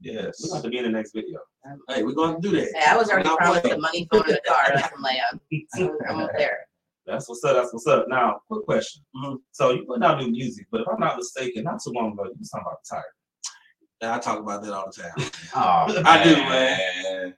[0.00, 0.40] Yes.
[0.44, 1.40] We're going to be in the next video.
[1.88, 2.68] Hey, we're gonna do that.
[2.72, 3.78] Hey, I was already Not promised playing.
[3.78, 5.40] a money phone in a car that I can lay on.
[5.76, 6.58] So I'm up there.
[7.04, 7.56] That's what's up.
[7.56, 8.06] That's what's up.
[8.08, 9.02] Now, quick question.
[9.16, 9.38] Mhm.
[9.50, 12.26] So you put out new music, but if I'm not mistaken, not too long ago,
[12.26, 13.12] you was talking about retiring.
[14.00, 15.30] Yeah, I talk about that all the time.
[15.56, 17.34] Oh, I do, man.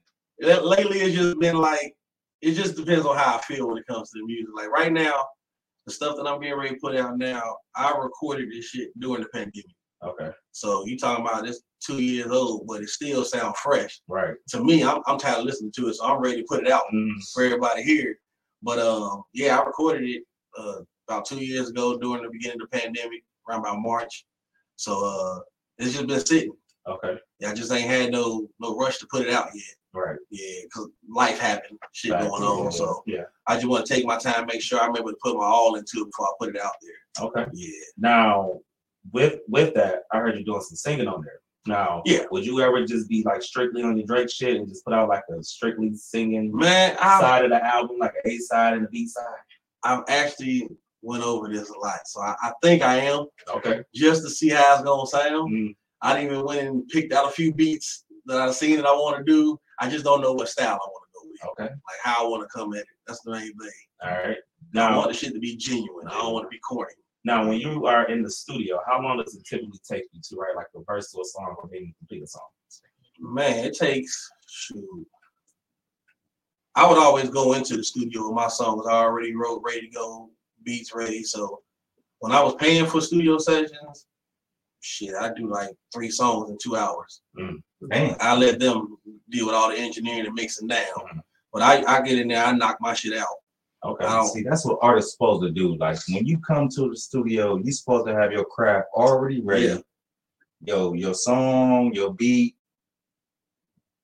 [0.63, 1.97] Lately, it's just been like
[2.45, 4.49] it just depends on how I feel when it comes to the music.
[4.55, 5.15] Like right now,
[5.87, 9.23] the stuff that I'm getting ready to put out now, I recorded this shit during
[9.23, 9.65] the pandemic.
[10.03, 10.31] Okay.
[10.53, 14.35] So you talking about this two years old, but it still sounds fresh Right.
[14.51, 14.83] to me.
[14.85, 17.13] I'm, I'm tired of listening to it, so I'm ready to put it out Mm,
[17.33, 18.19] for everybody here.
[18.63, 20.23] But um, yeah, I recorded it
[20.59, 24.25] uh, about two years ago during the beginning of the pandemic, around about March.
[24.77, 25.41] So uh,
[25.79, 26.53] it's just been sitting.
[26.87, 27.17] okay.
[27.41, 29.75] Yeah, I just ain't had no no rush to put it out yet.
[29.95, 30.17] Right.
[30.31, 32.73] Yeah, because life happened, shit going on.
[32.73, 33.25] So Yeah.
[33.47, 35.77] I just want to take my time, make sure I'm able to put my all
[35.77, 37.27] into it before I put it out there.
[37.27, 37.47] Okay.
[37.55, 37.71] Yeah.
[37.97, 38.59] Now,
[39.13, 41.41] with with that, I heard you doing some singing on there.
[41.67, 42.25] Now, Yeah.
[42.33, 45.09] would you ever just be like strictly on your Drake shit and just put out
[45.09, 48.85] like a strictly singing Man, I side of the album, like an A side and
[48.87, 49.25] a B side?
[49.85, 50.69] I've actually
[51.03, 53.83] went over this a lot, so I, I think I am Okay.
[53.95, 55.53] just to see how it's gonna sound.
[55.55, 58.87] Mm, I didn't even went and picked out a few beats that I've seen that
[58.87, 59.59] I want to do.
[59.81, 61.73] I just don't know what style I want to go with, okay.
[61.73, 62.87] like how I want to come at it.
[63.07, 63.71] That's the main thing.
[64.03, 64.37] All right.
[64.73, 66.07] Now I want the shit to be genuine.
[66.09, 66.95] I don't want to be corny.
[67.25, 70.37] now, when you are in the studio, how long does it typically take you to
[70.37, 72.43] write like a verse to a song or maybe complete a song?
[73.19, 75.07] Man, it takes shoot.
[76.77, 79.89] I would always go into the studio with my songs I already wrote, ready to
[79.89, 80.31] go,
[80.65, 81.23] beats ready.
[81.23, 81.63] So
[82.19, 84.07] when I was paying for studio sessions,
[84.85, 87.23] shit, I do like three songs in two hours.
[87.81, 88.97] Man, I let them
[89.31, 90.85] deal with all the engineering and mixing down.
[90.99, 91.21] Mhm.
[91.53, 93.27] But I, I get in there, I knock my shit out.
[93.85, 94.05] Okay.
[94.05, 95.77] I don't- see, that's what artists supposed to do.
[95.77, 99.67] Like when you come to the studio, you're supposed to have your craft already ready.
[99.67, 99.79] Yeah.
[100.67, 102.57] Yo, your song, your beat.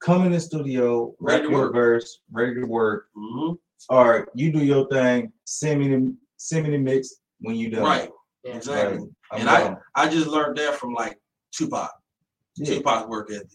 [0.02, 1.74] Come in the studio, Ready to your work.
[1.74, 3.08] verse, ready to work.
[3.14, 3.52] hmm
[3.90, 5.32] All right, you do your thing.
[5.44, 7.82] Send me the send me the mix when you done.
[7.82, 8.10] Right,
[8.44, 8.56] Yeah.
[8.56, 8.98] exactly.
[8.98, 11.18] Like, I'm And I- I just learned that from like
[11.52, 11.90] Tupac,
[12.56, 12.74] yeah.
[12.76, 13.48] Tupac's work ethic,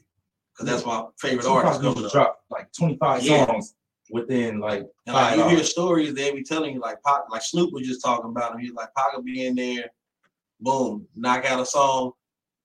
[0.53, 3.45] because that's my favorite Tupac artist used coming to drop like 25 Yeah.
[3.47, 3.75] songs
[4.11, 7.41] within like And like five you hear stories, they be telling you like Pac, like
[7.41, 8.59] Snoop was just talking about him.
[8.59, 9.89] He's like Pac will be in there,
[10.59, 12.11] boom, knock out a song.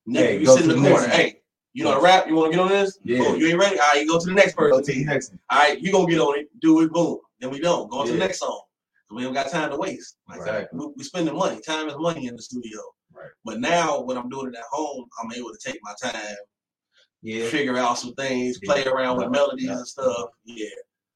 [0.09, 1.07] Nigga, Hey, you go sit in the the corner.
[1.07, 1.41] next Hey,
[1.73, 2.27] you know to rap?
[2.29, 2.99] You want to get on this?
[3.05, 3.19] Yeah.
[3.19, 3.79] Boom, you ain't ready?
[3.79, 4.85] All right, you go to the next Go person.
[4.85, 5.33] to the next.
[5.51, 7.19] All right, you gonna get on it, do it, boom.
[7.41, 7.91] Then we don't.
[7.91, 8.63] Go on to the next song.
[9.11, 10.17] We don't got time to waste.
[10.29, 10.79] Like Exactly.
[10.79, 11.61] we, we spending money.
[11.61, 12.81] Time is money in the studio.
[13.13, 13.31] Right.
[13.45, 16.37] But now when I'm doing it at home, I'm able to take my time,
[17.23, 17.49] Yeah.
[17.49, 18.73] figure out some things, Yeah.
[18.73, 19.79] play around with melodies Yeah.
[19.79, 20.31] and stuff.
[20.45, 20.69] Yeah.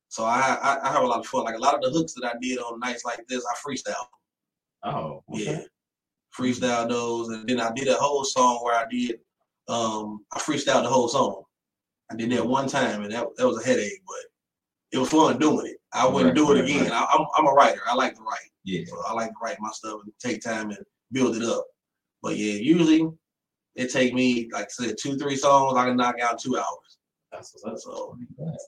[0.09, 1.45] So I, I I have a lot of fun.
[1.45, 4.07] Like a lot of the hooks that I did on nights like this, I freestyle.
[4.83, 5.45] Oh, okay.
[5.45, 5.61] Yeah.
[6.37, 7.29] Freestyle those.
[7.29, 9.21] And then I did a whole song where I did
[9.69, 11.45] um I freestyled the whole song.
[12.11, 14.17] I did that one time and that, that was a headache, but
[14.93, 15.77] it was fun doing it.
[15.95, 16.83] I wouldn't Right, do it right, again.
[16.85, 16.93] right.
[16.93, 17.81] I, I'm I'm a writer.
[17.89, 18.51] I like to write.
[18.65, 18.83] Yeah.
[18.87, 20.79] So I like to write my stuff and take time and
[21.13, 21.65] build it up.
[22.23, 23.09] But yeah, usually
[23.77, 26.99] it take me like I said, two, three songs I can knock out two hours.
[27.33, 27.93] That's what's up.
[27.93, 28.67] So That's.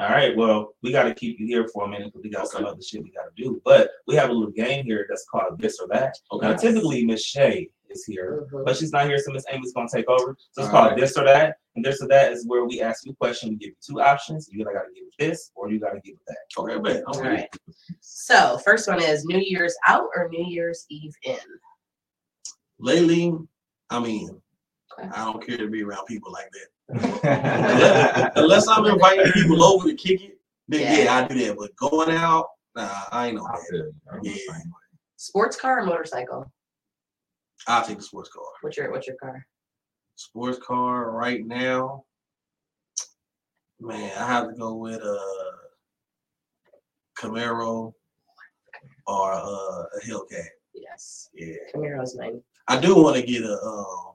[0.00, 0.36] All right.
[0.36, 2.80] Well, we got to keep you here for a minute because we got some other
[2.80, 3.60] shit we got to do.
[3.64, 6.14] But we have a little game here that's called this or that.
[6.40, 8.64] Now, typically Miss Shay is here, Mhm.
[8.64, 10.36] but she's not here, so Miss Amy's gonna take over.
[10.52, 11.00] So it's All called right.
[11.00, 11.56] this or that.
[11.76, 13.50] And this or that is where we ask you a question.
[13.50, 14.48] We give you two options.
[14.50, 16.38] You either gotta give it this or you gotta give it that.
[16.58, 17.04] okay, bet.
[17.04, 17.28] All Okay.
[17.28, 17.48] right.
[18.00, 21.38] So first one is New Year's out or New Year's Eve in?
[22.78, 23.32] Lately,
[23.90, 24.40] I mean,
[24.98, 25.08] Okay.
[25.12, 28.32] I don't care to be around people like that.
[28.36, 31.16] Unless I'm inviting people over to kick it, then yeah, Yeah.
[31.18, 31.56] I do that.
[31.56, 33.66] But going out, nah, I ain't on I that.
[33.70, 33.94] feel you.
[34.10, 34.54] I'm the Yeah.
[35.16, 36.50] Sports car or motorcycle?
[37.66, 38.44] I'll take the sports car.
[38.60, 39.46] What's your what's your car?
[40.16, 42.04] Sports car right now,
[43.80, 45.18] man, I have to go with a
[47.18, 47.92] Camaro
[49.06, 50.44] or uh, a Hellcat.
[50.74, 51.30] Yes.
[51.34, 52.42] Yeah, Camaro's mine.
[52.68, 53.60] I do want to get a.
[53.60, 54.12] Um,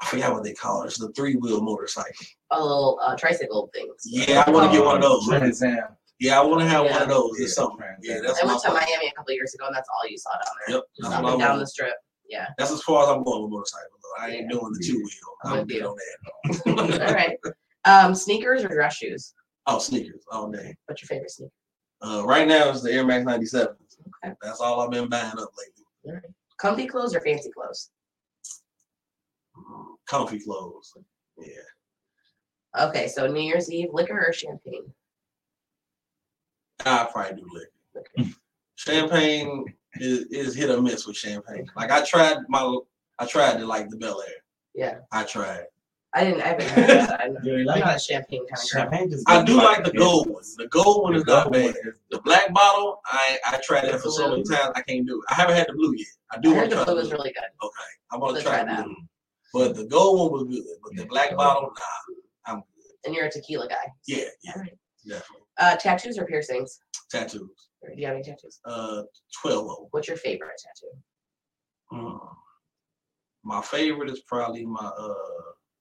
[0.00, 0.86] I forgot what they call it.
[0.86, 2.26] It's the three wheel motorcycle.
[2.50, 4.02] A little uh, tricycle things.
[4.04, 5.26] Yeah, I want to get one of those.
[5.26, 5.88] Trans Am.
[6.18, 7.86] Yeah, I want to have one of those Yeah, or something.
[8.02, 8.72] Yeah, that's I went to.
[8.72, 10.76] Miami a couple years ago, and that's all you saw down there.
[10.76, 11.94] Yep, that's Up what I and down the strip.
[12.28, 12.46] Yeah.
[12.58, 13.90] That's as far as I'm going with motorcycle.
[14.18, 14.58] I ain't Yeah.
[14.58, 15.06] doing the two wheel.
[15.44, 17.00] I'm I'm good on that.
[17.08, 17.36] all right.
[17.84, 19.34] Um, sneakers or dress shoes?
[19.66, 20.74] Oh, sneakers all day.
[20.86, 21.52] What's your favorite sneaker?
[22.02, 23.74] Uh, right now it's the Air Max 97.
[24.24, 24.34] Okay.
[24.42, 25.50] That's all I've been buying up
[26.04, 26.20] lately.
[26.58, 27.90] Comfy clothes or fancy clothes?
[30.08, 30.94] Comfy clothes.
[31.38, 32.82] Yeah.
[32.88, 34.92] Okay, so New Year's Eve, liquor or champagne?
[36.84, 37.70] I probably do liquor.
[38.18, 38.30] Okay.
[38.76, 39.64] Champagne
[40.00, 41.66] is, is hit or miss with champagne.
[41.76, 42.78] Like I tried my,
[43.18, 44.42] I tried to like the Belaire.
[44.74, 44.98] Yeah.
[45.12, 45.64] I tried.
[46.14, 46.40] I didn't.
[46.40, 47.20] I haven't had that.
[47.20, 49.94] I'm, You like not a champagne kind of champagne just I do like the a
[49.94, 50.34] gold hit.
[50.34, 50.42] one.
[50.56, 51.64] The gold one The is not bad.
[51.64, 51.74] one
[52.10, 54.70] The black bottle, I I tried that for so many times.
[54.74, 55.24] I can't do it.
[55.30, 56.06] I haven't had the blue yet.
[56.32, 57.16] I do I want heard to the try blue the was blue.
[57.18, 57.66] really good.
[57.66, 58.96] Okay, I want to So try, try the blue.
[59.52, 60.64] But the gold one was good.
[60.82, 61.38] But the black gold.
[61.38, 62.52] bottle, nah.
[62.52, 62.64] I'm good.
[63.04, 63.74] And you're a tequila guy.
[64.06, 64.78] Yeah, yeah, All right.
[65.06, 65.46] definitely.
[65.58, 66.78] Uh, tattoos or piercings?
[67.10, 67.68] Tattoos.
[67.86, 68.60] Or Do you have any tattoos?
[68.64, 69.02] Uh,
[69.40, 69.86] twelve of them.
[69.90, 70.96] What's your favorite tattoo?
[71.92, 72.28] Mm.
[73.44, 75.14] My favorite is probably my uh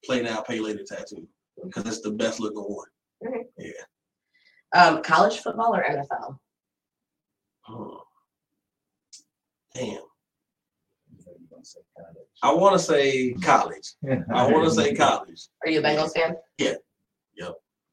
[0.03, 1.27] play now, pay later tattoo
[1.63, 2.87] because it's the best looking one.
[3.25, 3.45] Okay.
[3.57, 4.79] Yeah.
[4.79, 6.37] Um, college football or NFL?
[7.63, 7.97] Hmm.
[9.73, 10.01] Damn.
[12.43, 13.93] I want to say college.
[14.33, 15.47] I want to say college.
[15.63, 16.35] Are you a Bengals fan?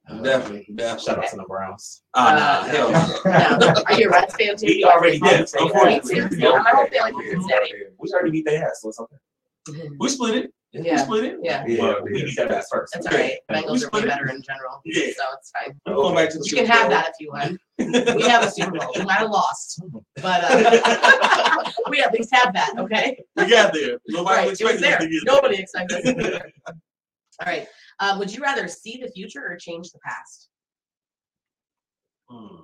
[0.09, 2.03] Definitely, Shout out to the Browns.
[2.14, 3.66] Ah, nah, Uh, hell no.
[3.72, 3.82] No.
[3.86, 4.66] Are you a Reds fan too?
[4.66, 5.40] He already did.
[5.40, 6.28] Me too.
[6.36, 7.72] Yeah, I'm a fan like Cincinnati.
[7.98, 9.88] We already beat their ass, so it's okay.
[10.00, 10.50] We split it.
[10.72, 10.80] Yeah.
[10.80, 11.36] We Yeah, split it.
[11.42, 11.64] yeah.
[11.66, 12.92] Yeah, Well, we beat that ass first.
[12.94, 13.38] That's all right.
[13.50, 15.78] Bengals are way better in general, so it's fine.
[15.86, 17.61] We're going back to the You can Super have that if you want.
[18.16, 18.92] We have a Super Bowl.
[18.96, 19.82] We might have lost,
[20.16, 22.72] but uh, we at least have that.
[22.78, 23.18] Okay.
[23.36, 23.98] We got there.
[24.09, 24.50] Nobody Right.
[24.50, 25.09] was It was expecting us there.
[25.09, 26.53] to get Nobody expected us to be there.
[26.68, 26.74] All
[27.46, 27.68] right.
[28.01, 30.49] Um, would you rather see the future or change the past?
[32.28, 32.57] Hmm.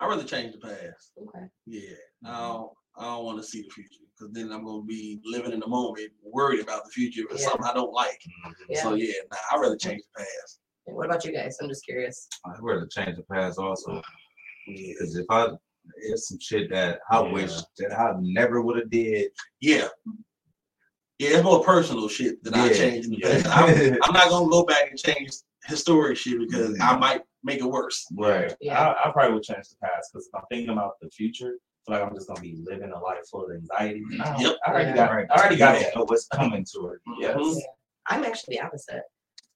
[0.00, 1.12] I'd rather change the past.
[1.20, 1.46] Okay.
[1.66, 1.96] Yeah.
[2.26, 5.20] I don't, I don't want to see the future because then I'm going to be
[5.24, 7.48] living in the moment, worried about the future if it's Yeah.
[7.48, 8.20] something I don't like.
[8.68, 8.82] Yeah.
[8.82, 10.60] So, yeah, nah, I'd rather change the past.
[10.84, 11.56] What about you guys?
[11.60, 12.28] I'm just curious.
[12.44, 14.02] I'd rather change the past also.
[14.66, 14.92] Yeah.
[14.92, 15.48] Because if I,
[16.10, 17.32] it's some shit that I Yeah.
[17.32, 19.30] wish that I never would have did.
[19.60, 19.88] Yeah.
[21.18, 22.72] Yeah, it's more personal shit that I Yeah.
[22.74, 23.42] changed in the Yeah.
[23.42, 23.46] past.
[23.48, 25.30] I'm, I'm not gonna go back and change
[25.64, 28.04] historic shit because I might make it worse.
[28.16, 28.54] right.
[28.60, 28.80] Yeah.
[28.90, 31.54] I, I probably would change the past because if I'm thinking about the future,
[31.88, 34.02] I feel like I'm just gonna be living a life full of anxiety.
[34.20, 34.56] I, don't- Yep.
[34.66, 34.94] I already Yeah.
[34.96, 35.26] got Right.
[35.30, 35.96] I already got You it.
[35.96, 37.00] know what's coming to it.
[37.18, 37.36] Yes.
[37.36, 37.60] Mhm.
[38.08, 39.02] I'm actually the opposite.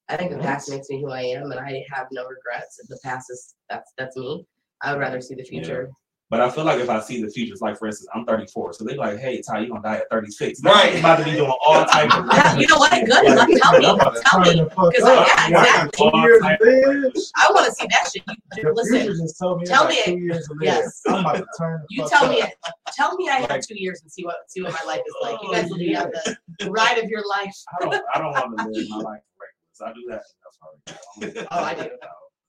[0.09, 2.81] I think the past makes me who I am, and I have no regrets.
[2.81, 4.45] If the past is that's that's me,
[4.83, 5.91] I would rather see the future.
[6.31, 8.75] But I feel like if I see the future, it's like for instance, I'm 34,
[8.75, 10.93] so they're like, "Hey, Ty, you gonna die at 36?" Now Right.
[10.95, 12.25] I'm about to be doing all type of.
[12.33, 12.93] Yeah, you know what?
[12.93, 13.09] Good.
[13.35, 13.85] Let me tell me.
[13.85, 14.63] Tell me.
[14.63, 16.07] Because yeah, exactly.
[16.07, 18.23] All type I want to see that shit.
[18.57, 20.05] You, listen, tell tell me me it.
[20.07, 20.55] two years to.
[20.63, 21.01] Yes.
[21.09, 21.81] I'm about to turn.
[21.81, 22.31] the you fuck tell up.
[22.31, 22.55] me it.
[22.95, 25.43] Tell me I have two years and see what see what my life is like.
[25.43, 26.13] You guys will be on
[26.61, 27.55] the ride of your life.
[27.81, 28.05] I don't.
[28.15, 29.81] I don't want to live my life reckless.
[29.85, 30.23] I do that
[31.27, 31.49] enough already.
[31.51, 31.91] Oh, I do.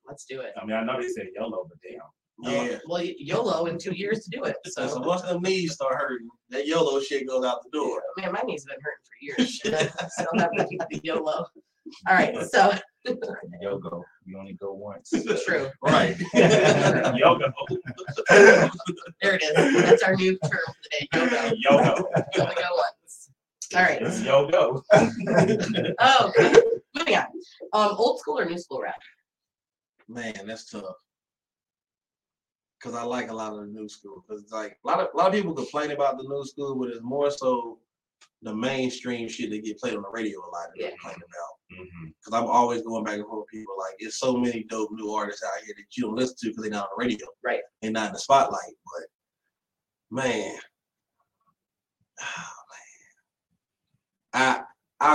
[0.07, 0.53] Let's do it.
[0.61, 2.01] I mean, I know they say YOLO, but damn.
[2.39, 2.79] Yeah.
[2.87, 4.55] Well, YOLO in two years to do it.
[4.65, 8.01] So, So, once the knees start hurting, that YOLO shit goes out the door.
[8.17, 9.61] man, my knees have been hurting for years.
[9.65, 11.45] and I still have to keep the YOLO.
[12.07, 12.71] All right, so
[13.61, 13.89] Yoga.
[14.25, 15.11] You only go once.
[15.45, 15.69] true.
[15.81, 16.15] Right.
[16.33, 17.51] Yoga.
[18.29, 19.83] There it is.
[19.83, 21.57] That's our new term for the day.
[21.63, 21.83] YOLO.
[21.83, 22.03] Yoga.
[22.39, 23.29] Only go once.
[23.75, 24.01] All right.
[24.01, 24.81] It's yoga.
[25.99, 26.33] Oh,
[26.95, 27.25] moving on.
[27.73, 28.99] Um, old school or new school rap?
[30.07, 30.83] Man, that's tough.
[32.83, 34.23] Cause I like a lot of the new school.
[34.27, 36.89] Cause like a lot of a lot of people complain about the new school, but
[36.89, 37.77] it's more so
[38.41, 40.89] the mainstream shit that get played on the radio a lot that Yeah.
[40.89, 41.79] complain about.
[41.85, 42.13] Mhm.
[42.25, 45.11] Cause I'm always going back and forth with people like it's so many dope new
[45.13, 47.27] artists out here that you don't listen to because they're not on the radio.
[47.43, 47.61] Right.
[47.83, 48.73] They're not in the spotlight.
[48.83, 49.07] But
[50.09, 50.57] man,
[52.19, 52.53] oh,
[54.33, 54.33] man.
[54.33, 54.63] I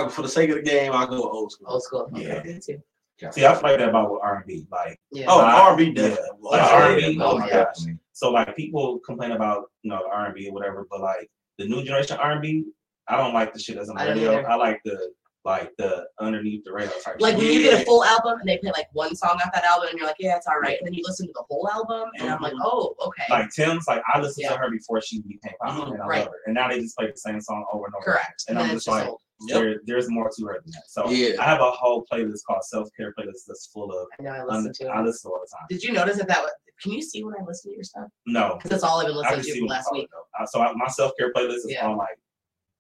[0.04, 1.68] I for the sake of the game, I'll go old school.
[1.68, 2.08] Old school.
[2.12, 2.76] Okay, Yeah.
[3.22, 3.32] Me too.
[3.32, 4.66] See, I feel like that about with R&B.
[4.70, 5.26] Like, Yeah.
[5.28, 5.92] Oh, R&B yeah.
[5.94, 6.28] definitely.
[6.40, 7.64] Like Oh, R&B, oh my Yeah.
[7.64, 7.76] gosh.
[8.12, 12.16] So like people complain about you know R&B or whatever, but like the new generation
[12.18, 12.64] R&B,
[13.08, 14.32] I don't like the shit that's on the I don't radio.
[14.38, 14.50] either.
[14.50, 15.10] I like the
[15.44, 17.16] like the underneath the radar type.
[17.20, 17.44] Like shit.
[17.44, 19.90] when you get a full album and they play like one song off that album
[19.90, 20.76] and you're like, yeah, it's all right.
[20.76, 23.22] And then you listen to the whole album and I'm like, oh, okay.
[23.30, 24.54] like Tim's, like I listened Yeah.
[24.54, 25.92] to her before she became popular, Mhm.
[25.94, 26.18] and I Right.
[26.22, 26.40] love her.
[26.46, 28.04] And now they just play the same song over and over.
[28.04, 28.44] Correct.
[28.48, 29.20] And And I'm just just like, old.
[29.42, 29.54] Yep.
[29.60, 30.84] there, there's more to her than that.
[30.88, 31.40] So Yeah.
[31.40, 34.06] I have a whole playlist called self care playlist that's full of.
[34.18, 35.04] I know I un- listen to I it.
[35.04, 35.66] listen all the time.
[35.68, 36.50] Did you notice that that was,
[36.82, 38.08] can you see when I listen to your stuff?
[38.26, 40.04] No, Because that's all I've been listening to see for what last week.
[40.04, 40.10] it.
[40.42, 41.86] Uh, So I, my self care playlist is Yeah.
[41.88, 42.18] on like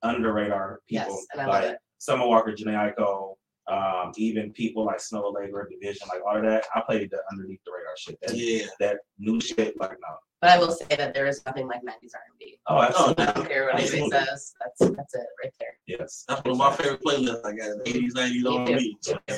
[0.02, 1.78] under the radar people Yes, and I like love it.
[1.98, 3.36] Summer Walker, Jhené Aiko,
[3.68, 6.64] um, even people like Snow Labor Division, like all of that.
[6.74, 8.18] I played the underneath the radar shit.
[8.22, 8.66] That, Yeah.
[8.80, 10.16] that new shit, like no.
[10.40, 12.58] But I will say that there is nothing like 90s R&B.
[12.68, 13.24] Oh, absolutely.
[13.24, 14.18] I don't care what anybody Absolutely.
[14.18, 14.54] says.
[14.60, 15.78] That's that's it right there.
[15.86, 16.24] Yes.
[16.28, 17.44] That's one of my favorite playlists.
[17.46, 18.74] I got 80s, 90s Me on too.
[18.76, 18.96] me.
[19.00, 19.36] So, Me too.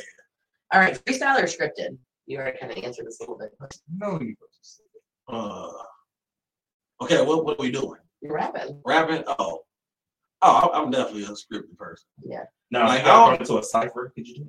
[0.72, 1.96] All right, freestyle or scripted?
[2.26, 3.54] You already kind of answered this a little bit.
[3.96, 4.34] No, you
[5.28, 5.70] uh,
[7.02, 7.98] okay, what what are we doing?
[8.20, 8.80] You're rapping.
[8.84, 9.22] Rapping?
[9.26, 9.60] Oh,
[10.42, 12.06] oh, I'm I'm definitely a scripted person.
[12.24, 12.44] Yeah.
[12.70, 14.12] Now, Like, like, I I got into a cipher.
[14.14, 14.46] Could you do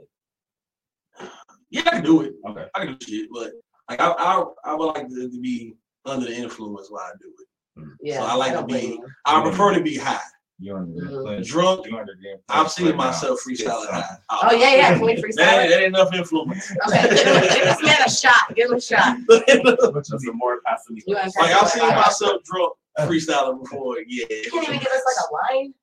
[1.21, 1.29] it?
[1.69, 2.33] Yeah, I can do it.
[2.49, 2.65] Okay.
[2.75, 3.51] I can do shit, but
[3.89, 5.75] like I I, I would like to, to be
[6.05, 7.87] under the influence while I do it.
[8.01, 8.23] Yeah.
[8.23, 9.07] I like don't to be- blame you.
[9.25, 10.19] I prefer to be high.
[10.61, 11.03] You're under the Mm.
[11.17, 11.47] influence.
[11.47, 14.17] Drunk, You're under the I've seen right myself Spit freestyling high.
[14.29, 14.93] Oh yeah, yeah.
[14.97, 15.35] Can we freestyle?
[15.35, 16.71] That ain't, that ain't enough influence.
[16.87, 17.23] Okay, give
[17.63, 18.55] this man a shot.
[18.55, 19.17] Give him a shot.
[19.29, 20.97] Just some more passive.
[21.07, 23.97] Like I've seen like, myself drunk freestyling before.
[24.05, 24.25] Yeah.
[24.29, 25.73] You can't even give us like a line.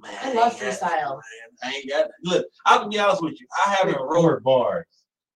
[0.00, 1.10] Man, I love ain't got it, freestyle.
[1.10, 1.20] man.
[1.62, 2.10] I ain't got it.
[2.24, 3.46] Look, I can be honest with you.
[3.66, 4.86] I haven't wrote bars.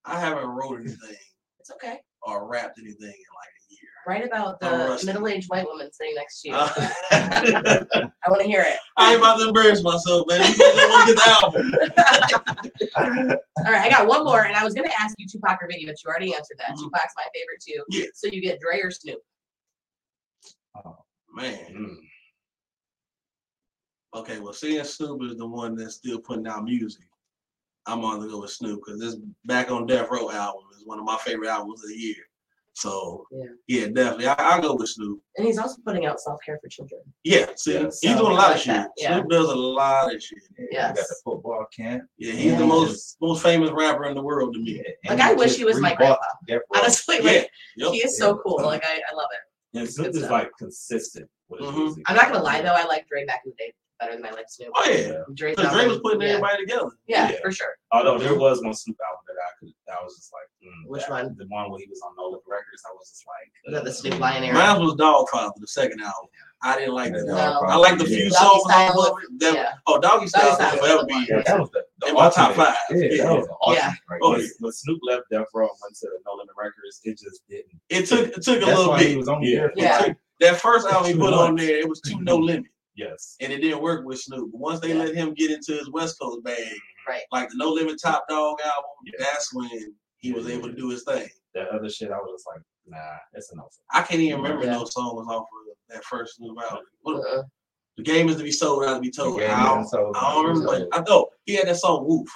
[0.05, 1.17] I haven't wrote anything
[1.61, 2.01] It's okay.
[2.23, 3.62] or rapped anything in like a year.
[4.07, 5.07] Write about I'm the rusty.
[5.07, 6.55] middle-aged white woman sitting next to you.
[6.57, 6.69] Uh,
[7.13, 8.77] I want to hear it.
[8.97, 10.41] I ain't about to embarrass myself, man.
[10.41, 11.31] You guys want to get the
[12.97, 13.39] album.
[13.65, 15.87] All right, I got one more, and I was gonna ask you Tupac or Biggie,
[15.87, 16.73] but you already answered that.
[16.73, 16.81] Mhm.
[16.81, 17.85] Tupac's my favorite too.
[17.91, 18.07] Yeah.
[18.15, 19.21] So you get Dre or Snoop.
[20.85, 20.97] Oh
[21.35, 21.59] Man.
[21.73, 21.97] Mm.
[24.15, 27.07] Okay, well, seeing Snoop is the one that's still putting out music.
[27.87, 29.17] I'm on to go with Snoop because this
[29.47, 32.17] Back on Death Row album is one of my favorite albums of the year.
[32.75, 33.45] So Yeah.
[33.69, 35.21] yeah, definitely, I, I'll go with Snoop.
[35.37, 37.01] And he's also putting out self-care for children.
[37.23, 38.75] Yeah, see, Yeah, he's doing a lot like of shit.
[38.75, 39.15] that, yeah.
[39.17, 40.39] Snoop does a lot of shit.
[40.59, 40.89] Yeah, Yes.
[40.97, 42.03] You got the football camp.
[42.19, 42.67] Yeah, he's the Yeah.
[42.67, 44.83] most most famous rapper in the world to me.
[45.05, 46.17] Yeah, Like I wish he was my rebought grandpa.
[46.49, 46.81] Death Row.
[46.81, 47.93] Honestly, Yeah, like yep.
[47.93, 48.63] he is so cool.
[48.63, 49.79] Like I, I love it.
[49.79, 51.77] And Snoop is like consistent with his Mhm.
[51.77, 52.05] music.
[52.07, 53.73] I'm not gonna lie though, I like Dre back in the day
[54.03, 54.71] better than I like Snoop.
[54.75, 56.29] Oh yeah, Dre's because Dre was putting yeah.
[56.29, 56.91] everybody together.
[57.07, 57.37] Yeah, Yeah.
[57.43, 57.75] for sure.
[57.93, 61.03] Although there was one Snoop album that I could, I was just like, mm, Which
[61.03, 61.37] that- one?
[61.39, 62.83] The one where he was on No Limit Records.
[62.89, 64.55] I was just like, Was that the uh, Snoop Lion era?
[64.55, 66.29] Mine was Dogfather, the second album.
[66.65, 67.25] I didn't like that.
[67.27, 67.69] Yeah, album.
[67.69, 67.75] No.
[67.75, 69.41] I like the few Doggy songs Style off of it.
[69.41, 69.73] That- Yeah.
[69.87, 72.07] Oh, Doggy Style Doggy will Style forever was be the Yeah, that was the, the
[72.09, 72.77] in my top five.
[72.91, 73.25] Yeah, Yeah.
[73.25, 73.93] that was the ultimate Yeah.
[74.11, 74.39] right Oh, there.
[74.41, 77.81] when, when Snoop left Death Row and went to No Limit Records, it just didn't.
[77.91, 79.19] It took it took a That's little why he bit.
[79.19, 79.59] was only Yeah.
[79.61, 80.15] there for Yeah.
[80.41, 82.65] That first album he Too put on there, it was too no limit,
[82.95, 83.37] Yes.
[83.41, 84.51] and it didn't work with Snoop.
[84.53, 85.03] But once they Yeah.
[85.05, 86.77] let him get into his West Coast bag,
[87.09, 87.23] Right.
[87.33, 89.13] like the No Limit Top Dog album, Yeah.
[89.19, 91.29] that's when he was able to do his thing.
[91.55, 93.69] That other shit, I was just like, nah, it's a no.
[93.93, 94.83] I can't even remember Yeah.
[94.85, 96.85] song was off of that first Snoop album.
[97.03, 97.43] What- Uh-uh.
[97.99, 99.39] The game is to be sold, not to be told.
[99.39, 100.69] The I don't, sold, I don't remember.
[100.79, 100.89] sold.
[100.91, 102.27] But I know he had that song Woof,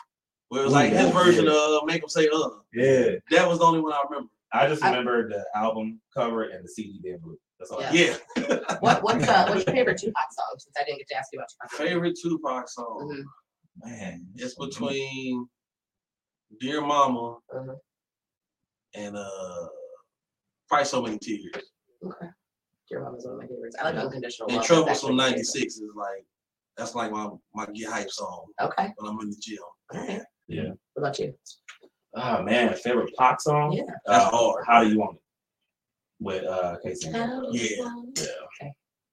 [0.49, 1.13] where it was Ooh, like his yeah.
[1.13, 2.49] version of Make Him Say Uh.
[2.75, 3.13] Yeah.
[3.31, 4.31] That was the only one I remember.
[4.53, 7.39] I just I- remember the album cover and the CD being blue.
[7.59, 7.83] That's all.
[7.83, 8.17] I Yeah.
[8.81, 10.55] What what's uh what's your favorite Tupac song?
[10.59, 11.71] Since I didn't get to ask you about Tupac.
[11.89, 13.25] Favorite Tupac song.
[13.85, 13.89] Mhm.
[13.91, 14.27] Man.
[14.37, 15.49] It's between
[16.61, 17.77] Dear Mama Mhm.
[18.95, 19.67] and uh
[20.69, 21.55] probably so many tears.
[22.05, 22.27] Okay.
[22.91, 23.77] Dear Mama's one of my favorites.
[23.81, 24.67] I like Unconditional And Love.
[24.67, 25.37] Trouble That's from my favorite.
[25.47, 26.25] '96 is like
[26.77, 28.93] that's like my my get hype song Okay.
[28.97, 29.59] when I'm in the gym.
[29.95, 30.23] All right.
[30.49, 30.71] Yeah.
[30.95, 31.35] What about you?
[32.15, 33.73] Oh man, favorite Pac song?
[33.73, 33.83] Yeah.
[34.07, 34.65] That's Uh, hard.
[34.67, 35.23] How do you want it?
[36.21, 37.13] With uh K-Ci.
[37.13, 37.63] How Yeah.
[37.63, 38.29] you want it?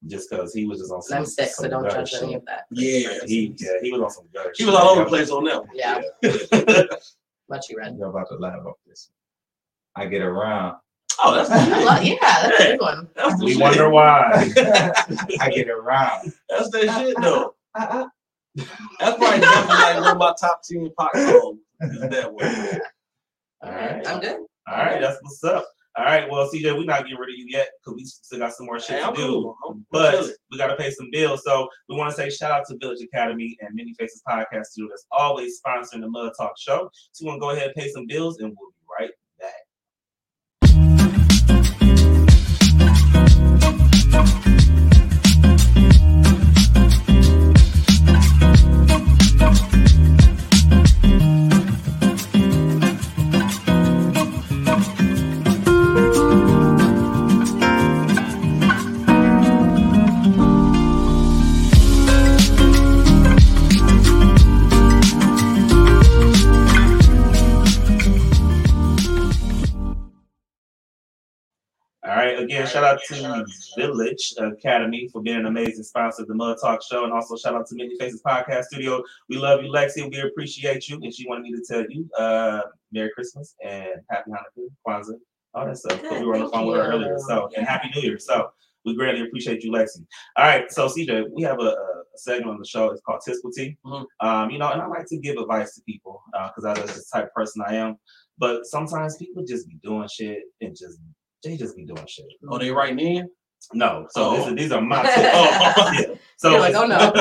[0.07, 1.17] Just because he was just on some.
[1.17, 2.65] And I'm sick, so don't gutter judge any of that.
[2.71, 3.19] Yeah.
[3.25, 5.59] He yeah, he was on some gutter He was all over the place on that
[5.59, 5.69] one.
[5.73, 6.01] Yeah.
[6.21, 6.83] Yeah.
[7.49, 7.95] Much you read.
[7.97, 9.09] You're about to laugh off this.
[9.95, 10.77] I get around.
[11.23, 11.85] Oh, that's the I shit.
[11.85, 13.07] love, yeah, that's a good one.
[13.15, 13.61] That's we shit.
[13.61, 14.31] wonder why.
[15.41, 16.33] I get around.
[16.49, 17.53] That's that shit though.
[17.75, 21.59] That's probably definitely like one of my top ten pop songs.
[21.81, 22.79] Is that one?
[23.61, 24.07] All right.
[24.07, 24.37] I'm good.
[24.67, 25.65] All right, that's what's up.
[25.95, 28.53] All right, well, CJay, we're not getting rid of you yet because we still got
[28.53, 29.55] some more shit Hey, to do.
[29.63, 29.79] cool.
[29.91, 31.43] But we got to pay some bills.
[31.45, 34.89] So we want to say shout out to Village Academy and Many Faces Podcast Studio
[34.89, 36.89] that's always sponsoring the Mud Talk Show.
[37.11, 39.11] So we're going to go ahead and pay some bills and we'll be right
[72.55, 73.45] again, shout out to
[73.77, 77.55] Village Academy for being an amazing sponsor of the Mud Talk Show, and also shout
[77.55, 79.03] out to Many Faces Podcast Studio.
[79.29, 80.09] We love you, Lexi.
[80.09, 84.31] We appreciate you, and she wanted me to tell you, uh, Merry Christmas and Happy
[84.31, 85.13] Hanukkah, Kwanzaa,
[85.53, 86.01] all that stuff.
[86.03, 88.19] 'cause we were on the phone with her earlier, so and Happy New Year.
[88.19, 88.51] So
[88.85, 90.05] we greatly appreciate you, Lexi.
[90.37, 92.89] All right, so CJay, we have a, a segment on the show.
[92.91, 93.77] It's called Tips With T.
[93.85, 94.05] Mhm.
[94.19, 97.17] Um, you know, and I like to give advice to people because I that's the
[97.17, 97.97] type of person I am.
[98.37, 100.99] But sometimes people just be doing shit and just
[101.43, 102.25] they just be doing shit.
[102.49, 103.29] Oh, they writing in?
[103.73, 104.35] No, so Oh.
[104.37, 105.17] these, are, these are my tips.
[105.33, 105.91] Oh.
[105.99, 106.15] Yeah.
[106.37, 107.11] So You're like, oh no.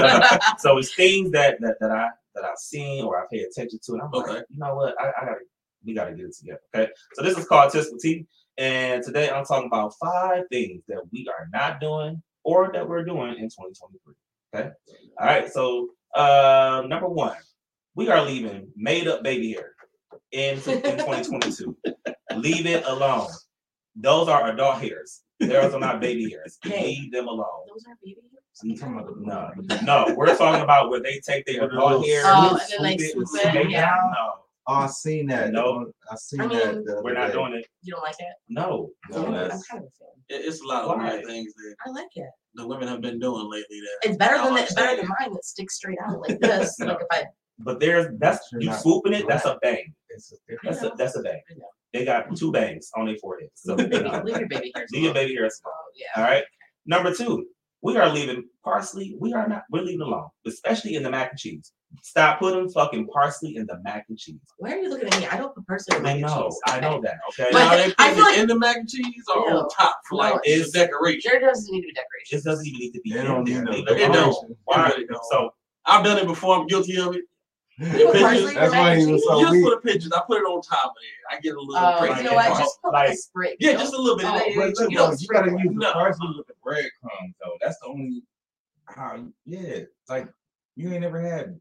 [0.59, 3.93] so it's things that, that that I that I've seen or I pay attention to,
[3.93, 4.33] and I'm Okay.
[4.33, 5.37] like, you know what, I, I gotta
[5.85, 6.61] we gotta get it together.
[6.75, 8.27] Okay, so this is called with Tea,
[8.59, 13.05] and today I'm talking about five things that we are not doing or that we're
[13.05, 14.15] doing in 2023.
[14.55, 14.71] Okay,
[15.21, 15.53] all right.
[15.53, 17.37] So uh, number one,
[17.95, 19.75] we are leaving made up baby hair
[20.33, 20.63] in, in
[20.99, 21.77] 2022.
[22.37, 23.29] Leave it alone.
[23.97, 25.23] Those are adult hairs.
[25.41, 26.59] Those are not baby hairs.
[26.65, 27.47] Leave them alone.
[27.69, 28.61] Those are baby hairs?
[28.63, 29.07] You talking about
[29.67, 32.67] the- No, no, we're talking about where they take their adult hair, Oh, and then
[32.69, 33.87] swoop they it, swoop swoop it, it yeah.
[33.87, 34.11] down.
[34.13, 34.29] No,
[34.69, 35.51] Oh, I seen that.
[35.51, 35.91] Nope.
[36.11, 36.75] I seen I that.
[36.77, 37.33] mean, the We're not day.
[37.33, 37.67] doing it.
[37.83, 38.27] You don't like it?
[38.49, 38.91] No.
[39.11, 39.89] No, I'm kind of a fan.
[40.29, 41.15] It- It's a lot of Why?
[41.15, 42.31] weird things that I like it.
[42.55, 43.81] the women have been doing lately.
[43.81, 46.77] That It's better I than don't better than mine that sticks straight out like this.
[46.79, 46.87] No.
[46.87, 47.25] Like if I
[47.59, 49.27] But there's that's You're you not swooping it.
[49.27, 49.93] That's a bang.
[50.11, 50.37] It's a.
[50.63, 51.41] That's a that's a bang.
[51.95, 52.01] I know.
[52.01, 53.51] They got two bangs on their forehead.
[53.55, 55.73] So leave, your- know, leave your baby hairs leave your baby hair small.
[55.97, 56.23] Yeah.
[56.23, 56.45] All right.
[56.87, 57.47] Number two,
[57.83, 59.17] we are leaving parsley.
[59.19, 59.65] We are not.
[59.71, 61.73] We're leaving alone, especially in the mac and cheese.
[62.03, 64.41] Stop putting fucking parsley in the mac and cheese.
[64.57, 65.27] Why are you looking at me?
[65.27, 66.45] I don't put personally I mac and know.
[66.49, 66.61] cheese.
[66.67, 67.01] I know okay?
[67.09, 67.17] that.
[67.29, 67.49] Okay.
[67.53, 69.59] But now they put I it feel like- in the mac and cheese or No.
[69.61, 71.31] on top for like No, it's it's- decoration.
[71.31, 72.39] There doesn't need to be decoration.
[72.39, 74.11] It doesn't even need to be They don't need no It decoration.
[75.03, 75.25] It don't.
[75.31, 75.53] So
[75.85, 76.57] I've done it before.
[76.59, 77.25] I'm guilty of it.
[77.83, 79.29] You put Pictures- parsley That's mac why and he was cheese?
[79.29, 79.65] so just weak.
[79.65, 81.37] for the pictures, I put it on top of there.
[81.37, 82.17] I get a little oh, crazy.
[82.19, 82.51] you know what?
[82.51, 83.57] Like- Just put like, like- a sprig.
[83.61, 84.27] yeah, just a little bit.
[84.27, 85.93] Oh, It ain't- But ain't look, too though, you gotta use the No.
[85.93, 87.57] parsley with the breadcrumbs though.
[87.61, 88.23] That's the only
[88.87, 89.17] how.
[89.17, 90.29] you- Yeah, like
[90.77, 91.61] you ain't never had.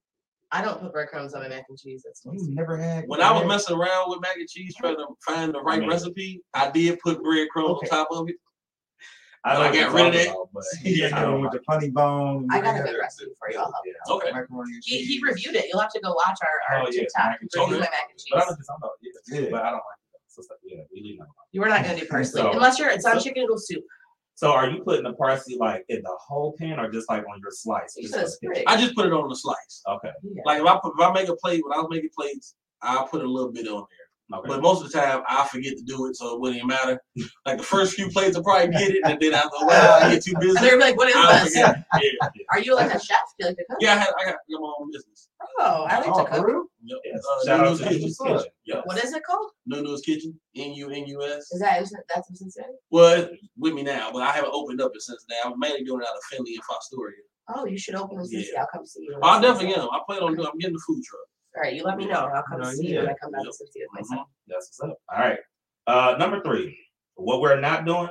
[0.54, 2.04] I don't put breadcrumbs on my mac and cheese.
[2.06, 2.54] That's You tasty.
[2.54, 3.06] never had.
[3.08, 5.90] When I was messing around with mac and cheese, trying to find the right mean-
[5.90, 7.88] recipe, I did put breadcrumbs Okay.
[7.90, 8.36] on top of it.
[9.44, 10.28] I, I know what rid of talking that.
[10.30, 12.48] about, but You Yeah, just don't with the funny bone.
[12.52, 13.58] I got a good recipe for you.
[13.58, 13.96] I'll help you.
[14.08, 14.14] Yeah.
[14.14, 14.32] Okay.
[14.32, 15.66] Macaroni and He, he reviewed it.
[15.70, 17.26] You'll have to go watch our, our Oh, yeah, TikTok.
[17.26, 18.28] mac and Review my mac and cheese.
[18.32, 18.92] But I know what you're talking about.
[19.02, 19.40] Yeah.
[19.42, 19.48] Yeah.
[19.52, 19.84] But I don't like
[20.14, 20.20] that.
[20.28, 21.28] So, so, yeah, we leave that.
[21.52, 23.84] You were not gonna do parsley So- unless you're it's on so- chicken noodle soup.
[24.36, 27.40] So are you putting the parsley like in the whole pan or just like on
[27.42, 27.94] your slice?
[27.98, 28.64] You Just said a for the sprig.
[28.68, 29.84] I just put it on the slice.
[29.88, 30.10] Okay.
[30.24, 30.42] Yeah.
[30.46, 33.06] Like if I put, if I make a plate, when I was making plates, I
[33.12, 34.01] put a little bit on there.
[34.34, 34.48] Okay.
[34.48, 37.02] But most of the time, I forget to do it, so it wouldn't even matter.
[37.46, 40.14] Like the first few plates, I probably get it, and then after a while, I
[40.14, 40.58] get too busy.
[40.58, 41.58] And they're like, what is this?
[41.58, 42.30] Yeah, yeah.
[42.52, 43.18] Are you like a chef?
[43.40, 43.78] Do you like to cook?
[43.82, 45.30] Yeah, I, had, I got my own business.
[45.60, 46.48] Oh, I like Oh, to for cook.
[46.48, 46.64] real?
[46.84, 46.98] Yep.
[47.06, 47.20] Yes.
[47.30, 48.10] Uh, Shout out to Kitchen.
[48.10, 48.44] Kitchen.
[48.66, 48.82] Yes.
[48.86, 49.50] What is it called?
[49.72, 50.40] Nunu's Kitchen.
[50.56, 51.52] N U N U S.
[51.52, 52.74] Is that that's in Cincinnati?
[52.90, 55.52] Well, it's with me now, but I haven't opened up it since now.
[55.52, 57.14] I'm mainly doing it out of Findlay and Fostoria.
[57.54, 58.40] Oh, you should open in Yeah.
[58.40, 58.58] Cincinnati.
[58.58, 59.20] I'll come see you.
[59.22, 59.90] I definitely am.
[59.92, 60.48] I plan on doing.
[60.52, 61.22] I'm getting the food truck.
[61.56, 62.26] All right, you let me know.
[62.28, 63.10] and I'll come No, see you when.
[63.10, 63.54] I come down to Yep.
[63.54, 64.26] Cincinnati with my son.
[64.48, 64.98] That's what's up.
[65.14, 65.40] All right.
[65.88, 66.78] Uh, number three,
[67.16, 68.10] what we're not doing,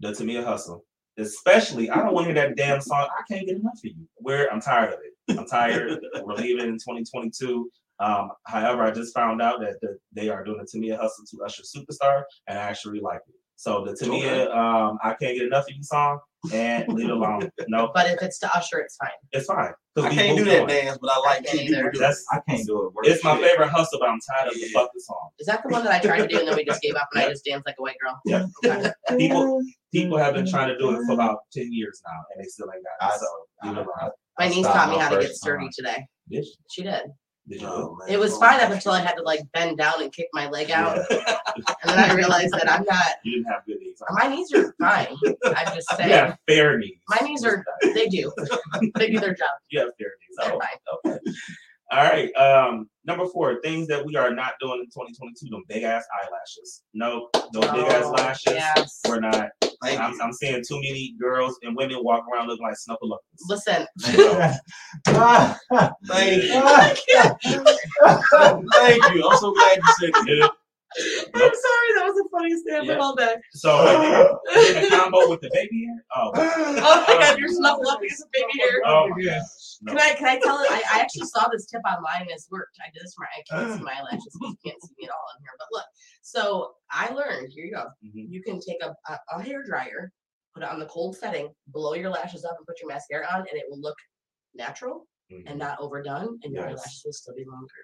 [0.00, 0.84] the Tamia hustle.
[1.18, 3.06] Especially, I don't want to hear that damn song.
[3.10, 4.08] I can't get enough of you.
[4.16, 5.38] Where I'm tired of it.
[5.38, 6.00] I'm tired.
[6.24, 7.70] we're leaving in 2022.
[8.00, 11.44] Um, however, I just found out that the, they are doing the Tamia hustle to
[11.44, 13.34] Usher Superstar, and I actually like it.
[13.56, 16.18] So the Tamia, um, I can't get enough of you song,
[16.52, 17.50] and leave it alone.
[17.68, 19.10] No, But if it's to Usher, it's fine.
[19.32, 19.72] it's fine.
[19.94, 20.68] 'cause I we can't do that on.
[20.68, 21.90] dance, but I like can't two people either.
[21.90, 22.00] do it.
[22.00, 22.94] That's I can't do it.
[22.94, 23.50] Worth it's my shit.
[23.50, 24.80] favorite hustle, but I'm tired of the Yeah.
[24.80, 25.30] fucking song.
[25.38, 27.08] Is that the one that I tried to do and then we just gave up
[27.12, 28.18] and I just danced like a white girl?
[28.24, 28.46] Yeah.
[28.64, 28.92] Okay.
[29.18, 29.62] People
[29.92, 32.66] people have been trying to do it for about 10 years now and they still
[32.74, 33.14] ain't got it.
[33.14, 33.26] I- So
[33.68, 33.86] leave it.
[34.38, 35.70] My I niece taught me how to get sturdy time.
[35.76, 36.06] today.
[36.30, 36.46] Did?
[36.70, 37.02] She did.
[37.48, 37.66] Did you?
[37.66, 37.98] Oh.
[38.08, 40.70] It was fine up until I had to like bend down and kick my leg
[40.70, 40.98] out.
[41.10, 41.38] Yeah.
[41.82, 44.00] And then I realized that I'm not, You didn't have good knees.
[44.10, 45.08] my knees are fine.
[45.56, 46.08] I'm just saying.
[46.10, 46.98] You have fair knees.
[47.08, 48.32] My knees are, they do.
[48.96, 49.50] They do their job.
[49.70, 50.36] You have fair knees.
[50.38, 51.12] They're Oh, fine.
[51.12, 51.32] okay.
[51.90, 52.34] All right.
[52.36, 56.84] Um, number four, things that we are not doing in 2022, them big ass eyelashes.
[56.94, 58.52] No, no big ass Oh, lashes.
[58.54, 59.00] Yes.
[59.06, 59.50] We're not.
[59.82, 60.20] Thank I'm, you.
[60.22, 63.18] I'm seeing too many girls and women walk around looking like snuffleupagus.
[63.48, 63.86] Listen,
[66.06, 67.22] Thank you.
[68.72, 69.28] Thank you.
[69.28, 70.50] I'm so glad you said it.
[70.98, 71.22] Yeah.
[71.34, 72.98] I'm sorry, that was the funniest thing I've Yeah.
[72.98, 73.34] all day.
[73.52, 76.04] So like, in a combo with the baby hair.
[76.16, 76.30] Oh.
[76.84, 78.82] Oh my god, you're snuffleupagus with baby hair.
[78.86, 79.42] Oh my gosh.
[79.82, 79.92] No.
[79.92, 80.70] Can I can I tell it?
[80.70, 82.76] I, I actually saw this tip online and it's worked.
[82.80, 84.36] I did this for I can't see my eyelashes.
[84.40, 85.50] You can't see me at all in here.
[85.58, 85.84] But look,
[86.22, 87.48] so I learned.
[87.52, 87.84] Here you go.
[88.04, 88.26] Mhm.
[88.30, 90.12] You can take a, a, a hair dryer,
[90.54, 93.40] put it on the cold setting, blow your lashes up, and put your mascara on,
[93.40, 93.96] and it will look
[94.54, 95.44] natural Mhm.
[95.46, 96.72] and not overdone, and your Nice.
[96.78, 97.82] eyelashes will still be longer.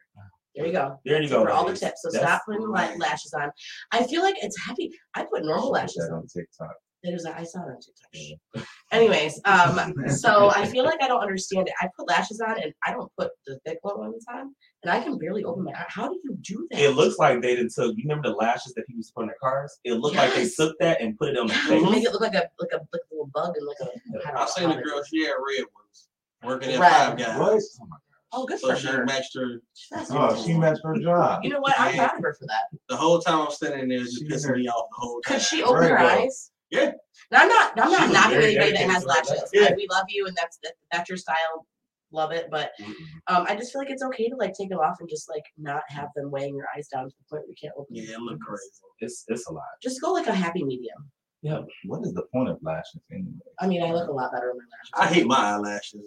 [0.55, 0.99] There you go.
[1.05, 1.45] There you So go.
[1.45, 2.03] for all the tips.
[2.03, 3.51] So That's stop putting the la- lashes on.
[3.93, 4.91] I feel like it's heavy.
[5.15, 6.19] I put normal lashes on.
[6.19, 6.75] on TikTok.
[7.05, 7.25] It is.
[7.27, 8.67] I saw it on TikTok.
[8.91, 11.75] Anyways, um, so I feel like I don't understand it.
[11.81, 15.01] I put lashes on and I don't put the thick one ones on, and I
[15.01, 15.85] can barely open my eye.
[15.89, 16.81] How do you do that?
[16.81, 17.95] It looks like they didn't took.
[17.97, 19.79] You remember the lashes that people used to put on their cars?
[19.85, 20.57] It looked like they Yes.
[20.57, 21.83] took that and put it on the face.
[21.89, 23.85] make it look like a like a, like a little bug and like a.
[23.85, 26.09] I don't know I seen how a girl, she had red ones.
[26.43, 26.91] Working at Red.
[26.91, 27.39] Five Guys.
[27.39, 27.63] What?
[27.83, 27.97] Oh my
[28.33, 29.05] Oh, good So for she her.
[29.07, 29.61] matched her
[29.91, 31.43] That's Oh, she messed her job.
[31.45, 31.79] You know what?
[31.81, 32.65] I'm proud of her for that.
[32.89, 35.35] the whole time I'm standing there, just She pissing me off the whole time.
[35.39, 36.07] Could she open Very her good.
[36.25, 36.51] eyes?
[36.71, 36.91] Yeah.
[37.31, 37.73] Now I'm not.
[37.79, 39.51] I'm She not was knocking very anybody that dedicated has to her lashes.
[39.55, 39.69] Yeah.
[39.71, 41.67] I- we love you, and that's that, that's your style.
[42.11, 42.93] Love it, but Mm-mm.
[43.27, 45.45] um, I just feel like it's okay to like take them off and just like
[45.59, 47.95] not have them weighing your eyes down to the point where you can't open.
[47.95, 48.63] Yeah, it looked crazy.
[49.01, 49.65] It's it's a lot.
[49.83, 51.11] Just go like a happy medium.
[51.43, 53.29] Yeah, what is the point of lashes anyway?
[53.61, 54.63] I mean, I look a lot better with
[54.95, 55.11] my lashes.
[55.11, 56.01] I hate my eyelashes.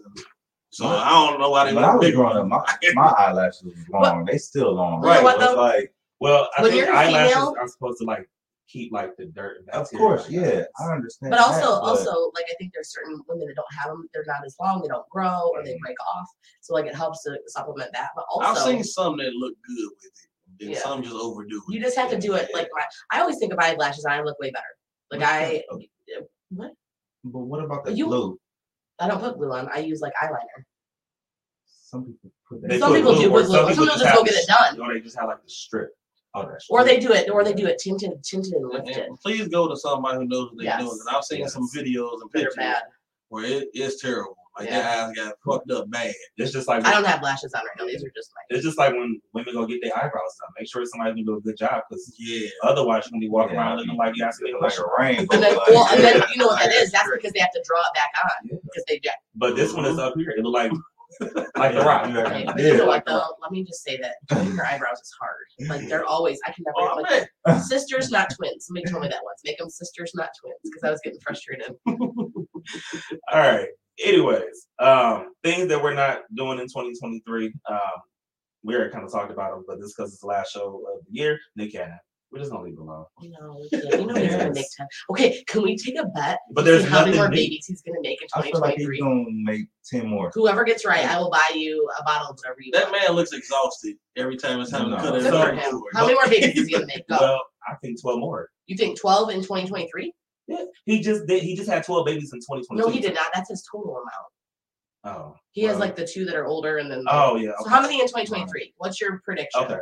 [0.71, 2.63] So I don't know why they When I was growing up, my,
[2.93, 4.25] my eyelashes was long.
[4.25, 5.01] They still long.
[5.03, 8.29] You know what, it's like, Well, I When think eyelashes female- are supposed to like
[8.69, 9.57] keep like the dirt.
[9.59, 10.65] And of course, out yeah, eyes.
[10.79, 11.31] I understand.
[11.31, 14.07] But also, but also, like I think there's certain women that don't have them.
[14.13, 14.81] They're not as long.
[14.81, 16.27] They don't grow or they break off.
[16.61, 18.11] So like it helps to supplement that.
[18.15, 20.63] But also, I've seen some that look good with it.
[20.65, 20.79] and Yeah.
[20.79, 21.73] some just overdo it.
[21.73, 24.05] You just have to do it like my, I always think if I had lashes
[24.05, 24.63] on, I look way better.
[25.11, 25.81] Like I, oh.
[26.51, 26.71] what?
[27.25, 28.39] But what about the You- glue?
[29.01, 29.67] I don't put glue on.
[29.73, 30.63] I use like eyeliner.
[31.65, 32.79] Some people put They that.
[32.79, 33.55] Some put people glue, do put glue.
[33.55, 35.43] some Some people people just just go get it done, Or they just have like
[35.43, 35.89] the strip.
[36.33, 39.03] Oh, or they do it, or they do it tinted, tinted and And- lifted.
[39.05, 40.79] and please go to somebody who knows what they're Yes.
[40.79, 40.91] doing.
[40.97, 42.55] 'cause I've seen some videos and pictures
[43.27, 44.37] where it is terrible.
[44.57, 44.81] Like Yeah.
[44.81, 46.13] their eyes got fucked up bad.
[46.37, 47.85] It's just like I don't have lashes on right now.
[47.85, 48.41] These are just my.
[48.55, 50.49] it's just like when women go get their eyebrows done.
[50.59, 52.49] Make sure somebody can do a good job because Yeah.
[52.63, 55.33] otherwise you're gonna be walking Yeah, around looking like you actually like a rainbow.
[55.35, 56.91] And then, well, and then you know what that Like a is?
[56.91, 59.15] That's because they have to draw it back on because they jack.
[59.35, 60.31] But this one is up here.
[60.31, 60.71] It look like
[61.57, 62.07] like the rock.
[62.13, 62.23] Yeah.
[62.45, 63.23] But Yeah, you know what though?
[63.41, 65.69] Let me just say that doing your eyebrows is hard.
[65.69, 66.39] Like they're always.
[66.45, 67.59] I can never Oh, like man.
[67.61, 68.65] sisters, not twins.
[68.65, 69.41] Somebody told me that once.
[69.45, 71.71] Make them sisters, not twins, because I was getting frustrated.
[71.87, 73.67] All right.
[74.03, 77.53] Anyways, um, things that we're not doing in 2023.
[77.69, 77.77] Um,
[78.63, 81.05] we already kind of talked about them, but this because it's the last show of
[81.05, 81.39] the year.
[81.55, 81.97] Nick Cannon.
[82.31, 83.05] We're just gonna leave it alone.
[83.23, 83.99] No, we can't.
[83.99, 84.87] You know he's gonna make ten.
[85.09, 86.39] Okay, can we take a bet?
[86.53, 87.35] But there's how many more new.
[87.35, 90.31] babies he's gonna make in I feel like he's gonna make ten more.
[90.33, 93.01] Whoever gets right, I will buy you a bottle of whatever you That want.
[93.01, 94.95] man looks exhausted every time it's time No.
[94.95, 95.81] to cut his Good So- for him.
[95.93, 97.05] How many more babies is he gonna make?
[97.09, 97.17] Go.
[97.19, 98.49] Well, I think 12 more.
[98.67, 100.13] You think 12 in 2023?
[100.47, 101.43] Yeah, he just did.
[101.43, 102.75] He just had 12 babies in 2022.
[102.75, 103.27] No, he did not.
[103.33, 104.27] That's his total amount.
[105.03, 107.03] Oh, He has like the two that are older and then.
[107.09, 107.51] Oh yeah.
[107.57, 107.69] So Okay.
[107.69, 108.73] how many in 2023?
[108.77, 109.63] What's your prediction?
[109.63, 109.79] Okay.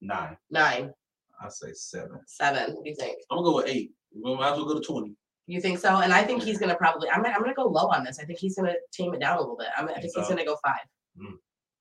[0.00, 0.36] Nine.
[0.50, 0.92] Nine,
[1.40, 2.20] I say seven.
[2.26, 2.74] seven.
[2.74, 3.18] What do you think?
[3.30, 3.92] I'm gonna go with eight.
[4.14, 5.14] We might as well go to twenty.
[5.46, 5.96] You think so?
[5.96, 7.10] And I think he's gonna probably.
[7.10, 8.18] I'm gonna, I'm gonna go low on this.
[8.18, 9.68] I think he's gonna tame it down a little bit.
[9.76, 10.80] I'm, I Think think he's gonna go five.
[11.18, 11.34] Hmm.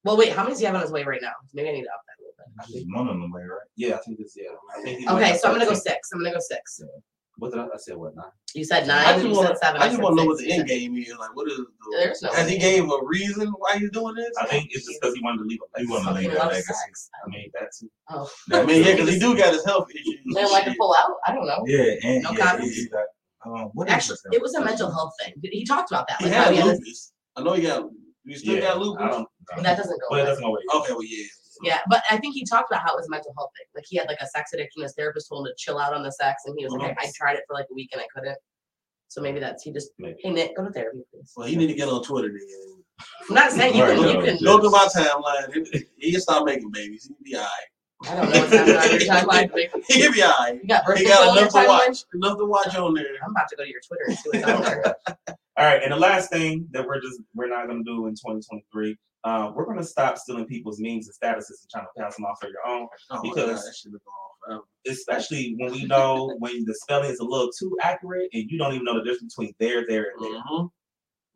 [0.04, 0.34] Well, wait.
[0.34, 1.32] How many does he have on his way right now?
[1.54, 2.82] Maybe I need to up that a little bit.
[2.84, 3.60] Just one on the way, right?
[3.78, 4.50] Yeah, I think it's yeah.
[4.78, 6.10] I think Okay, so I'm gonna go six.
[6.12, 6.82] I'm gonna go six.
[7.38, 7.98] What did I, I said?
[7.98, 8.26] What nine?
[8.54, 9.22] You said I nine.
[9.24, 9.56] just want to.
[9.58, 9.82] seven.
[9.82, 11.12] I just want to know what the end game is.
[11.20, 11.58] Like, what is?
[11.58, 11.66] The,
[11.98, 12.32] There's no.
[12.32, 14.30] has he gave a reason why he's doing this?
[14.40, 16.38] I think it's just because he wanted to leave a He wanted to leave Fucking
[16.40, 16.74] that legacy.
[16.74, 17.10] sex.
[17.26, 20.20] I mean, that's Oh, I mean, yeah, because he do got his health issues.
[20.36, 21.12] they don't like to pull out.
[21.26, 21.64] I don't know.
[21.66, 22.76] Yeah, and No yeah, comments?
[22.76, 23.06] he- he got,
[23.46, 25.34] um, what is Actually, it was a mental health thing.
[25.42, 26.20] He talked about that.
[26.20, 27.14] He Like had he had this- lupus.
[27.36, 27.90] I know he got.
[28.26, 28.62] You still yeah.
[28.62, 29.10] got I lupus.
[29.10, 29.28] don't.
[29.56, 30.06] but that doesn't go.
[30.12, 30.30] But it away.
[30.30, 30.64] doesn't always.
[30.76, 31.26] Okay, well, yeah.
[31.64, 33.66] Yeah, but I think he talked about how it was a mental health thing.
[33.76, 34.82] Like he had like a sex addiction.
[34.84, 37.05] His therapist told him to chill out on the sex, and he was like, I,
[37.07, 38.38] I tried it for like a week and I couldn't.
[39.07, 40.16] So maybe that's he just Maybe.
[40.24, 41.32] hey Nick, go to therapy, please.
[41.38, 42.84] Well, he need to get on Twitter then.
[43.30, 44.09] I'm not saying you Right, can.
[44.09, 44.43] You can.
[44.43, 45.68] Go to my timeline.
[45.72, 47.07] He- He'll stop making babies.
[47.07, 48.09] He'll be all right.
[48.09, 49.51] I don't know what's happening on your timeline.
[49.72, 50.59] but He'll be all right.
[50.61, 51.68] You got He got on your enough to timeline.
[51.68, 52.03] watch.
[52.14, 53.05] Enough to watch on there.
[53.24, 54.95] I'm about to go to your Twitter and see what's on there.
[55.55, 58.97] All right, and the last thing that we're just we're not gonna do in 2023,
[59.24, 62.38] uh, we're gonna stop stealing people's memes and statuses and trying to pass them off
[62.42, 64.64] for your own, Oh, Because- God, that shit is gone forever.
[64.88, 68.74] especially when we know when the spelling is a little too accurate and you don't
[68.74, 70.42] even know the difference between there, there, and there.
[70.42, 70.70] Mhm.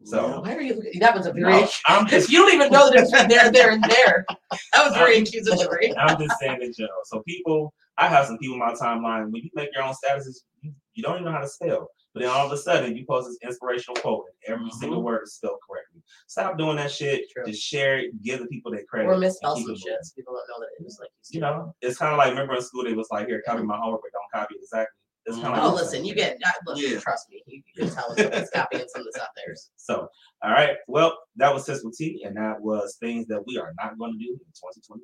[0.03, 0.75] So Why are you?
[0.75, 1.51] looking- That was a very.
[1.51, 4.25] no, I'm just You don't even know the difference there, there, and there.
[4.73, 5.95] That was very accusatory.
[5.97, 6.99] I'm just saying in general.
[7.05, 9.31] So people, I have some people in my timeline.
[9.31, 11.89] When you make your own statuses, you, you don't even know how to spell.
[12.17, 14.73] But then all of a sudden, you post this inspirational quote, and every Mhm.
[14.73, 16.01] single word is spelled correctly.
[16.25, 17.29] Stop doing that shit.
[17.29, 17.45] True.
[17.45, 18.23] Just share it.
[18.23, 19.07] Give the people their credit.
[19.09, 19.99] Or misspell some it shit.
[20.15, 21.11] People don't know that it was like.
[21.29, 23.77] You know, it's kind of like remember in school they was like, "Here, copy my
[23.77, 24.97] homework, but don't copy it exactly."
[25.27, 26.37] It's kind of Oh, like listen, you get.
[26.43, 26.99] uh, Look, Yeah.
[27.01, 27.43] trust me.
[27.45, 29.69] You, you can tell somebody's copying something that's not theirs.
[29.77, 30.09] So,
[30.41, 30.77] all right.
[30.87, 34.13] Well, that was Tips With T, and that was things that we are not going
[34.13, 35.01] to do in 2023.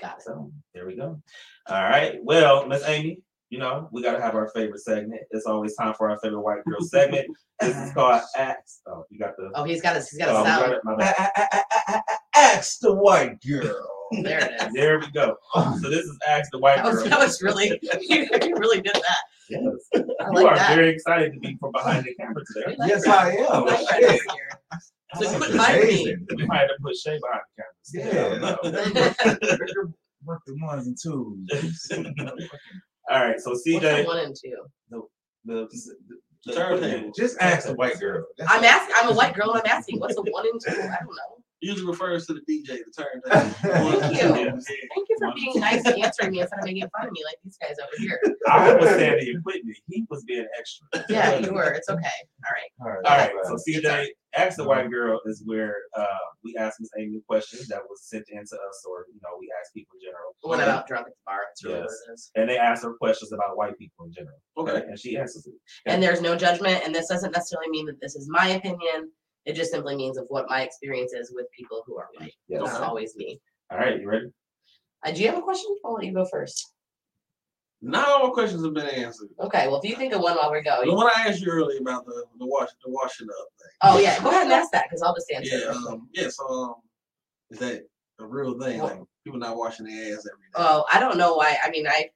[0.00, 0.22] Got it.
[0.24, 1.22] So there we go.
[1.68, 2.18] All right.
[2.24, 5.20] Well, Miss Amy, you know, we gotta have our favorite segment.
[5.30, 7.26] It's always time for our favorite white girl segment.
[7.60, 8.80] this is called Ask.
[8.86, 9.98] Oh, you got the Oh, he's got a.
[9.98, 10.72] He's got oh, a we got sound.
[10.72, 10.80] it.
[10.84, 12.02] My bad.
[12.34, 13.88] Ask the white girl.
[14.22, 14.72] There it is.
[14.74, 15.36] There we go.
[15.54, 17.10] So this is Ask the White That was, Girl.
[17.10, 17.78] that was really.
[18.02, 19.22] You, you really did that.
[19.48, 19.62] Yes.
[19.94, 20.74] You like are that.
[20.74, 22.76] very excited to be from behind the camera today.
[22.78, 23.18] Like Yes, that.
[23.18, 23.66] I am.
[23.66, 24.20] Like Shit.
[25.14, 26.16] So This quit is hiding me.
[26.36, 27.42] We might have to put Shay behind
[27.92, 28.58] the camera.
[29.54, 29.86] Yeah.
[30.24, 31.88] What the ones and twos.
[33.10, 33.40] All right.
[33.40, 34.56] So What's the CJay, one and two?
[34.90, 35.02] the,
[35.44, 35.68] the,
[36.46, 37.12] the Turntable.
[37.14, 38.24] Just ask the white girl.
[38.38, 38.94] That's I'm asking.
[38.98, 39.50] I'm a white girl.
[39.50, 39.98] and I'm asking.
[40.00, 40.70] What's the one and two?
[40.72, 41.39] I don't know.
[41.60, 43.50] Usually refers to the DJ, the turntable.
[44.00, 44.28] Thank you.
[44.28, 44.50] Yeah.
[44.50, 47.36] Thank you for being nice and answering me instead of making fun of me like
[47.44, 48.18] these guys over here.
[48.48, 49.76] I was saying the equipment.
[49.88, 51.04] He was being extra.
[51.10, 51.70] Yeah, you were.
[51.72, 52.00] It's okay.
[52.00, 52.70] All right.
[52.80, 53.30] All right.
[53.32, 54.06] right, all So right.
[54.06, 54.06] CJay,
[54.36, 56.04] Ask the White Girl is where uh,
[56.44, 59.50] we ask Miss Amy questions that was sent in to us, or you know, we
[59.60, 61.40] ask people in general, What about drunk at the bar?
[61.48, 61.88] That's really Yes.
[62.06, 62.30] what it is.
[62.36, 64.36] and they ask her questions about white people in general.
[64.56, 64.86] Okay.
[64.86, 65.54] and she answers it.
[65.86, 69.10] And there's no judgment, and this doesn't necessarily mean that this is my opinion.
[69.46, 72.32] It just simply means of what my experience is with people who are white.
[72.48, 72.62] Yes.
[72.62, 73.40] It's not always me.
[73.70, 74.26] All right, you ready?
[75.04, 75.74] Uh, do you have a question?
[75.84, 76.74] I'll let you go first.
[77.82, 79.28] Not all my questions have been answered.
[79.40, 80.80] Okay, well, if you think of one while we go.
[80.82, 83.70] The you- one I asked you earlier about the the wash the washing up thing.
[83.82, 85.76] Oh, yeah, go ahead and ask that because I'll just answer Yeah, it.
[85.88, 86.28] um, yeah.
[86.28, 86.74] So um,
[87.50, 87.82] is that
[88.18, 88.80] a real thing.
[88.80, 90.56] Like people not washing their ass every day.
[90.56, 91.56] Oh, I don't know why.
[91.64, 92.10] I mean, I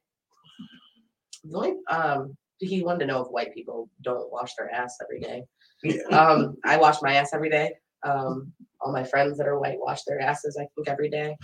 [1.43, 5.19] the only um he wanted to know if white people don't wash their ass every
[5.19, 5.43] day.
[5.85, 6.17] Yeah.
[6.17, 7.73] Um, I wash my ass every day.
[8.03, 11.35] Um, all my friends that are white wash their asses, I think, every day.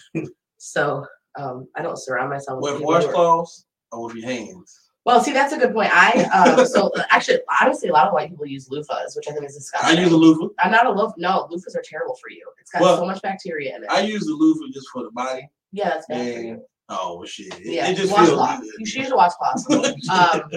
[0.57, 1.05] So
[1.37, 4.79] um, I don't surround myself with With people who are- washcloths or with your hands?
[5.03, 5.89] Well, see, that's a good point.
[5.91, 9.45] I um, so actually, honestly, a lot of white people use loofahs, which I think
[9.45, 9.97] is disgusting.
[9.97, 10.53] I use a loofah.
[10.59, 11.15] I'm not a loofah.
[11.17, 12.45] No, loofahs are terrible for you.
[12.59, 13.89] It's got Well, so much bacteria in it.
[13.89, 15.49] I use the loofah just for the body.
[15.71, 16.65] yeah, that's bad for And you.
[16.89, 17.51] oh shit.
[17.61, 18.61] It, Yeah, it just feels washcloth.
[18.61, 18.73] good.
[18.77, 19.65] You should use a washcloth.
[20.11, 20.51] Um,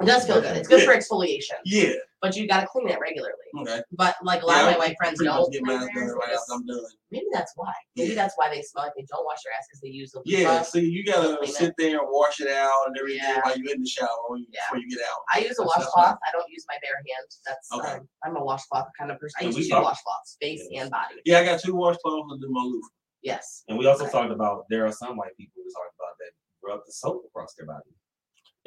[0.00, 0.56] it does feel good.
[0.56, 1.94] It's good for exfoliation, Yeah.
[2.22, 3.34] but you got to clean it regularly.
[3.60, 3.82] Okay.
[3.92, 5.50] But like a lot Yeah, of my white friends don't.
[5.52, 6.84] get clean mine done right after I'm done.
[7.10, 7.72] Maybe that's why.
[7.96, 8.14] Maybe Yeah.
[8.14, 10.38] that's why they smell like they don't wash their ass because they use the Yeah,
[10.52, 10.62] loofah.
[10.64, 11.54] see, you gotta Clean it.
[11.54, 13.40] sit there and wash it out and everything Yeah.
[13.42, 14.60] while you're in the shower when you, Yeah.
[14.70, 15.18] before you get out.
[15.34, 16.18] I use a That's- that's washcloth.
[16.26, 17.26] I don't use my bare hand.
[17.46, 17.92] That's Okay.
[17.98, 19.38] um, I'm a washcloth kind of person.
[19.40, 20.82] I use we two washcloths, face Yes.
[20.82, 21.20] and body.
[21.24, 22.86] Yeah, I got two washcloths and do my loofah.
[23.22, 23.64] Yes.
[23.68, 24.12] And we also Okay.
[24.12, 26.30] talked about there are some white people who talked about that
[26.62, 27.90] rub the soap across their body.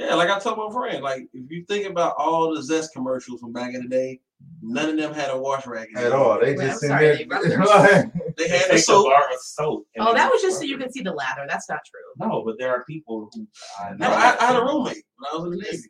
[0.02, 3.40] Yeah, like I told my friend, like if you think about all the Zest commercials
[3.42, 4.20] from back in the day,
[4.62, 6.12] none of them had a wash rag At it.
[6.14, 6.40] all.
[6.40, 8.04] They Wait, just I'm in sorry, there.
[8.06, 9.06] they They They had the take a soap.
[9.08, 9.86] bar of soap.
[10.00, 10.82] Oh, that was just rub so you it.
[10.82, 11.46] could see the lather.
[11.48, 12.28] That's not true.
[12.28, 13.48] No, but there are people who.
[13.80, 15.84] I No, I, I had a roommate when I was in the Navy.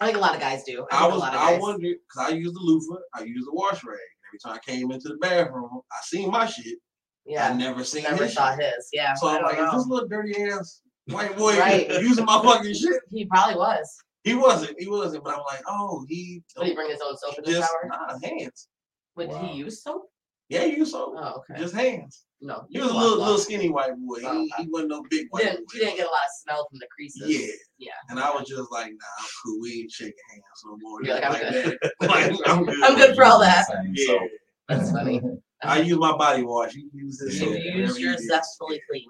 [0.00, 0.84] I think a lot of guys do.
[0.90, 1.60] I, I was a lot of I guys.
[1.60, 3.98] wondered because I used the loofah, I used the wash rag.
[4.30, 6.78] Every time I came into the bathroom, I seen my shit.
[7.26, 8.64] Yeah, I never seen Never his saw shit.
[8.74, 8.88] his.
[8.92, 9.14] Yeah.
[9.14, 9.78] So I I'm don't like, is know.
[9.78, 11.88] this little dirty ass white boy Right.
[12.02, 13.00] using my fucking shit?
[13.10, 13.96] He probably was.
[14.24, 14.74] He wasn't.
[14.78, 15.24] He wasn't.
[15.24, 17.88] But I'm like, oh, he Would he bring his own soap in the just shower?
[17.88, 18.68] nah, hands.
[19.16, 19.38] Would Wow.
[19.52, 20.04] he use soap?
[20.48, 21.60] Yeah, you so Oh, okay.
[21.60, 22.24] just hands.
[22.42, 22.66] no.
[22.68, 24.20] He use was a a little, little skinny white boy.
[24.20, 25.64] He, Oh, he wasn't no big white didn't, boy.
[25.72, 27.22] he didn't get a lot of smell from the creases.
[27.26, 27.46] Yeah.
[27.78, 27.92] Yeah.
[28.10, 29.60] And I was just like, nah, I'm cool.
[29.60, 31.02] We ain't shaking hands no more.
[31.02, 31.78] You're like, I'm that.
[32.02, 32.84] like, I'm good.
[32.84, 33.66] I'm good for all that.
[33.66, 34.04] Same Yeah.
[34.06, 34.22] soap.
[34.68, 35.22] That's funny.
[35.62, 36.74] I use my body wash.
[36.74, 37.40] You use this.
[37.40, 39.06] You use your zestfully clean.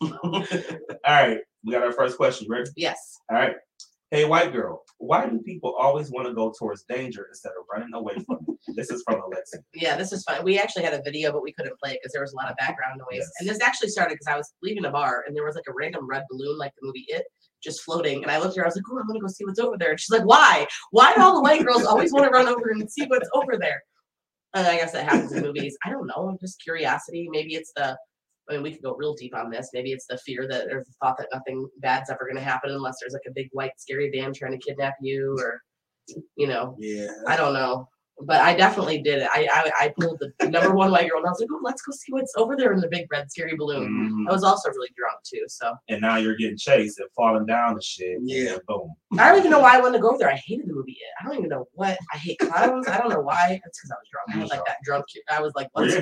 [0.22, 0.44] All
[1.06, 2.46] right, we got our first question.
[2.50, 2.70] Ready?
[2.76, 2.98] Yes.
[3.30, 3.54] All right.
[4.12, 7.92] Hey, white girl, why do people always want to go towards danger instead of running
[7.92, 8.76] away from it?
[8.76, 9.58] This is from Alexa.
[9.74, 10.44] Yeah, this is fun.
[10.44, 12.48] We actually had a video, but we couldn't play it because there was a lot
[12.48, 13.18] of background noise.
[13.18, 13.30] Yes.
[13.40, 15.72] And this actually started because I was leaving a bar and there was like a
[15.72, 17.24] random red balloon, like the movie It,
[17.62, 18.22] just floating.
[18.22, 19.76] And I looked at her, I was like, oh, I'm gonna go see what's over
[19.76, 19.90] there.
[19.90, 20.68] And she's like, why?
[20.92, 23.56] Why do all the white girls always want to run over and see what's over
[23.58, 23.82] there?
[24.54, 25.76] And I guess that happens in movies.
[25.84, 27.28] I don't know, just curiosity.
[27.30, 27.96] Maybe it's the
[28.48, 29.70] I mean, we could go real deep on this.
[29.74, 32.98] Maybe it's the fear that or the thought that nothing bad's ever gonna happen unless
[33.00, 35.60] there's like a big white scary van trying to kidnap you or
[36.36, 37.08] you know, Yeah.
[37.26, 37.88] I don't know,
[38.20, 39.28] but I definitely did it.
[39.30, 41.82] I I, I pulled the number one white girl, and I was like, "Oh, let's
[41.82, 44.30] go see what's over there in the big red scary balloon." Mhm.
[44.30, 47.72] I was also really drunk too, so And now you're getting chased and falling down
[47.72, 48.18] and shit.
[48.22, 48.50] Yeah.
[48.52, 48.94] then boom.
[49.18, 50.30] I don't even know why I wanted to go over there.
[50.30, 50.92] I hated the movie.
[50.92, 50.98] It.
[51.20, 52.86] I don't even know what I hate clowns.
[52.86, 53.60] I don't know why.
[53.66, 54.38] It's because I was drunk.
[54.38, 55.06] I was like that drunk.
[55.12, 55.22] kid.
[55.28, 56.00] I was like, Were you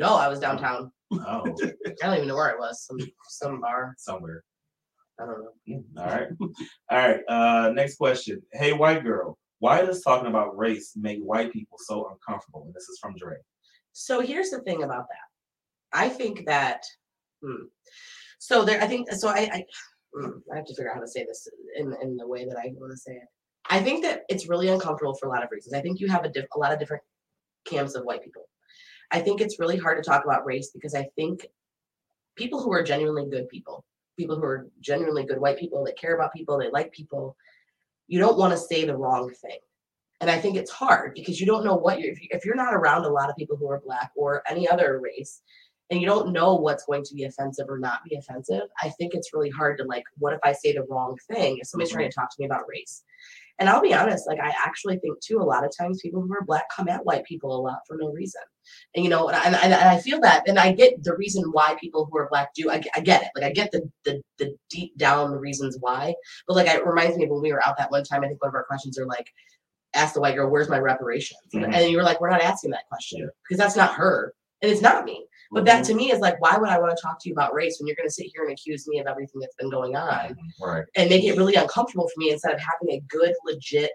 [0.00, 0.12] in "Let's go." Jones?
[0.12, 0.92] No, I was downtown.
[1.12, 1.44] Oh,
[2.02, 2.84] I don't even know where I was.
[2.84, 2.98] Some
[3.28, 3.94] some bar.
[3.98, 4.44] somewhere.
[5.20, 6.02] I don't know.
[6.02, 6.28] All right.
[6.90, 7.20] All right.
[7.28, 8.40] Uh, next question.
[8.52, 12.62] Hey, white girl, why does talking about race make white people so uncomfortable?
[12.64, 13.36] And this is from Dre.
[13.92, 15.98] So here's the thing about that.
[15.98, 16.82] I think that.
[17.44, 17.64] Hmm.
[18.38, 19.28] So there, I think so.
[19.28, 19.64] I I,
[20.14, 21.46] hmm, I have to figure out how to say this
[21.76, 23.28] in in the way that I want to say it.
[23.68, 25.74] I think that it's really uncomfortable for a lot of reasons.
[25.74, 27.02] I think you have a, diff, a lot of different
[27.64, 28.48] camps of white people.
[29.10, 31.46] I think it's really hard to talk about race because I think
[32.36, 33.84] people who are genuinely good people,
[34.16, 37.36] people who are genuinely good white people that care about people, they like people,
[38.06, 39.58] you don't want to say the wrong thing.
[40.20, 42.54] And I think it's hard because you don't know what you're, if, you, if you're
[42.54, 45.40] not around a lot of people who are black or any other race,
[45.90, 49.12] and you don't know what's going to be offensive or not be offensive, I think
[49.12, 52.04] it's really hard to like, what if I say the wrong thing if somebody's trying
[52.04, 52.10] mm-hmm.
[52.10, 53.02] to talk to me about race?
[53.60, 56.32] And I'll be honest, like I actually think too, a lot of times people who
[56.32, 58.40] are black come at white people a lot for no reason.
[58.94, 61.44] And you know, and I, and, and I feel that, and I get the reason
[61.52, 62.70] why people who are black do.
[62.70, 63.28] I, get- I get it.
[63.36, 66.14] Like I get the, the the deep down reasons why.
[66.48, 68.24] But like it reminds me of when we were out that one time.
[68.24, 69.28] I think one of our questions are like,
[69.94, 71.74] ask the white girl, "Where's my reparations?" And- Mhm.
[71.74, 74.32] And you were like, "We're not asking that question because that's not her,
[74.62, 77.02] and it's not me." But that to me is like, why would I want to
[77.02, 79.06] talk to you about race when you're going to sit here and accuse me of
[79.06, 80.36] everything that's been going on?
[80.62, 80.84] Right.
[80.96, 83.90] and make it really uncomfortable for me instead of having a good, legit,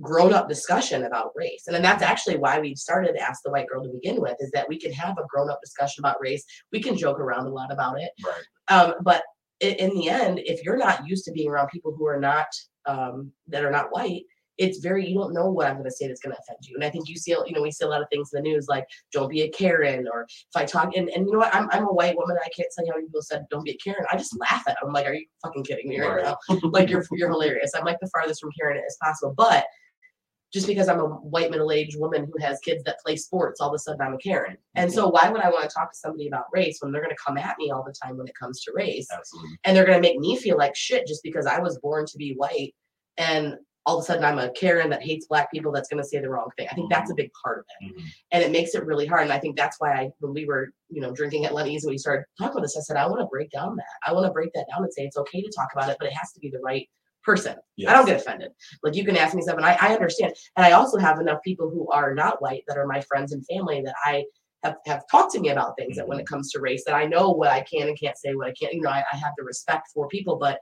[0.00, 1.64] grown up discussion about race.
[1.66, 4.50] And then that's actually why we started Ask the White Girl to begin with, is
[4.50, 6.44] that we can have a grown up discussion about race.
[6.72, 8.10] We can joke around a lot about it.
[8.24, 8.42] Right.
[8.68, 9.22] Um, but
[9.60, 12.48] in the end, if you're not used to being around people who are not,
[12.86, 14.24] um, that are not white,
[14.62, 16.76] it's very you don't know what I'm going to say that's going to offend you,
[16.76, 18.48] and I think you see you know we see a lot of things in the
[18.48, 21.54] news like don't be a Karen or if I talk and, and you know what
[21.54, 23.72] I'm, I'm a white woman I can't tell you how many people said don't be
[23.72, 26.22] a Karen I just laugh at them I'm like are you fucking kidding me right,
[26.22, 26.24] Right.
[26.24, 29.66] now like you're you're hilarious I'm like the farthest from Karen as possible but
[30.52, 33.74] just because I'm a white middle-aged woman who has kids that play sports, all of
[33.74, 34.58] a sudden I'm a Karen.
[34.74, 37.14] And so why would I want to talk to somebody about race when they're going
[37.14, 39.08] to come at me all the time when it comes to race?
[39.10, 39.58] Absolutely.
[39.64, 42.18] And they're going to make me feel like shit just because I was born to
[42.18, 42.74] be white
[43.16, 43.54] and
[43.86, 46.20] all of a sudden I'm a Karen that hates black people that's going to say
[46.20, 46.68] the wrong thing.
[46.70, 47.96] I think that's a big part of it.
[47.96, 48.04] Mhm.
[48.30, 49.22] And it makes it really hard.
[49.22, 51.90] And I think that's why I, when we were, you know, drinking at Lenny's and
[51.90, 53.84] we started talking about this, I said, I want to break down that.
[54.06, 56.08] I want to break that down and say it's okay to talk about it, but
[56.08, 56.88] it has to be the right
[57.24, 57.56] person.
[57.88, 58.50] I don't get offended.
[58.82, 60.34] Like you can ask me something, I, I understand.
[60.56, 63.44] And I also have enough people who are not white that are my friends and
[63.46, 64.24] family that I
[64.62, 67.06] have, have talked to me about things that when it comes to race that I
[67.06, 69.32] know what I can and can't say, what I can't, you know, I, I have
[69.36, 70.60] the respect for people, but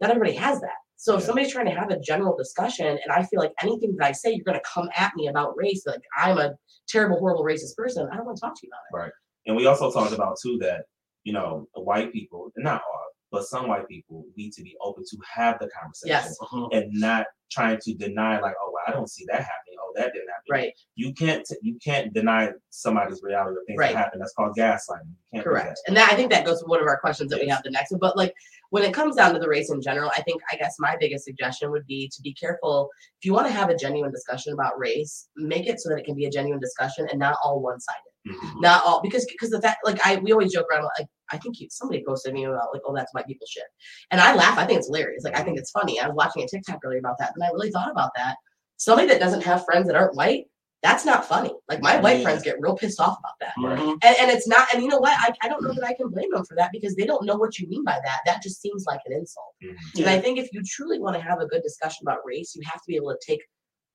[0.00, 0.76] not everybody has that.
[1.00, 4.06] So if somebody's trying to have a general discussion and I feel like anything that
[4.06, 6.54] I say, you're going to come at me about race, like I'm a
[6.88, 9.04] terrible, horrible racist person, I don't want to talk to you about it.
[9.04, 9.12] Right.
[9.46, 10.86] And we also talked about too that
[11.22, 15.04] you know white people, and not all, but some white people need to be open
[15.10, 16.36] to have the conversation Yes.
[16.40, 16.68] Uh-huh.
[16.72, 19.76] and not trying to deny like, oh, well, I don't see that happening.
[19.80, 20.44] Oh, that didn't happen.
[20.50, 20.72] Right.
[20.96, 23.92] You can't t- you can't deny somebody's reality of things Right.
[23.94, 24.18] that happen.
[24.18, 25.06] That's called gaslighting.
[25.08, 25.80] You can't do Correct.
[25.86, 27.70] And that I think that goes to one of our questions that we have the
[27.70, 28.00] next one.
[28.00, 28.34] But like
[28.70, 31.24] when it comes down to the race in general, I think I guess my biggest
[31.24, 32.90] suggestion would be to be careful.
[33.20, 36.04] If you want to have a genuine discussion about race, make it so that it
[36.04, 38.02] can be a genuine discussion and not all one sided.
[38.26, 38.32] That.
[38.32, 38.60] Mhm.
[38.60, 41.60] Not all because because of that like I we always joke around like I think
[41.60, 43.64] you, somebody posted me about like oh that's white people shit.
[44.10, 44.58] And I laugh.
[44.58, 45.24] I think it's hilarious.
[45.24, 46.00] Like I think it's funny.
[46.00, 48.36] I was watching a TikTok earlier about that and I really thought about that.
[48.76, 50.44] Somebody that doesn't have friends that aren't white,
[50.82, 51.52] that's not funny.
[51.68, 52.22] Like my white Yeah.
[52.22, 53.52] friends get real pissed off about that.
[53.58, 53.98] Mhm.
[54.04, 55.12] And, and it's not, and you know what?
[55.18, 57.34] I, I don't know that I can blame them for that because they don't know
[57.36, 58.20] what you mean by that.
[58.26, 59.52] That just seems like an insult.
[59.62, 59.76] Mhm.
[59.98, 62.62] And I think if you truly want to have a good discussion about race, you
[62.66, 63.40] have to be able to take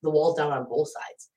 [0.02, 1.30] the walls down on both sides.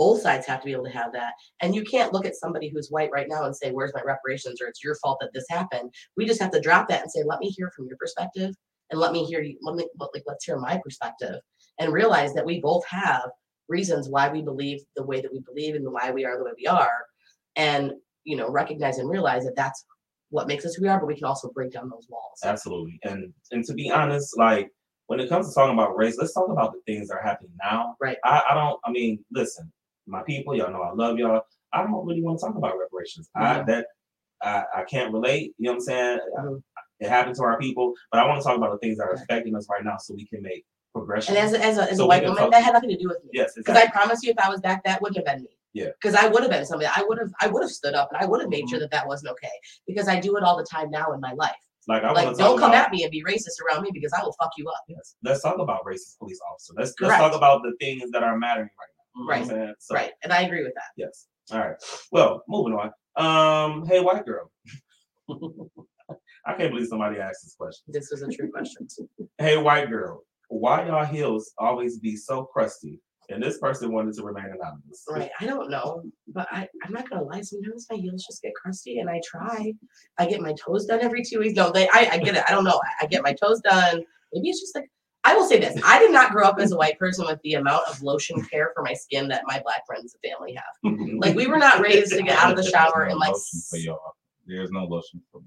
[0.00, 1.34] Both sides have to be able to have that.
[1.60, 4.58] And you can't look at somebody who's white right now and say, Where's my reparations?
[4.62, 5.92] or it's your fault that this happened.
[6.16, 8.54] We just have to drop that and say, Let me hear from your perspective
[8.90, 9.58] and let me hear you.
[9.60, 11.36] Let me, let- like, let's hear my perspective
[11.78, 13.28] and realize that we both have
[13.68, 16.52] reasons why we believe the way that we believe and why we are the way
[16.58, 17.04] we are.
[17.56, 17.92] And,
[18.24, 19.84] you know, recognize and realize that that's
[20.30, 22.40] what makes us who we are, but we can also break down those walls.
[22.42, 22.98] Absolutely.
[23.02, 24.70] And and to be honest, like
[25.08, 27.52] when it comes to talking about race, let's talk about the things that are happening
[27.62, 27.96] now.
[28.00, 28.16] Right.
[28.24, 29.70] I, I don't I mean, listen,
[30.06, 31.42] my people, y'all know I love y'all.
[31.72, 33.30] I don't really want to talk about reparations.
[33.36, 33.86] I that
[34.42, 36.18] I, I can't relate, you know what I'm saying?
[36.38, 36.62] Mhm.
[37.00, 39.12] It happened to our people, but I want to talk about the things that are
[39.14, 40.64] affecting us right now so we can make
[40.94, 41.36] progression.
[41.36, 42.96] And as a, as a, as So a white woman, talk- that had nothing to
[42.96, 43.30] do with me.
[43.32, 43.88] yes, Because exactly.
[43.88, 45.50] I promise you, if I was back, that wouldn't have been me.
[45.72, 45.88] Yeah.
[46.00, 46.90] Because I would have been somebody.
[46.94, 47.30] I would have.
[47.40, 49.48] I would have stood up and I would have made sure that that wasn't okay.
[49.86, 51.54] Because I do it all the time now in my life.
[51.86, 54.22] like I like, don't come about, at me and be racist around me because I
[54.24, 54.82] will fuck you up.
[54.88, 55.14] Yes.
[55.22, 56.72] Let's talk about racist police officer.
[56.76, 58.99] Let's let's talk about the things that are mattering right now.
[59.16, 59.74] You know what I'm?
[59.78, 60.12] So, right.
[60.22, 60.90] And I agree with that.
[60.96, 61.26] Yes.
[61.52, 61.76] All right.
[62.12, 62.90] Well, moving on.
[63.16, 64.50] Um, hey, white girl.
[66.46, 67.84] I can't believe somebody asked this question.
[67.88, 68.86] This was a true question.
[69.38, 73.00] Hey, white girl, why y'all heels always be so crusty?
[73.30, 75.04] And this person wanted to remain anonymous.
[75.08, 75.30] Right.
[75.40, 77.40] I don't know, but I, I'm not gonna lie.
[77.42, 79.72] Sometimes my heels just get crusty, and I try.
[80.18, 81.54] I get my toes done every two weeks.
[81.54, 81.88] No, they.
[81.88, 82.42] I, I get it.
[82.48, 82.80] I don't know.
[83.00, 84.02] I, I get my toes done.
[84.32, 84.90] Maybe it's just like
[85.40, 85.80] will say this.
[85.84, 88.70] I did not grow up as a white person with the amount of lotion care
[88.74, 90.64] for my skin that my black friends and family have.
[90.92, 91.20] Mhm.
[91.20, 93.32] Like we were not raised to get out of the There's shower no and like
[93.32, 94.12] lotion for y'all.
[94.46, 95.40] There's no lotion for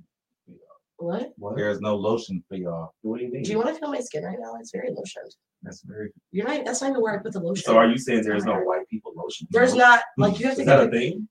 [0.48, 0.58] y'all.
[0.98, 1.34] what?
[1.38, 1.56] What?
[1.58, 2.94] There's no lotion for y'all.
[3.02, 3.44] What do you mean?
[3.44, 4.56] Do you want to feel my skin right now?
[4.60, 5.32] It's very lotioned.
[5.62, 6.66] That's very You're not.
[6.66, 7.64] That's not even where I put the lotion.
[7.64, 9.48] so are you saying there's no white people lotion?
[9.52, 10.78] There's not like you have to Is get.
[10.78, 11.28] that a thing?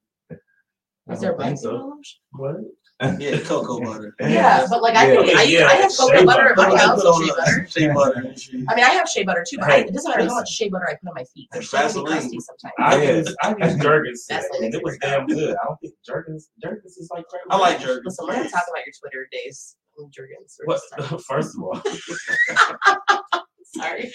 [1.10, 1.70] is there I don't black so.
[1.72, 2.18] people lotion?
[2.32, 2.56] What?
[3.18, 4.14] Yeah, cocoa butter.
[4.20, 5.22] Yeah, but like I, Yeah.
[5.22, 6.70] think I, Yeah, I have shea coconut butter at butter.
[6.70, 7.02] my I house.
[7.04, 8.34] and Shea butter.
[8.36, 8.66] shea butter.
[8.68, 10.68] I mean, I have shea butter too, but I, it doesn't matter how much shea
[10.68, 11.48] butter I put on my feet.
[11.52, 12.06] They're And still Vaseline.
[12.12, 12.74] crusty sometimes.
[12.78, 15.56] I use I use Jergens That's today, what and it was damn good.
[15.56, 17.44] I don't think Jergens Jergens is like crazy.
[17.50, 18.02] I like jerky.
[18.04, 20.56] Listen, we're gonna talk about your Twitter days, Jurgens.
[20.60, 20.80] We're What?
[20.98, 21.82] Uh, First of all,
[23.76, 24.12] Sorry.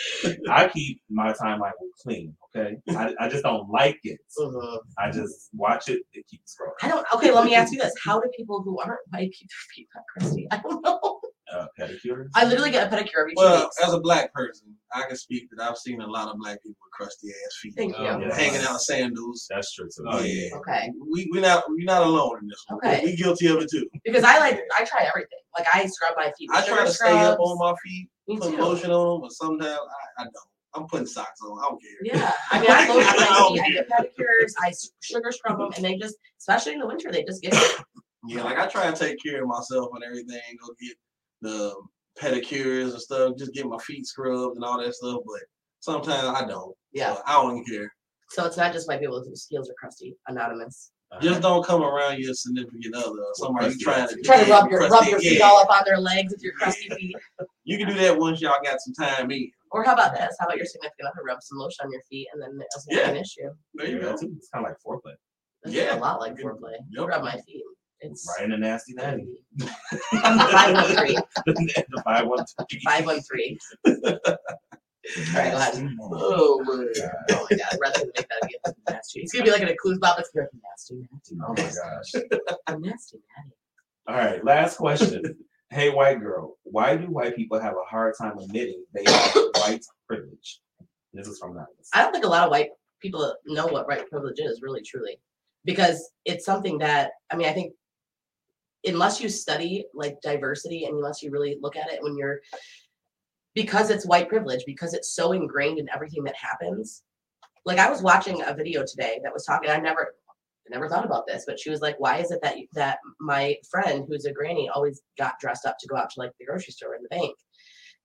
[0.49, 1.71] I keep my timeline
[2.03, 2.35] clean.
[2.55, 4.19] Okay, I, I just don't like it.
[4.39, 4.77] Mhm.
[4.99, 6.73] I just watch it It keeps scrolling.
[6.83, 7.05] I don't.
[7.15, 9.87] Okay, let me ask you this: How do people who aren't white keep their feet
[9.95, 10.47] not crusty?
[10.51, 11.19] I don't know.
[11.51, 12.27] Uh, pedicures.
[12.35, 13.77] I literally get a pedicure every two Well, weeks.
[13.81, 16.75] as a black person, I can speak that I've seen a lot of black people
[16.83, 17.73] with crusty ass feet.
[17.77, 18.03] Thank you.
[18.03, 18.35] Yeah.
[18.35, 19.47] Hanging out in sandals.
[19.49, 20.03] That's true too.
[20.09, 20.49] Oh yeah.
[20.57, 22.79] Okay, We we not we're not alone in this one.
[22.83, 23.01] Okay.
[23.05, 23.87] We guilty of it too.
[24.03, 25.39] because I like I try everything.
[25.57, 26.49] Like I scrub my feet.
[26.53, 28.61] I try sugar to stay up on my feet, Me put too.
[28.61, 30.35] lotion on them, but sometimes I, I don't.
[30.75, 31.57] I'm putting socks on.
[31.59, 31.91] I don't care.
[32.03, 33.61] Yeah, I mean, I lotion I my feet.
[33.61, 34.53] I get pedicures.
[34.59, 37.55] I sugar scrub them, and they just, especially in the winter, they just get.
[38.27, 40.41] Yeah, like I try to take care of myself and everything.
[40.61, 40.97] Go get
[41.41, 41.73] the
[42.21, 43.37] pedicures and stuff.
[43.37, 45.21] Just get my feet scrubbed and all that stuff.
[45.25, 45.41] But
[45.79, 46.75] sometimes I don't.
[46.91, 47.15] Yeah.
[47.15, 47.93] So I don't care.
[48.29, 50.17] So it's not just white people whose heels are crusty.
[50.27, 50.91] Anonymous.
[51.21, 54.69] Just don't come around your significant other or somebody you trying to Try to rub
[54.69, 57.15] your rub your feet all up on their legs with your crusty feet.
[57.63, 59.49] You can do that once y'all got some time in.
[59.71, 60.35] Or how about this?
[60.39, 62.93] How about your significant other rub some lotion on your feet and then it doesn't
[62.93, 63.49] be an issue?
[63.75, 64.11] There you Yeah, go.
[64.11, 65.13] it's it's kind of like foreplay.
[65.63, 65.97] It's Yeah.
[65.97, 66.75] a lot like foreplay.
[66.89, 67.07] You Yep.
[67.09, 67.63] rub my feet.
[68.01, 69.27] It's Right in the nasty natty.
[70.21, 71.15] five one three.
[71.45, 72.79] the five one three.
[72.85, 73.57] Five one three.
[75.15, 76.09] All right, go.
[76.11, 76.63] Oh.
[76.67, 78.75] Oh my god, Red's gonna make that again.
[78.89, 79.21] Nasty.
[79.21, 80.19] It's gonna be like an clues Bob.
[80.19, 82.13] It's gonna be nasty, nasty, Oh my gosh.
[82.79, 83.55] nasty, nasty, natty.
[84.07, 85.37] All right, last question.
[85.69, 89.85] hey, white girl, why do white people have a hard time admitting they have white
[90.07, 90.59] privilege?
[91.13, 91.89] This is from Anonymous.
[91.93, 92.69] I don't think a lot of white
[93.01, 95.19] people know what white privilege is, really, truly,
[95.65, 97.73] because it's something that I mean, I think
[98.85, 102.39] unless you study like diversity and unless you really look at it when you're
[103.57, 107.01] because it's white privilege, because it's so ingrained in everything that happens.
[107.65, 109.71] Like I was watching a video today that was talking.
[109.71, 110.13] I never,
[110.69, 114.05] never thought about this, but she was like, "Why is it that that my friend
[114.07, 116.93] who's a granny always got dressed up to go out to like the grocery store
[116.93, 117.35] and the bank?"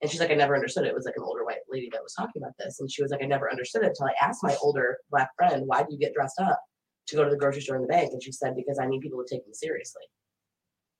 [0.01, 0.89] And she's like, I never understood it.
[0.89, 2.81] It was like an older white lady that was talking about this.
[2.81, 5.63] And she was like, I never understood it until I asked my older black friend,
[5.65, 6.59] why do you get dressed up
[7.07, 8.11] to go to the grocery store and the bank?
[8.11, 10.01] And she said, because I need people to take me seriously.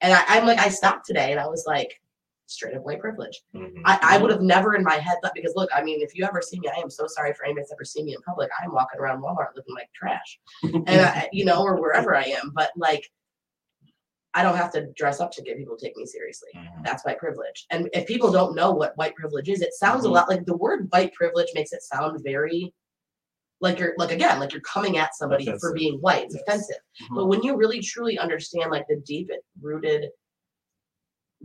[0.00, 2.00] And I, I'm like, I stopped today and I was like,
[2.46, 3.40] straight up white privilege.
[3.54, 3.80] Mhm.
[3.84, 6.24] I, I would have never in my head thought, because look, I mean, if you
[6.24, 8.50] ever see me, I am so sorry for anybody that's ever seen me in public.
[8.62, 10.38] I'm walking around Walmart looking like trash.
[10.62, 12.52] and I, you know, or wherever I am.
[12.54, 13.10] But like,
[14.34, 16.84] I don't have to dress up to get people to take me seriously Mhm.
[16.84, 17.66] that's white privilege.
[17.70, 20.08] And if people don't know what white privilege is, it sounds Mhm.
[20.08, 22.74] a lot like the word white privilege makes it sound very
[23.60, 26.24] like you're like again, like you're coming at somebody for being white.
[26.24, 26.42] It's Yes.
[26.42, 26.76] offensive.
[27.14, 29.30] But when you really truly understand like the deep
[29.62, 30.10] rooted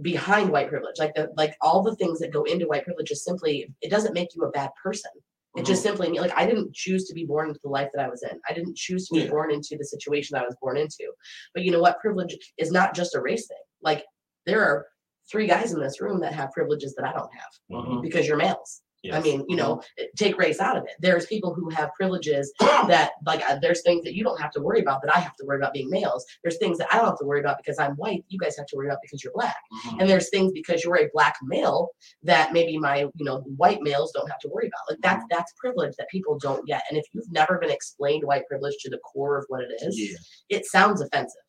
[0.01, 3.23] behind white privilege, like the like all the things that go into white privilege is
[3.23, 5.11] simply it doesn't make you a bad person.
[5.57, 8.09] It just simply like I didn't choose to be born into the life that I
[8.09, 8.39] was in.
[8.49, 9.29] I didn't choose to be Yeah.
[9.29, 11.11] born into the situation that I was born into.
[11.53, 11.99] But you know what?
[11.99, 13.57] Privilege is not just a race thing.
[13.81, 14.05] Like
[14.45, 14.85] there are
[15.29, 18.01] three guys in this room that have privileges that I don't have Mhm.
[18.01, 18.81] because you're males.
[19.13, 19.81] I mean, you know,
[20.17, 20.91] take race out of it.
[20.99, 24.61] There's people who have privileges that, like, uh, there's things that you don't have to
[24.61, 26.25] worry about that I have to worry about being males.
[26.43, 28.23] There's things that I don't have to worry about because I'm white.
[28.27, 29.55] You guys have to worry about because you're black.
[29.85, 30.01] Mhm.
[30.01, 31.89] And there's things because you're a black male
[32.23, 34.89] that maybe my, you know, white males don't have to worry about.
[34.89, 36.83] Like that's that's privilege that people don't get.
[36.89, 39.97] And if you've never been explained white privilege to the core of what it is,
[39.97, 40.17] Yeah.
[40.57, 41.41] it sounds offensive.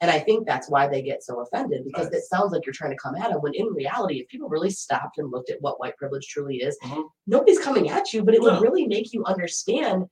[0.00, 2.14] And I think that's why they get so offended because Right.
[2.14, 4.70] it sounds like you're trying to come at them when in reality, if people really
[4.70, 7.04] stopped and looked at what white privilege truly is, Mhm.
[7.26, 8.52] nobody's coming at you, but it No.
[8.52, 10.08] would really make you understand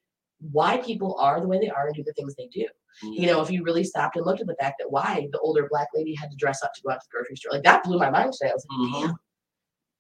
[0.53, 2.67] why people are the way they are and do the things they do.
[3.03, 5.69] You know, if you really stopped and looked at the fact that why the older
[5.71, 7.85] black lady had to dress up to go out to the grocery store, like that
[7.85, 8.51] blew my mind today.
[8.51, 9.07] I was like, Mhm.
[9.09, 9.17] damn.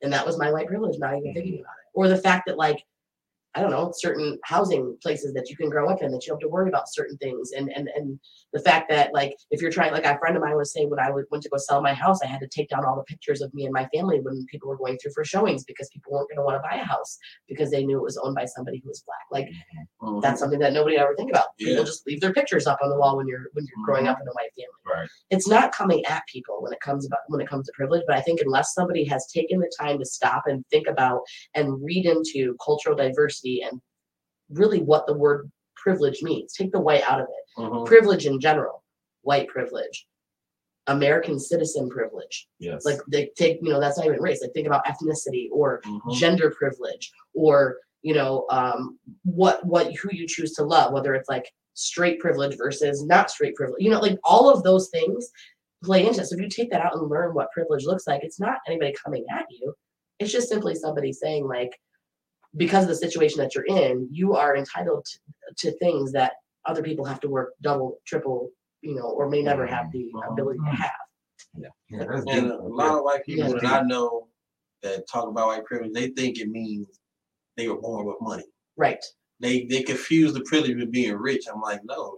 [0.02, 1.88] And that was my white privilege, not even thinking about it.
[1.94, 2.82] Or the fact that like
[3.56, 6.36] I don't know, certain housing places that you can grow up in that you don't
[6.36, 7.52] have to worry about certain things.
[7.56, 8.20] And and and
[8.52, 11.00] the fact that like if you're trying like a friend of mine was saying when
[11.00, 13.40] I went to go sell my house, I had to take down all the pictures
[13.40, 16.28] of me and my family when people were going through for showings because people weren't
[16.28, 17.16] going to want to buy a house
[17.48, 19.24] because they knew it was owned by somebody who was black.
[19.32, 19.50] Like
[20.02, 20.20] Mhm.
[20.20, 21.46] that's something that nobody ever think about.
[21.58, 21.68] Yeah.
[21.70, 24.20] People just leave their pictures up on the wall when you're when you're growing up
[24.20, 25.00] in a white family.
[25.00, 25.08] Right.
[25.30, 28.16] It's not coming at people when it comes about when it comes to privilege, but
[28.16, 31.22] I think unless somebody has taken the time to stop and think about
[31.54, 33.80] and read into cultural diversity and
[34.50, 37.60] really what the word privilege means, take the white out of it.
[37.60, 37.86] Mhm.
[37.86, 38.82] Privilege in general,
[39.22, 40.06] white privilege,
[40.86, 42.48] American citizen privilege.
[42.58, 42.84] Yes.
[42.84, 44.40] Like they take, you know, that's not even race.
[44.42, 46.14] Like think about ethnicity or Mhm.
[46.14, 51.28] gender privilege or you know um what what who you choose to love whether it's
[51.30, 55.28] like straight privilege versus not straight privilege you know like all of those things
[55.82, 56.26] play into it.
[56.26, 58.94] so if you take that out and learn what privilege looks like it's not anybody
[59.02, 59.74] coming at you
[60.20, 61.72] it's just simply somebody saying like
[62.56, 65.18] because of the situation that you're in you are entitled to,
[65.56, 66.32] to things that
[66.64, 68.50] other people have to work double triple
[68.82, 70.32] you know or may never have the Mhm.
[70.32, 70.90] ability to have
[71.88, 73.58] Yeah, that's And a lot of white people Yeah.
[73.60, 74.28] that I know
[74.82, 76.86] that talk about white privilege, they think it means
[77.56, 78.44] they were born with money.
[78.76, 79.02] right
[79.40, 81.44] They they confuse the privilege with being rich.
[81.52, 82.16] I'm like, no,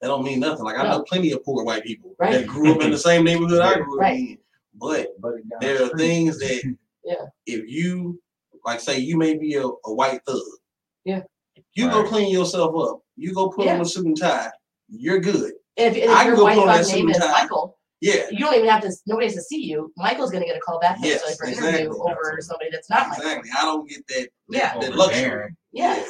[0.00, 0.64] that don't mean nothing.
[0.64, 2.32] Like I know plenty of poor white people Right.
[2.32, 4.12] that grew up in the same neighborhood I grew Right.
[4.12, 4.38] up in.
[4.74, 5.98] But But there are street.
[6.06, 6.60] things that
[7.04, 7.26] Yeah.
[7.46, 8.20] if you
[8.68, 10.40] like say you may be a, a white thug.
[11.04, 11.22] Yeah.
[11.74, 13.00] You go clean yourself up.
[13.16, 14.50] You go put on a suit and tie.
[14.88, 15.52] You're good.
[15.76, 17.24] and if, I can your go white put on fuck that name suit is and
[17.24, 17.42] tie.
[17.42, 18.26] michael Yeah.
[18.30, 20.60] you don't even have to nobody has to see you michael's going to get a
[20.60, 21.68] call back Yes, for exactly.
[21.68, 22.40] interview over Absolutely.
[22.42, 23.50] somebody that's not michael Exactly.
[23.58, 24.28] I don't get that.
[24.50, 24.74] Yeah.
[24.78, 25.20] That Over luxury.
[25.22, 26.02] there, yeah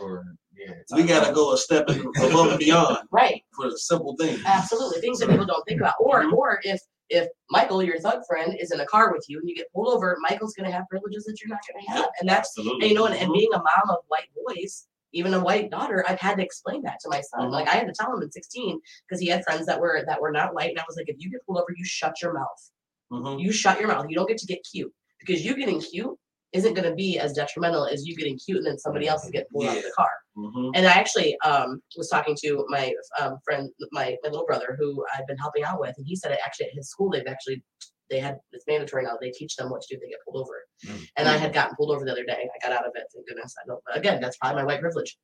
[0.00, 0.24] or
[0.56, 4.40] yeah, We gotta go a step above and beyond right for the simple things.
[4.46, 6.32] absolutely things that people don't think about or Mhm.
[6.34, 6.80] or if
[7.12, 9.88] if michael your thug friend is in a car with you and you get pulled
[9.94, 12.82] over michael's going to have privileges that you're not going to have and that's Absolutely.
[12.82, 13.34] and you know and, and Mhm.
[13.34, 16.98] being a mom of white boys even a white daughter, I've had to explain that
[17.00, 17.42] to my son.
[17.48, 17.50] Mhm.
[17.50, 20.22] Like I had to tell him at 16 because he had friends that were that
[20.22, 22.32] were not white, and I was like, if you get pulled over, you shut your
[22.32, 22.70] mouth.
[23.12, 23.38] Mhm.
[23.38, 24.06] You shut your mouth.
[24.08, 26.18] You don't get to get cute because you getting cute
[26.52, 29.30] isn't going to be as detrimental as you getting cute and then somebody else is
[29.30, 30.10] getting pulled out of the car.
[30.36, 30.72] Mhm.
[30.74, 35.04] And I actually um, was talking to my um, friend, my, my little brother, who
[35.14, 37.62] I've been helping out with, and he said actually at his school they've actually
[38.10, 39.16] they had it's mandatory now.
[39.20, 40.62] They teach them what to do if they get pulled over.
[40.86, 41.08] Mm.
[41.16, 42.48] And I had gotten pulled over the other day.
[42.54, 43.04] I got out of it.
[43.12, 43.54] Thank goodness.
[43.62, 43.80] I don't.
[43.86, 45.16] But again, that's probably my white privilege.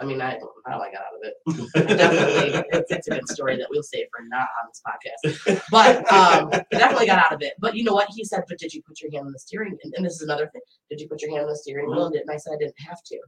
[0.00, 1.88] I mean, I don't know how I got out of it.
[1.98, 5.60] definitely, it's, it's a good story that we'll save for not on this podcast.
[5.70, 7.54] But um, definitely got out of it.
[7.58, 8.08] But you know what?
[8.14, 10.22] He said, "But did you put your hand on the steering?" And, and this is
[10.22, 10.62] another thing.
[10.88, 12.06] Did you put your hand on the steering wheel?
[12.06, 13.18] And didn't I said I didn't have to.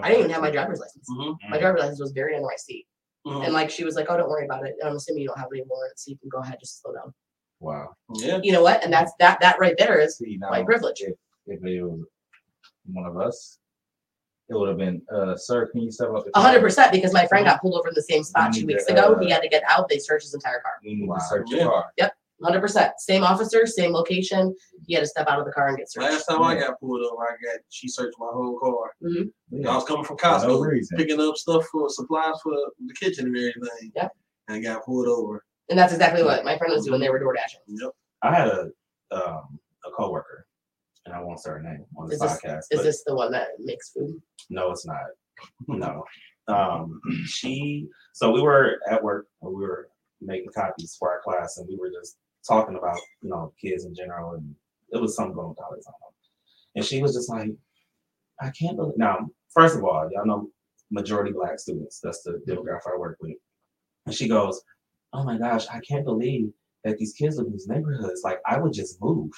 [0.00, 1.08] I didn't even have my driver's license.
[1.10, 1.36] Mhm.
[1.50, 2.86] My driver's license was buried under my seat.
[3.26, 3.44] Mhm.
[3.44, 4.76] And like she was like, "Oh, don't worry about it.
[4.84, 7.12] I'm assuming you don't have any warrants, so you can go ahead, just slow down."
[7.58, 7.94] Wow.
[8.14, 8.38] Yeah.
[8.42, 8.84] You know what?
[8.84, 9.40] And that's that.
[9.40, 11.00] That right there is See, now, white privilege.
[11.00, 11.14] If,
[11.46, 12.04] if it was
[12.86, 13.58] one of us,
[14.52, 16.24] it would have been, uh, sir, can you step up?
[16.24, 16.68] the hundred car?
[16.68, 19.14] percent because my friend got pulled over in the same spot two weeks to, ago.
[19.14, 19.88] uh, He had to get out.
[19.88, 20.72] They searched his entire car.
[20.84, 21.16] We need Wow.
[21.16, 21.58] to search Yeah.
[21.62, 21.92] your car.
[22.42, 22.92] Hundred percent.
[22.98, 24.52] Same officer, same location.
[24.88, 26.10] He had to step out of the car and get searched.
[26.10, 28.90] Last time I got pulled over, I got she searched my whole car.
[29.06, 29.74] I Yeah.
[29.76, 30.96] was coming from For no Costco, reason.
[30.98, 32.52] picking up stuff for supplies for
[32.84, 33.92] the kitchen and everything.
[33.94, 34.12] Yep.
[34.48, 35.44] And I got pulled over.
[35.70, 37.00] And that's exactly what my friend was doing.
[37.00, 37.60] They were door dashing.
[37.68, 37.90] Yep.
[38.22, 38.70] I had a
[39.12, 40.46] um a coworker,
[41.04, 42.58] and I won't say her name on this Is this- podcast.
[42.58, 44.20] Is but this the one that makes food?
[44.50, 44.96] no, it's not.
[45.68, 46.04] No.
[46.48, 47.88] Um, she.
[48.12, 49.26] So we were at work.
[49.42, 49.88] and We were
[50.20, 52.16] making copies for our class, and we were just
[52.46, 54.54] talking about you know kids in general, and
[54.92, 55.82] it was something going with college.
[55.86, 56.08] I don't know.
[56.76, 57.50] And she was just like,
[58.40, 58.96] I can't believe.
[58.96, 60.48] Now, first of all, y'all know
[60.90, 62.00] majority black students.
[62.00, 63.36] That's the demographic I work with.
[64.06, 64.62] And she goes,
[65.12, 66.50] Oh my gosh, I can't believe
[66.84, 68.22] that these kids live in these neighborhoods.
[68.24, 69.30] Like I would just move.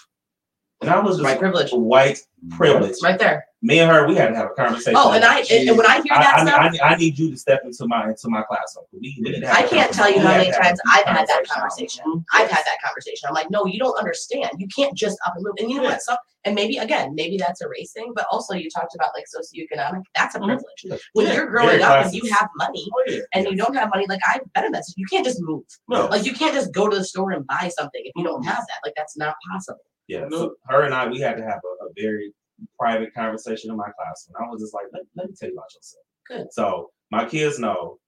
[0.86, 1.70] And I was just White privilege.
[1.73, 2.19] white
[2.51, 2.94] privilege.
[3.02, 3.44] Right there.
[3.62, 4.93] Me and her, we had to have a conversation.
[4.94, 7.19] Oh, and I and, and when I hear that I, stuff, I, need- I need
[7.19, 8.85] you to step into my into my classroom.
[8.93, 10.81] We, we need to have I can't tell you how many have to have times
[10.93, 12.05] I've had that conversation.
[12.35, 13.27] I've had that conversation.
[13.27, 14.51] I'm like, no, you don't understand.
[14.59, 15.55] You can't just up and move.
[15.59, 16.02] And you know what?
[16.02, 19.24] So, and maybe again, maybe that's a race thing, but also you talked about like
[19.35, 20.02] socioeconomic.
[20.15, 20.44] That's a Mhm.
[20.82, 21.02] privilege.
[21.15, 23.20] When Yeah, you're growing up and you have money Oh yeah.
[23.32, 24.85] and you don't have money, like I've been in that.
[24.97, 25.62] You can't just move.
[25.89, 26.05] No.
[26.09, 28.51] Like you can't just go to the store and buy something if you don't Mm-hmm.
[28.51, 28.81] have that.
[28.85, 29.81] Like that's not possible.
[30.09, 32.33] Yeah, so her and I, we had to have a, a very
[32.79, 34.35] private conversation in my classroom.
[34.39, 36.05] I was just like, let, let me tell you about yourself.
[36.29, 36.53] Good.
[36.53, 37.99] So my kids know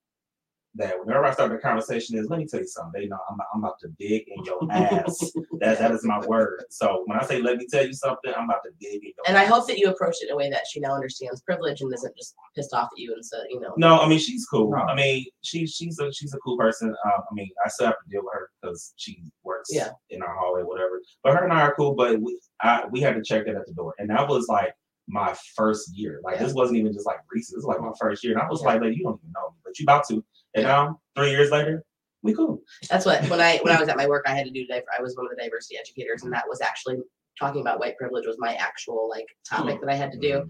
[0.76, 3.00] that whenever I start the conversation is, let me tell you something.
[3.00, 5.18] They know I'm, I'm about to dig in your ass.
[5.60, 6.64] that that is my word.
[6.70, 9.24] So when I say let me tell you something, I'm about to dig in your
[9.26, 11.80] And I hope that you approach it in a way that she now understands privilege
[11.80, 14.46] and isn't just pissed off at you and said, you know, No, I mean she's
[14.46, 14.70] cool.
[14.70, 14.76] No.
[14.78, 16.88] I mean she she's a she's a cool person.
[16.88, 19.90] Um, I mean I still have to deal with her because she works Yeah.
[20.10, 21.00] in our hallway, whatever.
[21.22, 21.94] But her and I are cool.
[21.94, 24.72] But we I, we had to check that at the door, and that was like
[25.08, 26.20] my first year.
[26.24, 27.56] Like this wasn't even just like recent.
[27.56, 28.68] This was like my first year, and I was Yeah.
[28.72, 30.24] like, "Lady, you don't even know me, but you about to."
[30.56, 31.84] And now three years later,
[32.22, 32.60] we cool.
[32.90, 34.66] That's what when I when I was at my work, I had to do.
[34.66, 36.96] diver- I was one of the diversity educators, and that was actually
[37.38, 40.44] talking about white privilege was my actual like topic that I had to do.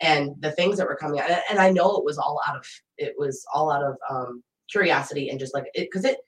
[0.00, 2.66] And the things that were coming out, and- I know it was all out of
[2.98, 6.18] it was all out of um, curiosity and just like it because it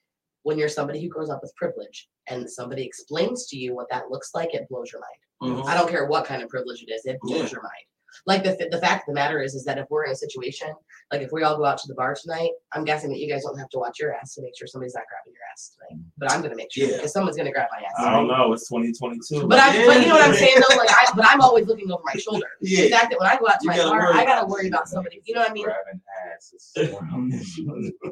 [0.43, 4.09] when you're somebody who grows up with privilege and somebody explains to you what that
[4.11, 5.57] looks like, it blows your mind.
[5.59, 5.65] Mhm.
[5.67, 7.49] I don't care what kind of privilege it is, it blows Yeah.
[7.49, 7.85] your mind.
[8.25, 10.69] Like the, the fact of the matter is, is that if we're in a situation,
[11.11, 13.43] like if we all go out to the bar tonight, I'm guessing that you guys
[13.43, 16.03] don't have to watch your ass to make sure somebody's not grabbing your ass tonight.
[16.17, 16.97] But I'm gonna make sure Yeah.
[16.97, 17.93] because someone's gonna grab my ass.
[17.99, 18.53] I don't know.
[18.53, 19.47] It's 2022.
[19.47, 21.91] But I, but you know what I'm saying though, like I, but I'm always looking
[21.91, 22.47] over my shoulder.
[22.61, 22.81] yeah.
[22.83, 24.41] The fact that when I go out to You my gotta bar, worry I gotta
[24.41, 25.21] about worry about somebody.
[25.25, 25.65] You know what I mean?
[25.65, 26.01] Grabbing
[26.35, 26.71] asses.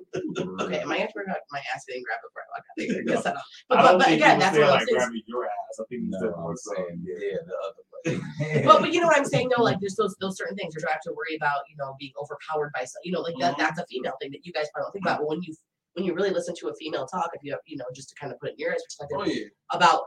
[0.62, 2.76] Okay, am I have to worry about my ass getting grabbed before I walk out
[2.78, 3.04] there?
[3.14, 3.44] Just set up.
[3.70, 5.46] I But, don't but, but again, you that's said one of like those grabbing your
[5.46, 5.80] ass.
[5.80, 6.74] I think you said No, more I'm so.
[6.76, 7.16] saying, Yeah.
[7.20, 7.93] yeah, the other way.
[8.66, 10.86] But, but you know what I'm saying though, like there's those those certain things you
[10.90, 13.58] have to worry about, you know, being overpowered by some, you know, like that Mhm.
[13.58, 15.20] that's a female thing that you guys probably don't think about.
[15.20, 15.54] But when you
[15.94, 18.16] when you really listen to a female talk, if you have, you know, just to
[18.16, 19.46] kind of put it in your guys' perspective Oh yeah.
[19.72, 20.02] about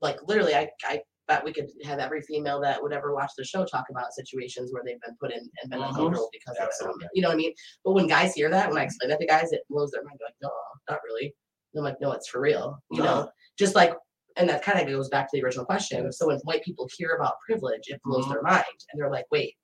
[0.00, 3.44] like literally, I I bet we could have every female that would ever watch the
[3.44, 5.88] show talk about situations where they've been put in and been Mhm.
[5.88, 6.68] uncomfortable because of
[7.00, 7.08] it.
[7.14, 7.54] You know what I mean?
[7.84, 10.16] But when guys hear that, when I explain that to guys, it blows their mind.
[10.18, 10.50] They're like, no,
[10.90, 11.34] not really.
[11.74, 12.82] And I'm like, no, it's for real.
[12.90, 13.94] You know, just like,
[14.36, 16.10] and that kind of goes back to the original question.
[16.12, 18.30] So when white people hear about privilege, it blows Mhm.
[18.30, 19.56] their mind, and they're like, wait,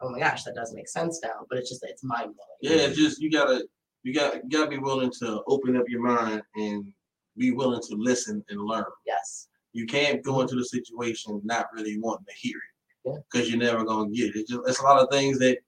[0.00, 1.44] oh my gosh, that does make sense now.
[1.48, 2.58] But it's just it's mind blowing.
[2.60, 3.66] Yeah, it's just you gotta
[4.02, 6.92] you got you gotta be willing to open up your mind and
[7.36, 8.84] be willing to listen and learn.
[9.06, 9.48] Yes.
[9.72, 12.58] You can't go into the situation not really wanting to hear
[13.04, 13.14] Yeah.
[13.14, 14.36] it because you're never gonna get it.
[14.40, 15.58] It's just it's a lot of things that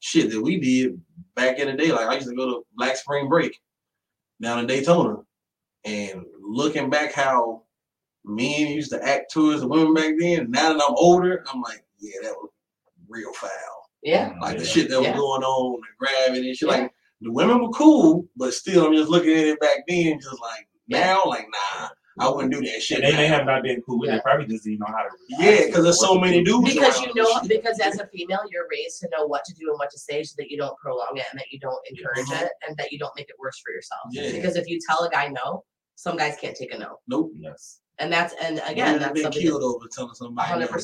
[0.00, 1.00] shit that we did
[1.34, 1.92] back in the day.
[1.92, 3.58] Like I used to go to Black Spring Break
[4.40, 5.18] down in Daytona,
[5.84, 7.64] and looking back how
[8.24, 10.50] men used to act towards the women back then.
[10.50, 12.50] Now that I'm older, I'm like, yeah, that was
[13.08, 13.50] real foul.
[14.02, 14.32] Yeah.
[14.40, 16.68] Like the shit that was going on, the grabbing and shit.
[16.68, 16.74] Yeah.
[16.76, 20.40] Like the women were cool, but still, I'm just looking at it back then, just
[20.40, 21.00] like Yeah.
[21.06, 21.46] now, like
[21.78, 21.88] nah,
[22.18, 23.00] I wouldn't do that shit.
[23.04, 24.16] And they may have not been cool with Yeah.
[24.16, 24.22] it.
[24.22, 25.10] Probably just didn't even know how to.
[25.28, 26.72] Yeah, because there's so many dudes.
[26.72, 29.78] Because you know, because as a female, you're raised to know what to do and
[29.78, 32.42] what to say so that you don't prolong it and that you don't encourage Mhm.
[32.46, 34.00] it and that you don't make it worse for yourself.
[34.12, 34.32] Yeah.
[34.32, 35.64] Because if you tell a guy no,
[35.96, 37.00] some guys can't take a no.
[37.06, 37.32] Nope.
[37.36, 37.80] Yes.
[38.00, 39.42] And that's, and Women again, have that's been something.
[39.42, 40.64] killed over telling somebody.
[40.64, 40.74] 100%.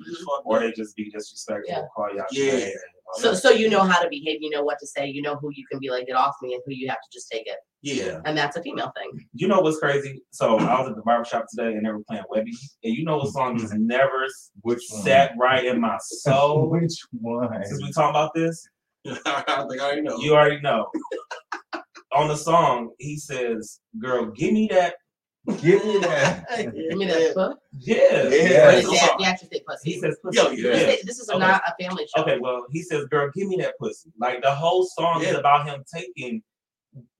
[0.00, 1.82] It's fucked Or they just be disrespectful, Yeah.
[1.96, 2.26] call you out.
[2.30, 2.44] Yeah.
[2.44, 2.74] your name and
[3.08, 5.34] all So, so you know how to behave, you know what to say, you know
[5.36, 7.46] who you can be like, get off me, and who you have to just take
[7.46, 7.56] it.
[7.82, 8.20] Yeah.
[8.24, 9.26] And that's a female thing.
[9.34, 10.22] You know what's crazy?
[10.30, 12.54] So I was at the barbershop today and they were playing Webbie.
[12.84, 15.02] And you know what song just never s- Which one?
[15.02, 16.68] sat right in my soul?
[16.70, 17.48] Which one?
[17.64, 18.68] Since we talking about this,
[19.06, 20.18] I think I already know.
[20.18, 20.86] you already know.
[22.12, 24.94] On the song, he says, Girl, give me that.
[25.60, 26.46] Give me that.
[26.62, 27.56] Give me that foot.
[27.78, 27.96] Yeah.
[27.96, 28.28] Yeah.
[28.28, 28.70] Or Yeah.
[28.72, 29.92] is that, you actually say pussy.
[29.92, 30.62] He says, Yo, pussy.
[30.62, 30.68] yeah.
[30.70, 30.72] Yeah.
[30.86, 31.38] This, this is Okay.
[31.38, 32.22] not a family show.
[32.22, 35.66] Okay, well, he says, "Girl, give me that pussy." Like the whole song is about
[35.66, 36.42] him taking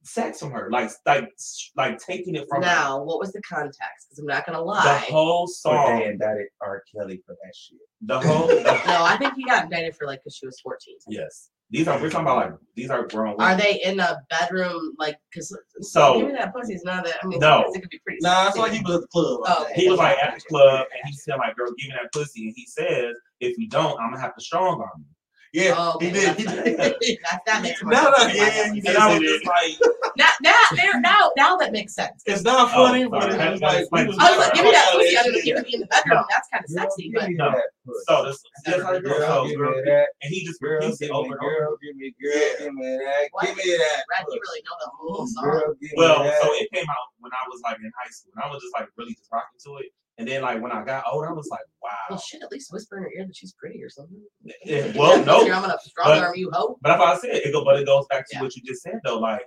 [0.02, 1.30] sex from her, like like
[1.76, 2.68] like taking it from her.
[2.68, 4.08] Now, what was the context?
[4.08, 4.82] Because I'm not gonna lie.
[4.84, 6.82] The whole But they song, indicted R.
[6.94, 7.78] Kelly for that shit.
[8.02, 8.46] the whole.
[8.48, 10.96] the- no, I think he got indicted for like because she was 14.
[11.08, 13.34] yes, these are we're talking about like these are grown.
[13.40, 14.94] Are they in a bedroom?
[14.98, 17.16] Like, because So- give me that pussy is not that.
[17.22, 17.64] I mean, No.
[17.74, 18.18] it could be pretty.
[18.22, 19.40] Nah, that's why he was at the club.
[19.46, 19.74] Oh, okay.
[19.82, 22.46] He was like at the club and he said like, "Girl, give me that pussy,"
[22.46, 25.04] and he says, "If you don't, I'm gonna have to strong arm you."
[25.52, 26.36] Yeah, Oh, okay, he did.
[26.36, 26.76] He that's did.
[26.76, 26.94] better.
[27.22, 28.96] that, that makes more No, sense no, yeah, he did.
[28.96, 29.72] I was just like,
[30.16, 32.22] Now, now, there, now, now that makes sense.
[32.26, 33.08] It's not Oh, funny, sorry.
[33.08, 34.22] but it's that like, explains he was it.
[34.28, 35.16] Oh, like, give me that pussy.
[35.16, 36.16] I'm give it in the bedroom.
[36.20, 36.24] No.
[36.28, 37.60] That's kind of sexy, give but No.
[38.06, 39.16] so this that's how it goes.
[39.18, 39.74] Girl, So, girl,
[40.22, 41.48] and he just Girl, repeats it over and over.
[41.48, 42.64] girl, give me, girl, Yeah.
[42.64, 43.28] give me that.
[43.32, 43.46] What?
[43.46, 44.04] Give me that.
[44.08, 45.44] Brad, you really know the whole song.
[45.44, 48.48] Girl, Well, so it came out when I was like in high school, and I
[48.52, 49.92] was just like really just rocking to it.
[50.18, 52.16] And then like when I got older, I was like, Well, wow.
[52.18, 54.20] shit, at least whisper in her ear that she's pretty or something.
[54.64, 56.76] Yeah, well, no, pussy or I'm gonna strong arm you, hoe.
[56.82, 57.30] but that's what I said.
[57.46, 58.42] It go, but it goes back to Yeah.
[58.42, 59.18] what you just said though.
[59.18, 59.42] Like,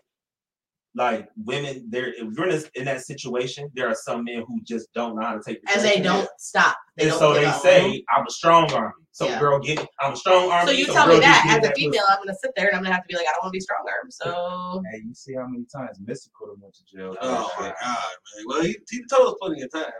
[0.95, 4.61] like women, there if you're in, this, in that situation, there are some men who
[4.63, 5.59] just don't know how to take.
[5.73, 6.77] And they don't stop.
[6.97, 7.61] They And don't so they up.
[7.61, 9.39] say, "I'm a strong arm." So Yeah.
[9.39, 10.65] girl, get I'm a strong arm.
[10.67, 12.95] So you tell me that as a female, I'm gonna sit there and I'm gonna
[12.95, 14.09] have to be like, I don't want to be strong arm.
[14.11, 17.15] So Hey, you see how many times Mystikal done went to jail?
[17.21, 18.45] Oh my god, man.
[18.47, 19.91] Well, he, he told us plenty of times.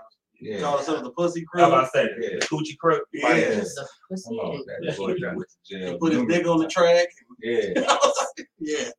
[0.42, 0.60] He Yeah.
[0.62, 1.64] called himself the pussy How crew.
[1.68, 2.30] about I say Yeah.
[2.40, 3.04] the coochie crook?
[3.14, 3.28] Yeah.
[3.30, 4.30] Like, the pussy.
[4.30, 7.08] Come on, that boy done went to He put his numerous dick on the track.
[7.42, 7.88] Yeah.
[8.60, 8.90] yeah,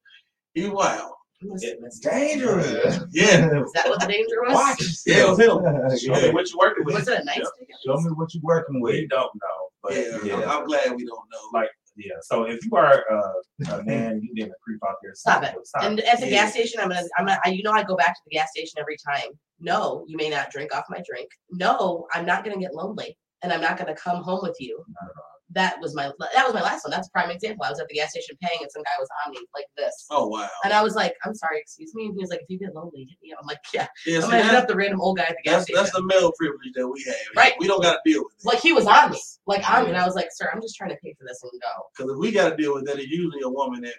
[0.55, 1.12] he wild.
[1.44, 2.10] Listen, listen.
[2.12, 3.01] Dangerous.
[3.12, 4.55] Yeah, Is that what the danger was?
[4.55, 6.14] Watch yeah, it was him.
[6.14, 6.94] Show me what you working with.
[6.94, 7.69] Was it a nice dick?
[7.85, 9.10] Show me what you're working We with.
[9.10, 11.40] don't know, but Yeah, yeah, I'm, I'm glad we don't know.
[11.52, 12.12] Like, yeah.
[12.23, 15.55] So if you are uh, a man, you a creep out there, Stop it.
[15.64, 15.82] Stop.
[15.85, 16.32] And at the Yeah.
[16.44, 18.51] gas station, I'm gonna, I'm gonna, I, you know, I go back to the gas
[18.51, 19.31] station every time.
[19.60, 21.28] No, you may not drink off my drink.
[21.51, 24.82] No, I'm not gonna get lonely, and I'm not gonna come home with you.
[24.89, 25.32] Not at all.
[25.55, 26.91] That was my, that was my last one.
[26.93, 27.65] That's a prime example.
[27.65, 30.07] I was at the gas station paying, and some guy was on me like this,
[30.11, 30.49] Oh wow.
[30.65, 32.74] and I was like, "I'm sorry, excuse me." And he was like, "If you get
[32.74, 34.77] lonely, hit me up." I'm like, "Yeah." Yeah, I'm see, gonna hit that's, up the
[34.77, 35.83] random old guy at the gas that's, station.
[35.83, 37.16] that's the male privilege that we have.
[37.37, 37.53] Right.
[37.59, 38.47] We don't got to deal with it.
[38.47, 40.77] like he was on me, like on me, and I was like, "Sir, I'm just
[40.77, 42.99] trying to pay for this and go." Because if we got to deal with that,
[42.99, 43.95] it's usually a woman that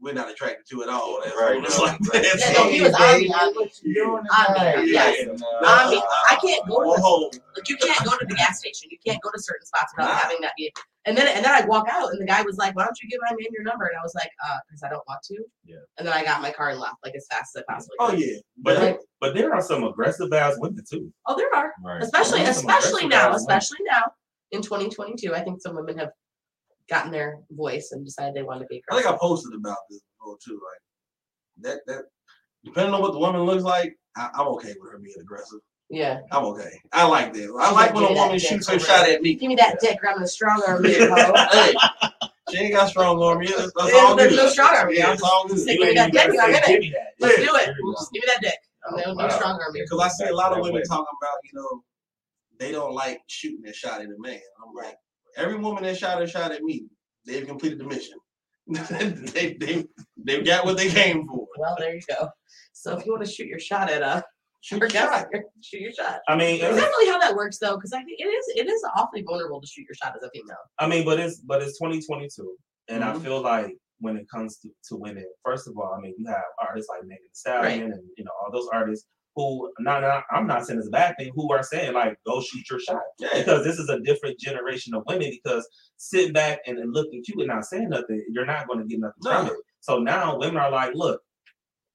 [0.00, 1.20] we're not attracted to at all.
[1.24, 1.62] That's Right.
[1.62, 2.36] just like that.
[2.38, 3.58] Yeah, no, he was on me, on me.
[3.58, 4.88] What you doing On me, tonight?
[4.88, 5.26] yes.
[5.40, 5.46] Nah.
[5.62, 7.30] I mean, I can't go to Go the home.
[7.56, 8.88] Like you can't go to the gas station.
[8.90, 10.16] You can't go to certain spots without Nah.
[10.16, 10.54] having that.
[10.56, 10.72] Be-
[11.04, 13.08] and then and then I walk out, and the guy was like, "Why don't you
[13.08, 15.44] give my man your number?" And I was like, "Uh, because I don't want to."
[15.64, 15.76] Yeah.
[15.98, 18.10] And then I got my car and left like as fast as I possibly Oh
[18.10, 18.20] could.
[18.20, 18.36] yeah.
[18.58, 21.12] But Like- there, but there are some aggressive ass women too.
[21.26, 22.02] Oh, there are, Right.
[22.02, 24.12] especially especially now, especially now
[24.52, 25.34] in 2022.
[25.34, 26.10] I think some women have
[26.88, 30.00] gotten their voice and decided they want to be I think I posted about this
[30.18, 30.54] before too.
[30.54, 30.82] Like
[31.64, 32.04] that that
[32.64, 35.58] depending on what the woman looks like, I, I'm okay with her being aggressive.
[35.92, 36.80] Yeah, I'm okay.
[36.90, 37.42] I like that.
[37.42, 39.34] I She's like like, when a give me that woman shoots her shot at me.
[39.34, 40.90] give me that dick, or I'm gonna strong arm you,
[41.52, 41.74] hey,
[42.50, 43.58] she ain't got strong arm yet.
[43.58, 44.36] That's, that's Yeah, all there's good.
[44.38, 45.12] no strong arm, Yeah, y'all.
[45.12, 45.58] it's all good.
[45.58, 46.66] Stick You me that dick, I'm say, in it.
[46.66, 47.66] "Give me that." Let's Yeah, do it.
[47.66, 47.92] there you go.
[48.00, 48.54] Just give me that dick.
[48.88, 49.28] Oh, No, no wow.
[49.28, 49.84] strong arm you.
[49.84, 51.84] Because I see a lot of women talking about, you know,
[52.58, 54.40] they don't like shooting a shot at a man.
[54.66, 54.96] I'm like,
[55.36, 56.86] every woman that shot a shot at me,
[57.26, 58.16] they've completed the mission.
[59.34, 59.84] they, they,
[60.16, 61.46] they got what they came for.
[61.58, 62.28] Well, there you go.
[62.72, 64.24] So if you want to shoot your shot at a
[64.62, 65.26] Shoot a shot.
[65.60, 66.20] shoot your shot.
[66.28, 67.76] I mean, Is that it's- really how that works though?
[67.76, 70.30] Because I think it is it is awfully vulnerable to shoot your shot as a
[70.30, 70.56] female.
[70.78, 72.56] I mean, but it's but it's 2022,
[72.88, 73.22] and I Mhm.
[73.22, 76.42] feel like when it comes to, to women, first of all, I mean, you have
[76.60, 80.46] artists like Megan Thee Stallion and you know all those artists who not, not I'm
[80.46, 83.28] not saying it's a bad thing, who are saying like go shoot your shot Yeah.
[83.38, 85.30] because this is a different generation of women.
[85.30, 85.66] Because
[85.96, 89.00] sitting back and, and looking cute and not saying nothing, you're not going to get
[89.00, 89.52] nothing from No.
[89.52, 89.58] it.
[89.80, 91.20] So now women are like, look.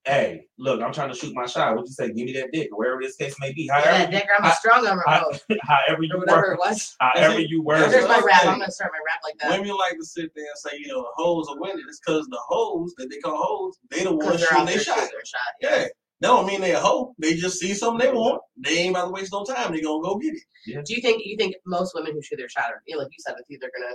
[0.07, 1.75] Hey, look, I'm trying to shoot my shot.
[1.75, 2.07] What you say?
[2.07, 3.67] Give me that dick, or wherever this case may be.
[3.67, 6.95] However, Yeah, However, that grandma strong on I- remote however you or whatever it was.
[6.99, 7.89] however you work.
[7.91, 8.45] There's my rap.
[8.45, 9.59] I'm gonna start my rap like that.
[9.59, 11.83] Women like to sit there and say, you know, the hoes are winning.
[11.87, 14.79] It's because the hoes that they call hoes, they the ones Because they're shooting their
[14.79, 14.95] shot.
[14.97, 15.41] their shot.
[15.61, 15.87] Yeah.
[16.19, 17.13] That don't mean they a hoe.
[17.19, 18.41] They just see something they want.
[18.57, 19.71] They ain't about to waste no time.
[19.71, 20.85] They gonna go get it.
[20.85, 23.11] Do you think you think most women who shoot their shot are, you know, like
[23.11, 23.93] you said, with you, they're gonna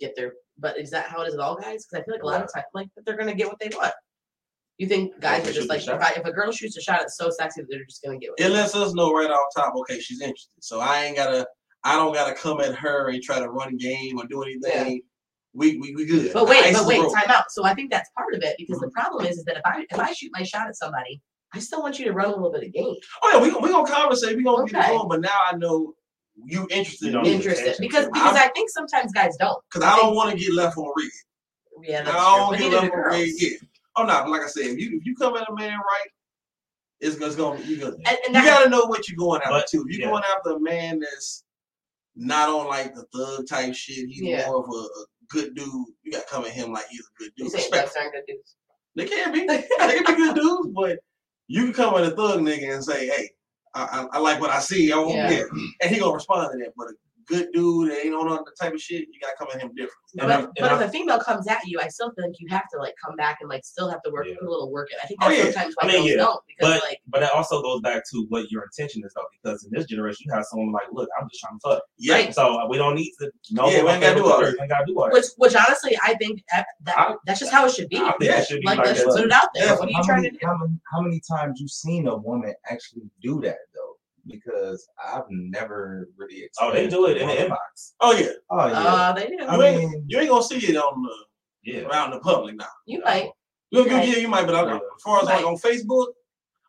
[0.00, 0.32] get their.
[0.58, 1.84] But is that how it is with all guys?
[1.84, 3.68] Because I feel like a lot of times, like that they're gonna get what they
[3.76, 3.92] want.
[4.78, 7.02] You think guys they are just like, if, I, if a girl shoots a shot,
[7.02, 9.30] it's so sexy that they're just gonna get what It they lets us know right
[9.30, 10.52] off top, okay, she's interested.
[10.60, 11.46] So I ain't gotta
[11.84, 15.02] I don't gotta come at her and try to run a game or do anything.
[15.54, 16.32] We, we we good.
[16.32, 17.50] But wait, ice but wait, time out.
[17.50, 19.00] So I think that's part of it because the mm-hmm.
[19.00, 21.20] problem is, is that if I if I shoot my shot at somebody,
[21.52, 22.94] I still want you to run a little bit of game.
[23.22, 24.36] Oh yeah, we we gonna conversate.
[24.36, 24.94] We gonna get Okay.
[24.94, 25.08] it going.
[25.08, 25.94] But now I know
[26.44, 29.60] you interested You in don't me need Interested because because I think sometimes guys don't.
[29.72, 31.08] because I don't want to get left on red.
[31.82, 32.58] Yeah, I don't true.
[32.58, 33.12] Get neither left on red.
[33.12, 33.54] girls.
[34.06, 34.20] Yeah.
[34.20, 36.08] Oh no, like I said, if you if you come at a man right,
[37.00, 39.52] it's, it's gonna you gonna And, and you that, gotta know what you're going after
[39.54, 39.84] But, too.
[39.88, 40.10] If you're yeah.
[40.12, 41.44] going after a man that's
[42.16, 44.46] not on like the thug type shit, he's Yeah.
[44.46, 45.66] more of a, a good dude.
[46.02, 47.50] You gotta come at him like he's a good dude.
[47.50, 47.86] say Respect.
[47.94, 48.56] guys aren't good dudes.
[48.96, 49.46] They can be.
[49.46, 50.98] They can be good dudes, but
[51.46, 53.30] you can come at a thug nigga and say, "Hey,
[53.74, 54.90] I, I, I like what I see.
[54.92, 55.30] I want Yeah.
[55.30, 55.44] yeah.
[55.82, 56.72] and he gonna respond to that.
[56.76, 56.92] But a
[57.28, 59.92] good dude that ain't on the type of shit, you gotta come at him different.
[60.18, 62.26] And But, I'm- and but I'm- if a female comes at you, I still feel
[62.26, 64.34] like you have to like come back and like still have to work Yeah.
[64.40, 64.98] put a little work in.
[65.02, 65.44] I think Oh, that's yeah.
[65.52, 66.16] sometimes I mean, girls yeah.
[66.16, 69.26] don't because But like but that also goes back to what your intention is though,
[69.42, 71.82] because in this generation you have someone like, look, I'm just trying to fuck.
[71.98, 72.34] Yeah, Right.
[72.34, 74.46] So uh, we don't need to know Yeah, we ain't gotta do all color.
[74.46, 74.54] that.
[74.54, 75.12] We ain't gotta do all that.
[75.12, 77.98] which which honestly I think that, that I- that's just how it should be.
[77.98, 79.10] I think Yeah, it should be Like, like, let's that.
[79.14, 79.66] put it out there.
[79.66, 80.46] Yeah, what are you trying many, to do?
[80.46, 83.87] How many, how many times you seen a woman actually do that though?
[84.28, 86.48] Because I've never really.
[86.60, 87.92] Oh, they do it in the inbox.
[88.00, 88.72] Oh yeah, Oh yeah.
[88.78, 89.38] Uh, they do.
[89.46, 91.82] I you ain't- mean, you ain't gonna see it on the Yeah.
[91.88, 92.66] around the public now.
[92.86, 93.30] you might.
[93.70, 94.74] You, you, yeah, you might, but Yeah.
[94.76, 95.44] as far as like Right.
[95.44, 96.08] on Facebook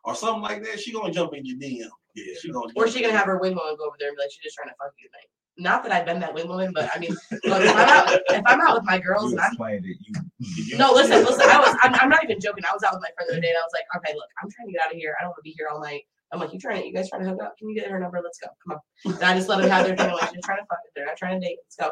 [0.04, 1.88] or something like that, she gonna jump in your DM.
[2.14, 2.34] Yeah.
[2.40, 2.72] She gonna.
[2.76, 4.42] Or jump she gonna have her wing woman go over there and be like, she's
[4.42, 5.28] just trying to fuck you tonight.
[5.58, 7.10] Not that I've been that wing woman, but I mean,
[7.44, 9.84] look, if I'm out, if I'm out with my girls you and I'm it.
[9.84, 11.42] You, You- no, listen, listen.
[11.50, 12.64] I was, I'm, I'm not even joking.
[12.64, 14.28] I was out with my friend the other day, and I was like, okay, look,
[14.42, 15.14] I'm trying to get out of here.
[15.20, 16.04] I don't want to be here all night.
[16.32, 16.52] I'm like, oh.
[16.52, 17.56] you trying to, you guys trying to hook up?
[17.58, 18.20] Can you get her number?
[18.22, 18.48] Let's go.
[18.66, 19.14] Come on.
[19.14, 20.06] And I just let them have their thing.
[20.06, 20.78] I'm like, they're trying to fuck.
[20.84, 20.92] It.
[20.94, 21.58] They're not trying to date.
[21.64, 21.90] Let's go.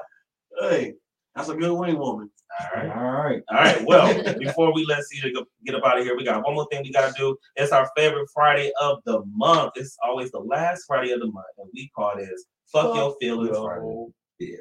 [0.61, 0.95] Hey,
[1.35, 2.31] that's a good wing woman.
[2.61, 2.91] All right.
[2.91, 3.43] all right.
[3.51, 3.85] All right.
[3.85, 6.67] Well, before we let Cedar go, get up out of here, we got one more
[6.71, 7.37] thing we gotta do.
[7.57, 9.73] It's our favorite Friday of the month.
[9.77, 13.57] It's always the last Friday of the month, and we call this "Fuck Your Feelings
[13.57, 14.07] Friday."
[14.41, 14.57] Yeah.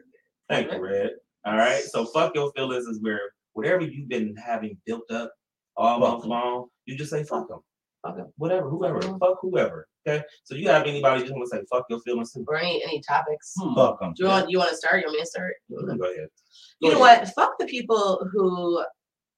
[0.49, 1.11] Thank you, Red.
[1.45, 1.81] All right.
[1.81, 3.21] So "Fuck Your Feelings" is where
[3.53, 5.31] whatever you've been having built up
[5.77, 6.29] all Fuck month 'em.
[6.29, 7.61] long, you just say "fuck them."
[8.05, 8.31] Fuck 'em.
[8.37, 9.19] Whatever, whoever, Mhm.
[9.19, 9.87] fuck whoever.
[10.07, 10.23] Okay.
[10.43, 12.45] So you have anybody just want to say "fuck your feelings" too?
[12.47, 13.53] Or any any topics.
[13.59, 13.73] Hmm.
[13.75, 14.13] Fuck them.
[14.15, 14.97] Do you want you want to start?
[15.01, 15.53] You want me to start?
[15.69, 16.29] Go ahead.
[16.79, 17.27] You know Go what?
[17.29, 18.83] Fuck the people who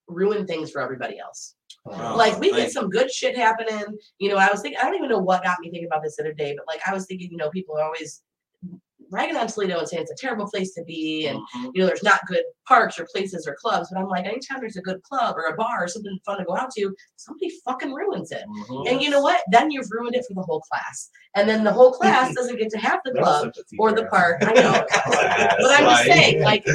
[0.08, 1.56] ruin things for everybody else.
[1.86, 3.98] Oh, like we thank get some good shit happening.
[4.18, 6.18] You know, I was thinking I don't even know what got me thinking about this
[6.18, 8.22] the other day, but like I was thinking, you know, people are always
[9.12, 11.72] ragging on Toledo and saying it's a terrible place to be and Mhm.
[11.74, 13.90] you know, there's not good parks or places or clubs.
[13.92, 16.46] But I'm like, anytime there's a good club or a bar or something fun to
[16.46, 18.44] go out to, somebody fucking ruins it.
[18.48, 18.90] Mhm.
[18.92, 19.42] And you know what?
[19.52, 21.10] Then you've ruined it for the whole class.
[21.36, 24.38] And then the whole class doesn't get to have the club or the park.
[24.42, 24.86] I know.
[25.62, 26.66] But I'm just saying, like,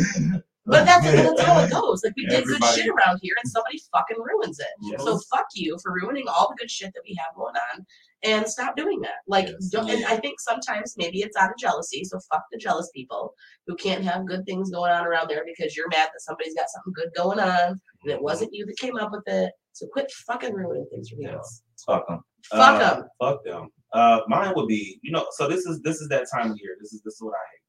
[0.66, 2.02] but that's, that's how it goes.
[2.04, 4.66] Like we did good shit around here and somebody fucking ruins it.
[4.82, 5.02] Yes.
[5.02, 7.84] So fuck you for ruining all the good shit that we have going on
[8.22, 9.16] and stop doing that.
[9.26, 9.68] Like Yes.
[9.68, 12.02] don't and I think sometimes maybe it's out of jealousy.
[12.04, 13.34] So fuck the jealous people
[13.66, 16.66] who can't have good things going on around there because you're mad that somebody's got
[16.70, 19.52] something good going on and it wasn't you that came up with it.
[19.72, 21.24] So quit fucking ruining things for me.
[21.26, 21.38] Yeah.
[21.86, 22.20] Fuck them.
[22.50, 23.04] Fuck Uh, 'em.
[23.20, 23.68] Fuck them.
[23.92, 26.76] Uh, mine would be, you know, so this is this is that time of year.
[26.80, 27.60] This is this is what I hate.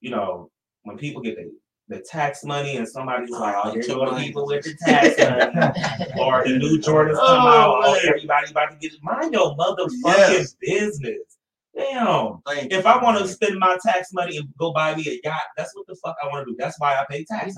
[0.00, 0.50] You know,
[0.82, 1.50] when people get the,
[1.88, 6.44] the tax money and somebody's like, Oh, here go people with the tax money, or
[6.44, 8.00] the new Jordans come Oh, out, oh, man.
[8.08, 9.00] everybody's about to get it.
[9.02, 10.56] Mind your motherfucking Yes.
[10.60, 11.18] business.
[11.76, 12.38] Damn.
[12.46, 12.78] Thank you.
[12.78, 15.74] If I want to spend my tax money and go buy me a yacht, that's
[15.74, 16.56] what the fuck I want to do.
[16.58, 17.56] That's why I pay You taxes.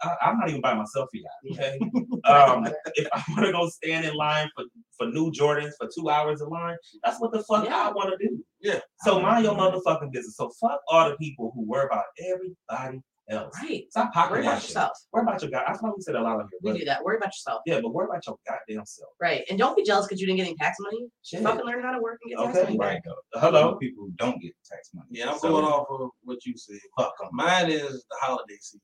[0.00, 1.52] I, I'm not even buying myself a yacht.
[1.52, 1.78] Okay.
[2.24, 2.66] Um,
[2.96, 4.64] if I want to go stand in line for,
[4.98, 7.88] for new Jordans for two hours in line, that's what the fuck Yeah.
[7.88, 8.44] I want to do.
[8.60, 8.80] Yeah.
[9.02, 10.36] So mind your motherfucking business.
[10.36, 13.00] So fuck all the people who worry about everybody
[13.30, 13.54] else.
[13.62, 13.84] right.
[13.90, 14.68] Stop pocket Worry about watching.
[14.68, 14.92] yourself.
[15.12, 15.64] Worry about your guy.
[15.66, 16.72] I thought we said a lot of here.
[16.72, 17.04] We do that.
[17.04, 17.62] Worry about yourself.
[17.66, 19.10] yeah, but worry about your goddamn self.
[19.20, 19.44] Right.
[19.50, 21.06] And don't be jealous because you didn't get any tax money.
[21.22, 21.42] Shit.
[21.42, 22.64] Fucking learn how to work and get tax Okay.
[22.76, 22.78] money.
[22.78, 22.88] back.
[22.88, 23.40] Right though.
[23.40, 23.74] Hello.
[23.76, 25.08] People who don't get tax money.
[25.10, 26.78] Yeah, I'm So, going off of what you said.
[26.98, 27.28] Fuck them.
[27.32, 28.80] Mine is the holiday season.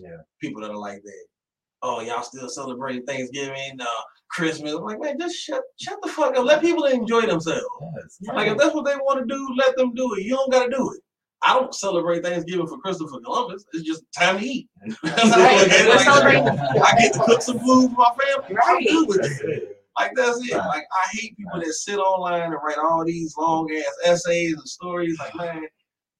[0.00, 0.16] Yeah.
[0.40, 1.26] People that are like that.
[1.82, 3.86] Oh, y'all still celebrating Thanksgiving, uh,
[4.32, 4.72] Christmas.
[4.72, 6.44] I'm like, man, just shut shut the fuck up.
[6.44, 7.64] Let people enjoy themselves.
[7.94, 8.18] Yes.
[8.20, 8.32] Yeah.
[8.32, 10.24] Like if that's what they want to do, let them do it.
[10.24, 11.00] You don't gotta do it.
[11.42, 13.64] I don't celebrate Thanksgiving for Christopher Columbus.
[13.72, 14.68] It's just time to eat.
[15.02, 15.60] That's I Right.
[15.60, 15.86] look at it.
[15.86, 16.82] We're Like, celebrating the food.
[16.82, 18.56] I get to cook some food for my family.
[18.64, 19.48] I'm good with That's it.
[19.48, 19.74] it.
[19.98, 20.56] Like that's it.
[20.56, 24.68] Like I hate people that sit online and write all these long ass essays and
[24.68, 25.18] stories.
[25.18, 25.66] Like man,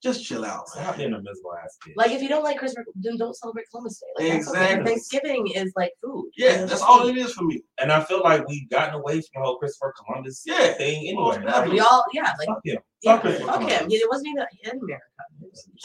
[0.03, 0.97] just chill out, Stop man.
[0.99, 1.93] being a miserable ass bitch.
[1.97, 4.25] Like if you don't like Christmas, then don't celebrate Columbus Day.
[4.25, 4.61] Like, that's okay.
[4.63, 4.85] Exactly.
[4.87, 6.31] Thanksgiving is like food.
[6.37, 7.63] Yeah, that's all it is for me.
[7.81, 10.73] and I feel like we've gotten away from the whole Christopher Columbus Yeah.
[10.75, 11.51] thing Most anyway.
[11.51, 11.75] definitely.
[11.75, 12.79] We all, yeah, like Fuck him.
[13.03, 13.69] yeah, Fuck Christopher fuck him.
[13.69, 13.95] Columbus.
[13.95, 15.05] It wasn't even in America.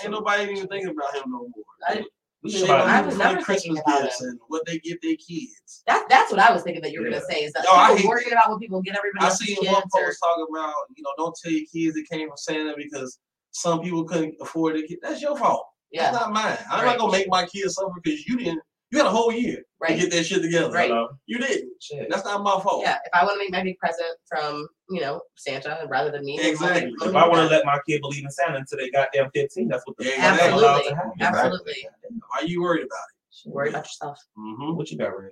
[0.03, 1.65] Ain't nobody even thinking about him no more.
[1.87, 2.05] I-
[2.43, 4.99] We Shit think about I was never Christmas thinking about gifts and what they give
[5.01, 5.81] their kids.
[5.87, 7.19] That that's what I was thinking that you were Yeah.
[7.19, 9.29] gonna say is that Oh, I people hate worrying about what people get everybody I
[9.29, 9.71] else's seen kids.
[9.71, 12.73] one or- post talking about, you know, don't tell your kids it came from Santa
[12.75, 13.17] because
[13.53, 14.99] some people couldn't afford it.
[15.01, 15.65] That's your fault.
[15.91, 16.57] yeah, That's not mine.
[16.69, 16.91] I'm Right.
[16.91, 18.61] not gonna make my kids suffer because you didn't.
[18.91, 20.71] You had a whole year to get that shit together.
[20.71, 20.87] Right.
[20.89, 21.09] Hello?
[21.25, 21.71] You didn't.
[21.81, 22.07] Shit.
[22.11, 22.83] That's not my fault.
[22.83, 26.23] Yeah, if I want to make my big present from you know Santa rather than
[26.25, 26.93] me, then I'll make- Exactly.
[27.01, 29.67] I'll If I want to let my kid believe in Santa until they goddamn 15,
[29.67, 30.59] that's what the fuck I'm Exactly.
[30.59, 31.11] allowed to have.
[31.21, 31.87] Absolutely.
[32.09, 33.49] Why are you worried about it?
[33.49, 34.19] worry about yourself.
[34.37, 34.75] Mm-hmm.
[34.77, 35.31] What you got, Red?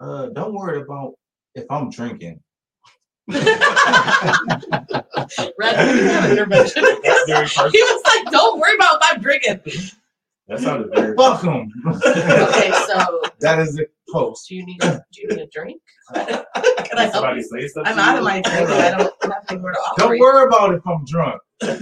[0.00, 1.14] Uh, don't worry about
[1.54, 2.42] if I'm drinking.
[5.58, 6.84] Red, you have an intervention.
[7.02, 7.70] That's very personal.
[7.70, 9.60] he was like, "Don't worry about if I'm drinking."
[10.48, 11.68] That sounded very Fuck them.
[11.86, 14.48] Okay, so that is the post.
[14.48, 15.80] do you need do you need a drink?
[16.14, 16.44] Can
[16.98, 17.42] I help you?
[17.42, 17.92] say something?
[17.92, 20.00] I'm out of my drink I don't have anywhere to offer.
[20.00, 20.20] Don't you.
[20.20, 21.40] worry about if I'm drunk.
[21.60, 21.80] But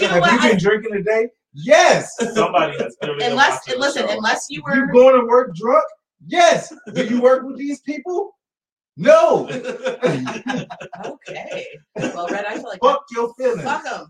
[0.00, 0.32] you know Have what?
[0.32, 1.28] you I- been drinking today?
[1.54, 2.14] Yes.
[2.34, 4.74] Somebody has clearly been unless watching the listen, unless you were.
[4.74, 5.84] You going to work drunk?
[6.26, 6.72] Yes.
[6.92, 8.36] Do you work with these people?
[8.98, 9.48] No.
[11.06, 11.66] okay.
[11.96, 13.62] Well, Red, I feel like Fuck your feelings.
[13.62, 14.08] fuck 'em.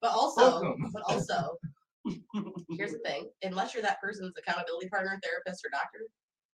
[0.00, 0.90] But also, also, 'em.
[0.92, 1.58] but also,
[2.70, 6.06] here's the thing: unless you're that person's accountability partner, therapist, or doctor,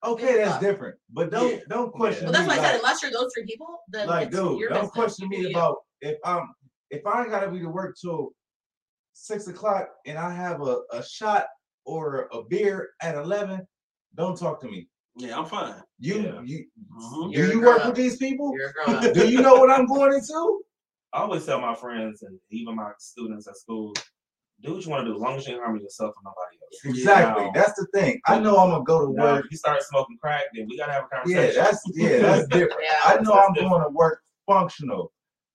[0.04, 0.60] Okay, that's Fuck.
[0.60, 0.96] different.
[1.10, 1.60] But don't Yeah.
[1.68, 4.06] don't question well, that's me why I like, said unless you're those three people, then
[4.06, 4.90] like it's dude, your don't business.
[4.92, 5.50] question You me you.
[5.50, 6.48] about if I'm
[6.90, 8.30] if I ain't gotta be to work till
[9.12, 11.46] six o'clock and I have a, a shot
[11.84, 13.66] or a beer at eleven,
[14.14, 14.88] don't talk to me.
[15.18, 15.74] Yeah, I'm fine.
[15.98, 16.40] You Yeah.
[16.44, 16.66] you
[16.96, 17.32] Mhm.
[17.34, 18.52] Do you work with these people?
[18.56, 19.02] You're a grown up.
[19.14, 20.62] Do you know what I'm going into?
[21.12, 23.92] I always tell my friends and even my students at school,
[24.60, 26.56] do what you want to do, as long as you ain't harming yourself and nobody
[26.62, 26.96] else.
[26.98, 27.44] Exactly.
[27.46, 28.20] Now- That's the thing.
[28.26, 29.44] I know I'm gonna go to work.
[29.44, 31.54] if you start smoking crack, then we gotta have a conversation.
[31.56, 31.92] Yeah, conversation.
[31.94, 32.80] that's yeah, that's different.
[32.82, 32.94] Yeah.
[33.04, 33.70] I know I'm different.
[33.72, 35.12] going to work functional.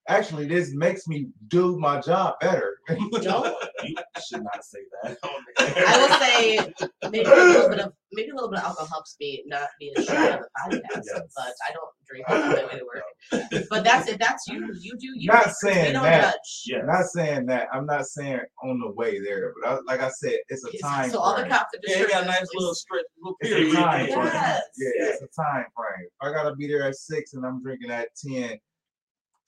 [0.10, 2.76] Actually, this makes me do my job better.
[3.22, 3.56] Don't.
[3.86, 3.96] You
[4.30, 5.18] should not say that.
[5.60, 9.18] I will say maybe a little bit of maybe a little bit of alcohol helps
[9.20, 10.40] me not be as shy on
[10.70, 11.22] the podcast, Yes.
[11.36, 13.64] but I don't drink on my way to work.
[13.70, 14.20] But that's it.
[14.20, 14.74] That's you.
[14.80, 15.28] You do you.
[15.28, 16.38] Not saying don't that.
[16.66, 16.84] Yeah.
[16.86, 17.68] Not saying that.
[17.74, 21.10] I'm not saying on the way there, but I, like I said, it's a time.
[21.10, 23.36] So all the cops have Yeah, just he got a nice this, little stretch, little
[23.42, 23.76] It's a period.
[23.76, 24.14] time Yes.
[24.16, 24.26] frame.
[24.34, 24.62] Yes.
[24.78, 26.08] Yeah, it's a time frame.
[26.08, 28.58] If I gotta be there at six and I'm drinking at ten.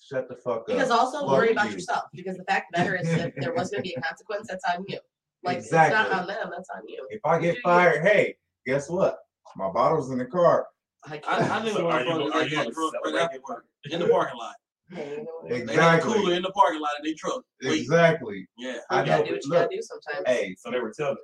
[0.02, 0.68] Shut the fuck up.
[0.68, 1.74] Because also Fuck worry about you.
[1.74, 2.04] yourself.
[2.14, 4.48] Because the fact of the matter is, if there was going to be a consequence,
[4.50, 5.00] that's on you.
[5.44, 5.96] Like it's Exactly.
[6.12, 6.50] not on them.
[6.52, 7.06] That's on you.
[7.10, 7.62] If I get you.
[7.62, 8.36] fired, hey,
[8.66, 9.18] guess what?
[9.56, 10.68] My bottle's in the car.
[11.08, 11.52] I I, can't.
[11.52, 13.94] I knew So are you- motherfuckers are that you got gonna right celebrate after it?
[13.94, 14.56] in the parking lot.
[14.92, 15.50] Hey, you know what?
[15.50, 16.14] They got a Exactly.
[16.14, 17.42] cooler in the parking lot of their truck.
[17.64, 18.48] Wait, Exactly.
[18.58, 19.28] yeah, I You gotta know.
[19.30, 20.24] do what you Look, gotta do sometimes.
[20.28, 21.18] hey, So they were telling.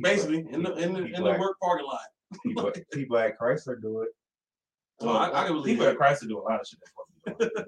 [0.00, 2.00] basically in the in the, in People the work parking lot.
[2.44, 4.08] people, people at Chrysler do it.
[5.00, 5.94] Well, I, I can believe people that.
[5.94, 6.78] at Chrysler do a lot of shit.
[6.80, 7.09] they're supposed to be doing.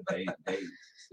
[0.09, 0.57] They, they,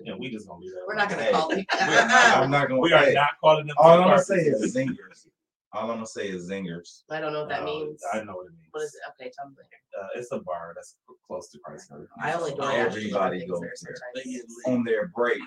[0.07, 0.85] And we just gonna leave that.
[0.87, 1.33] We're not gonna Hey.
[1.33, 1.67] call it.
[1.81, 2.81] we're not- I'm not gonna.
[2.81, 3.77] We are hey, not calling them.
[3.79, 5.27] all I'm gonna say is zingers.
[5.73, 7.03] All I'm gonna say is zingers.
[7.11, 8.03] I don't know what that Uh, means.
[8.13, 8.69] I know what it means.
[8.73, 9.01] What is it?
[9.11, 9.69] Okay, tell me later.
[10.01, 10.97] Uh, it's a bar that's
[11.27, 12.07] close to Chrysler.
[12.21, 13.95] I only do Oh, everybody goes there there.
[14.15, 14.37] They sometimes.
[14.37, 14.79] get lit.
[14.79, 15.43] On their break.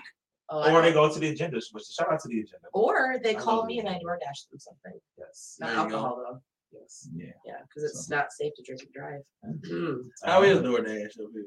[0.50, 1.60] Oh, Or they go to the agenda.
[1.72, 2.68] Which shout out to the agenda.
[2.72, 4.02] Or they I call me and I it.
[4.02, 5.00] DoorDash them something.
[5.18, 5.56] Yes.
[5.60, 5.82] Not There go.
[5.82, 6.40] alcohol though.
[6.80, 7.08] Yes.
[7.14, 7.26] Yeah.
[7.46, 9.22] Yeah, because it's So- not safe to drink and drive.
[9.70, 10.08] Mm.
[10.24, 11.44] How is DoorDash up here?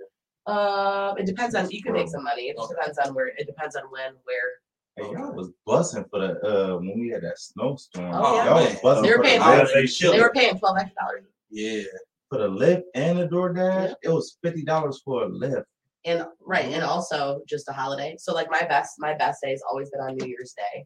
[0.47, 1.69] Uh, it depends on.
[1.69, 2.43] You can make some money.
[2.43, 3.27] It just depends on where.
[3.27, 4.49] It depends on when, where.
[4.95, 8.11] Hey, y'all was busting for the uh when we had that snowstorm.
[8.15, 8.45] Oh, yeah.
[8.45, 10.11] y'all was busting They were paying the for As Lyft, they.
[10.11, 11.23] They were paying twelve extra dollars.
[11.51, 11.83] Yeah.
[12.29, 13.89] for the Lyft and the DoorDash.
[13.89, 13.93] Yeah.
[14.03, 15.63] It was fifty dollars for a Lyft.
[16.05, 18.15] And right, and also just a holiday.
[18.17, 20.85] So like my best, my best day has always been on New Year's Day.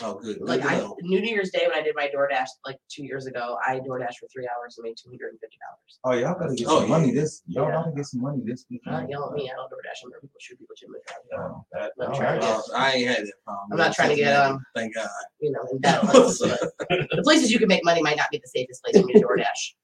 [0.00, 0.38] Oh, good.
[0.38, 0.96] good Like to I know.
[1.02, 4.26] New Year's Day when I did my DoorDash like two years ago, I DoorDash for
[4.32, 5.98] three hours and made two hundred and fifty dollars.
[6.04, 6.98] Oh, y'all gotta get Oh, some yeah.
[6.98, 7.42] money this.
[7.46, 7.72] Y'all Yeah.
[7.74, 8.96] gotta get some money this weekend.
[8.96, 9.50] Not yell at me.
[9.50, 10.04] I don't DoorDash.
[10.04, 10.98] I'm people shoot people to me.
[11.36, 12.40] Um, That- I'm trying right.
[12.40, 13.68] get, I ain't had that problem.
[13.72, 15.08] I'm not trying to get, um, Thank God.
[15.40, 16.02] you know, in debt.
[16.04, 19.12] like, the places you can make money might not be the safest place for me
[19.12, 19.74] to DoorDash.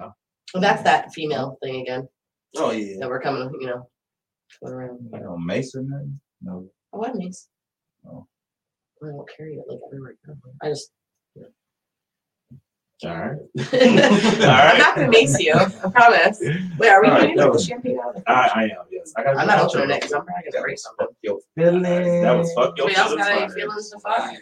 [0.00, 0.12] Oh.
[0.52, 2.06] Well, that's that female thing again
[2.56, 2.96] Oh yeah.
[3.00, 3.88] that we're coming, you know,
[4.62, 5.08] going around.
[5.14, 6.20] You know, Mason.
[6.42, 6.68] No.
[6.92, 7.48] Oh, what Mason?
[8.06, 8.26] Oh.
[9.02, 10.14] I don't carry it like everywhere.
[10.24, 10.36] I go.
[10.62, 10.90] I just.
[13.04, 13.36] All right.
[13.72, 15.52] I'm not gonna mace you.
[15.52, 16.40] I promise.
[16.78, 18.16] Wait, are we All right, doing that the was- champagne out?
[18.26, 18.70] I, I am.
[18.90, 19.12] Yes.
[19.16, 19.36] I got.
[19.36, 21.06] I'm not opening it because I'm probably gonna break something.
[21.20, 21.84] Your feelings.
[22.22, 23.26] That was fuck your Anybody else feelings.
[23.28, 23.54] got any fine.
[23.54, 24.34] feelings to fuck?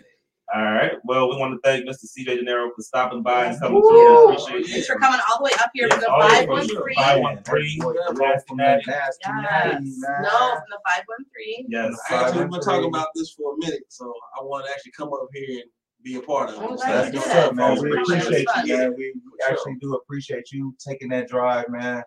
[0.55, 0.93] All right.
[1.03, 2.05] Well, we want to thank Mr.
[2.07, 3.89] CJay Dinero for stopping by and coming Woo!
[3.91, 4.35] through.
[4.37, 6.27] Appreciate Thanks for coming all the way up here Yeah, from the oh, all the
[6.29, 6.95] way five from one the three.
[6.95, 7.79] 513.
[8.19, 9.99] Nasty From that Natty, nasty Yes.
[10.23, 11.67] No, from the five one three.
[11.69, 11.99] Yes.
[12.09, 12.63] I actually been 513.
[12.63, 15.71] talking about this for a minute, so I want to actually come up here and
[16.05, 16.77] be a part of it.
[16.77, 17.83] glad That's what's up, man.
[17.83, 18.95] We appreciate you, man.
[18.97, 19.13] We
[19.49, 22.05] actually do appreciate you taking that drive, man.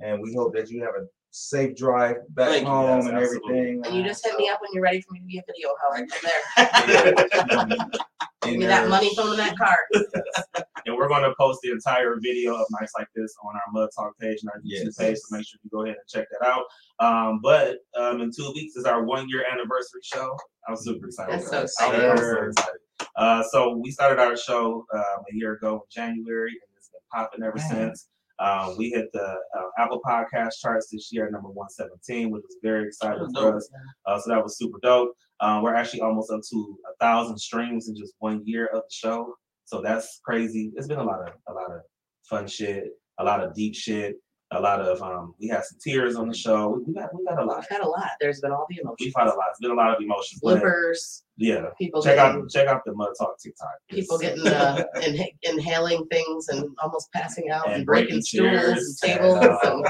[0.00, 3.58] And we hope that you have a safe drive back Thank home yes, and absolutely.
[3.58, 3.82] everything.
[3.86, 5.68] And you just hit me up when you're ready for me to be a video
[5.80, 6.12] host.
[6.56, 7.76] I'm there.
[8.42, 9.76] Give me that money from that car.
[10.86, 13.90] And we're going to post the entire video of nights like this on our Mud
[13.94, 14.96] Talk page and our YouTube Yes.
[14.96, 15.16] page.
[15.18, 16.64] So make sure you go ahead and check that out.
[16.98, 20.34] Um, but um, in two weeks is our one year anniversary show.
[20.66, 21.46] I'm super excited.
[21.50, 22.10] That's so that.
[22.10, 22.80] I'm so excited.
[23.14, 27.00] Uh, so we started our show um, a year ago in January, and it's been
[27.12, 27.68] popping ever Man.
[27.68, 28.08] since.
[28.40, 32.56] Um, we hit the uh, Apple Podcast charts this year, at number 117, which was
[32.62, 33.68] very exciting for us.
[34.06, 35.12] Uh, so that was super dope.
[35.40, 38.90] Um, we're actually almost up to a thousand streams in just one year of the
[38.90, 39.34] show.
[39.64, 40.72] So that's crazy.
[40.76, 41.80] It's been a lot of a lot of
[42.28, 42.84] fun shit,
[43.18, 44.16] a lot of deep shit,
[44.52, 45.34] a lot of um.
[45.40, 46.70] We had some tears on the show.
[46.70, 47.58] We, we got we got a lot.
[47.58, 48.10] We've had a lot.
[48.20, 48.96] There's been all the emotions.
[49.06, 49.46] We've had a lot.
[49.50, 50.40] It's been a lot of emotions.
[50.42, 53.68] but Flippers, yeah, people check getting, out check out the Mud Talk TikTok.
[53.88, 58.50] people getting uh, inha- inhaling things and almost passing out and, And breaking breaking stools
[58.50, 59.86] and chairs and, tables uh, and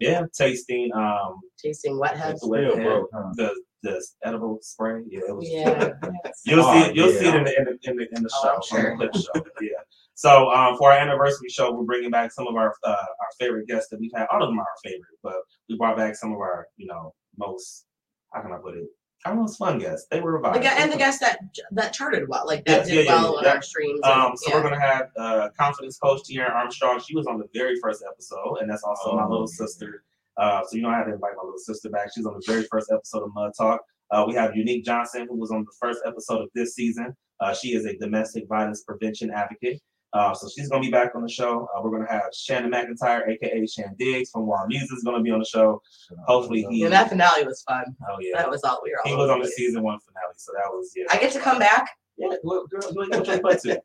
[0.00, 2.40] yeah, tasting um tasting wet heads.
[2.40, 3.30] the wet Still broke, huh?
[3.34, 5.02] the the edible spray.
[5.08, 5.48] Yeah, it was.
[5.50, 5.88] Yeah.
[6.24, 6.42] yes.
[6.44, 6.94] You'll Oh, see it.
[6.96, 7.18] You'll yeah.
[7.18, 8.76] see it in the in the in the, in the Oh, show.
[8.76, 9.44] I'm on the clip show.
[9.60, 9.68] Yeah.
[10.14, 13.66] So um, for our anniversary show, we're bringing back some of our uh, our favorite
[13.66, 14.26] guests that we've had.
[14.32, 15.36] All of them are our favorite, but
[15.68, 17.86] we brought back some of our you know most
[18.32, 18.84] how can I put it?
[19.24, 20.08] Our most fun guests.
[20.10, 20.62] They were The revived.
[20.64, 21.38] guy, and the guests that
[21.72, 23.50] that charted well, like that Yes, did yeah, yeah, well yeah, on yeah.
[23.54, 24.00] our streams.
[24.02, 24.56] and- Um, so yeah.
[24.56, 27.00] we're gonna have uh, confidence coach Tiara Armstrong.
[27.00, 29.66] She was on the very first episode, and that's also my Oh, little yeah.
[29.66, 30.04] sister.
[30.36, 32.10] Uh, so you know I had to invite my little sister back.
[32.14, 33.80] She's on the very first episode of Mud Talk.
[34.10, 37.14] Uh, we have Unique Johnson, who was on the first episode of this season.
[37.40, 39.80] Uh, she is a domestic violence prevention advocate.
[40.12, 41.68] Uh, so she's gonna be back on the show.
[41.74, 45.30] Uh, we're gonna have Shannon McIntyre, aka Shan Diggs from Wild Music, is gonna be
[45.30, 45.80] on the show.
[46.26, 46.84] Hopefully he.
[46.84, 47.84] and that finale was fun.
[48.10, 48.36] Oh yeah.
[48.36, 48.98] That was all we were.
[49.04, 49.56] all He was on the place.
[49.56, 51.04] season one finale, so that was yeah.
[51.10, 51.88] I get to come back.
[52.18, 53.78] Yeah, well, girl, you ain't gonna.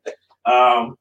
[0.44, 0.96] Um,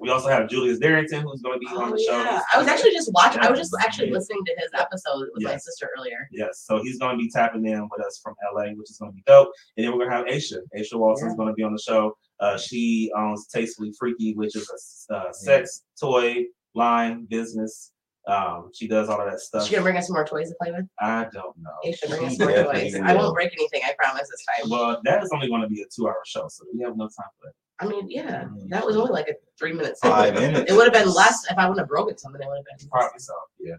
[0.00, 2.18] we also have Julius Darrington, who's going to be on Oh, the show.
[2.18, 2.40] yeah.
[2.52, 3.40] I was actually just watching.
[3.42, 3.84] I was just Yeah.
[3.84, 6.28] actually listening to his episode with my sister earlier.
[6.32, 9.12] Yes, so he's going to be tapping in with us from LA, which is going
[9.12, 9.50] to be dope.
[9.76, 10.58] And then we're going to have Aisha.
[10.76, 11.36] Aisha Walton is Yeah.
[11.36, 12.16] going to be on the show.
[12.42, 16.44] Uh, she owns Tastefully Freaky, which is a uh, sex toy
[16.74, 17.92] line business.
[18.26, 19.64] Um, she does all of that stuff.
[19.64, 20.86] She gonna bring us some more toys to play with.
[21.00, 21.70] I don't know.
[21.82, 23.00] Hey, should bring us more definitely toys.
[23.00, 23.22] I will.
[23.22, 23.82] won't break anything.
[23.84, 24.70] I promise this time.
[24.70, 27.30] Well, that is only going to be a two-hour show, so we have no time
[27.40, 27.52] for that.
[27.80, 29.96] I mean, yeah, that was only like a three minute.
[30.02, 30.70] Five minutes.
[30.70, 32.40] It would have been less if I wouldn't have broken something.
[32.40, 33.34] It would have been Probably so.
[33.60, 33.74] Yeah.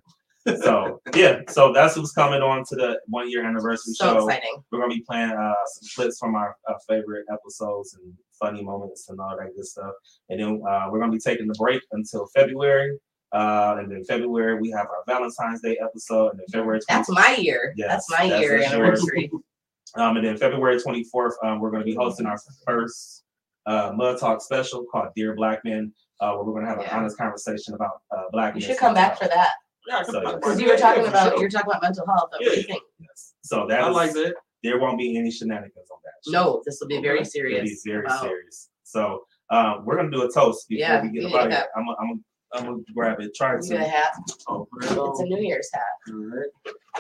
[0.62, 4.28] so yeah, so that's who's coming on to the one-year anniversary so show.
[4.28, 4.62] exciting.
[4.72, 8.14] We're gonna be playing uh, some clips from our, our favorite episodes and
[8.44, 9.94] funny moments and all that good stuff.
[10.30, 12.98] And then uh, we're gonna be taking the break until February.
[13.32, 17.10] Uh, and then February we have our Valentine's Day episode, and then February 20, That's
[17.10, 17.74] my year.
[17.76, 19.32] Yes, that's my that's year anniversary.
[19.96, 22.38] um, and then February 24th, um, we're gonna be hosting our
[22.68, 23.24] first
[23.66, 27.18] uh, Mud Talk special called Dear Black Men, uh, where we're gonna have an honest
[27.18, 28.70] conversation about uh, black You men.
[28.70, 29.52] should come back for that
[29.88, 31.40] Yeah, So, I- because you were talking yeah, about sure.
[31.42, 32.30] you're talking about mental health.
[32.32, 32.64] What do you Yeah.
[32.74, 32.84] think?
[33.00, 33.34] Yes.
[33.44, 34.36] So that I is- like that.
[34.64, 36.32] There won't be any shenanigans on that.
[36.32, 36.32] show.
[36.32, 37.30] No, this will be very Okay.
[37.30, 37.70] serious.
[37.70, 38.70] It is very about- serious.
[38.84, 41.52] So um, we're gonna do a toast before Yeah, we get about up out of
[41.52, 41.58] that.
[41.60, 41.68] here.
[41.78, 42.20] I'm gonna, I'm gonna,
[42.56, 43.34] I'm gonna grab it.
[43.36, 43.84] Try get a to.
[43.84, 44.14] hat.
[44.48, 45.26] Oh, It's a.
[45.26, 45.82] New Year's hat.
[46.14, 46.50] Alright.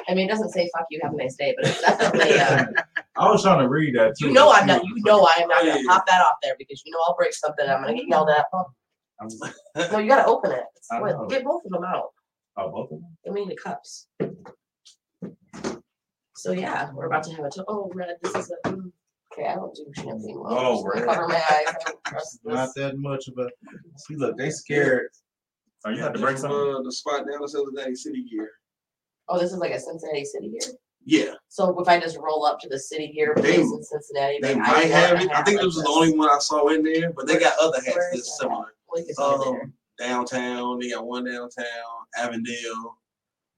[0.09, 2.39] I mean, it doesn't say "fuck you, have a nice day," but it's definitely.
[2.39, 2.65] Uh,
[3.15, 4.15] I was trying to read that.
[4.19, 4.83] Too, you know, I'm not.
[4.83, 7.33] You know, I am not gonna pop that off there because you know I'll break
[7.33, 7.67] something.
[7.69, 8.45] I'm gonna get yelled at.
[9.91, 10.63] No, you gotta open it.
[10.93, 12.09] Wait, get both of them out.
[12.57, 13.17] oh, both of them.
[13.27, 14.07] I mean the cups.
[16.35, 17.49] So yeah, we're about to have a.
[17.51, 18.15] To- oh, red.
[18.21, 18.69] This is a.
[18.69, 18.91] mm,
[19.33, 20.39] Okay, I don't do champagne.
[20.39, 20.53] well.
[20.53, 21.15] Oh, I'm just gonna red.
[21.15, 21.67] cover my eyes.
[21.67, 23.49] I don't trust Not that much of a.
[23.97, 25.07] See, look, they scared.
[25.85, 26.57] Are you have to bring something?
[26.57, 28.49] Uh, the spot down the Cincinnati City gear.
[29.29, 30.73] Oh, this is like a Cincinnati City gear.
[31.05, 34.39] Yeah, So if I just roll up to the city gear They- place in Cincinnati,
[34.41, 35.31] they might want have it.
[35.31, 37.59] I think like this was the only one I saw in there, but they got
[37.59, 38.67] other hats Where is that's that similar.
[38.67, 38.73] at?
[38.93, 41.65] We can see it Um, downtown, they got one downtown,
[42.17, 42.97] Avondale,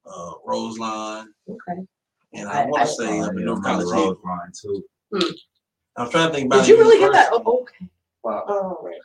[0.07, 1.81] uh, Roselawn, Okay.
[2.35, 4.13] And I, I- want to say up in North I'm College.
[4.61, 4.83] too.
[5.13, 5.31] Hmm.
[5.97, 6.65] I'm trying to think about.
[6.65, 7.29] Did you really get that?
[7.31, 7.89] Oh, okay.
[8.23, 8.43] Wow.
[8.47, 8.95] Oh, right.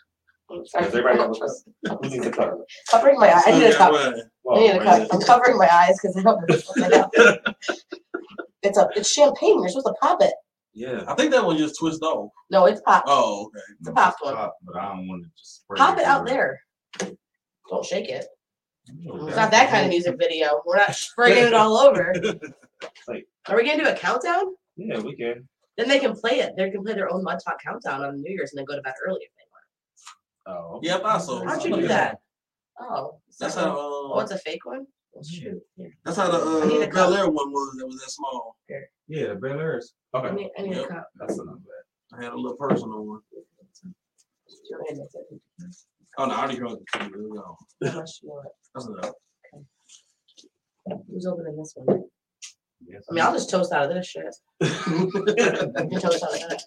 [0.50, 0.86] I'm sorry.
[0.86, 1.64] Is everybody got this?
[1.88, 2.58] Who needs a cup?
[2.90, 3.42] Covering my eyes.
[3.46, 3.92] I need a cup.
[3.94, 5.08] I need a cup.
[5.12, 7.78] I'm covering my eyes because I don't know what the hell.
[8.62, 9.60] It's a it's champagne.
[9.60, 10.34] You're supposed to pop it.
[10.74, 11.04] Yeah.
[11.06, 12.30] I think that one just twist off.
[12.50, 13.04] No, it's pop.
[13.06, 13.60] Oh, okay.
[13.78, 14.34] It's a popped one.
[14.34, 16.60] Pop, But I don't want to just Pop it out there.
[17.68, 18.26] Don't shake it.
[18.88, 20.62] It's not that kind of music video.
[20.66, 22.14] We're not spraying it all over.
[23.06, 24.54] Like- Are we gonna do a countdown?
[24.76, 25.46] Yeah, we can.
[25.76, 26.54] Then they can play it.
[26.56, 28.80] They can play their own Mud Talk countdown on New Year's and then go to
[28.80, 29.44] bed early if they
[30.56, 30.58] want.
[30.58, 30.80] Oh.
[30.82, 31.44] Yep, I saw.
[31.44, 32.18] How'd you do that?
[32.80, 33.68] Oh, is That's that how.
[33.68, 34.86] one- Uh, Oh, it's a fake one.
[35.12, 35.60] Well, shoot.
[35.76, 35.92] Here.
[36.04, 37.10] that's how the I need a uh, cup.
[37.10, 37.76] Belaire one was.
[37.78, 38.56] That was that small.
[39.08, 39.92] Yeah, the Belaires.
[40.14, 40.34] I Okay.
[40.34, 40.88] need, I need a Yep.
[40.88, 41.08] cup.
[41.16, 42.18] That's not bad.
[42.18, 43.20] I had a little personal one.
[46.18, 46.26] Your hand is it.
[46.26, 46.98] Oh no, I already drunk it.
[47.12, 47.56] There we go.
[47.80, 48.48] Do you want?
[48.74, 49.14] That's enough.
[51.10, 52.04] Who's opening this one?
[52.86, 53.04] Yes.
[53.10, 54.34] I mean, I'll just toast out of this shit.
[54.60, 54.68] You
[55.12, 56.62] can toast out of that.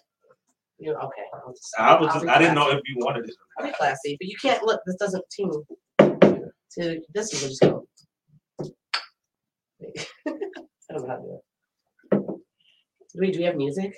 [0.78, 1.22] You okay?
[1.34, 2.78] I'll just- I was I'll just, be I didn't know classy.
[2.78, 3.34] if you wanted it.
[3.58, 4.80] I'll be classy, but you can't look.
[4.86, 5.50] This doesn't team.
[5.98, 7.86] To this, you can just go.
[10.26, 12.20] I don't know how to do it.
[13.12, 13.94] Do we, do we have music?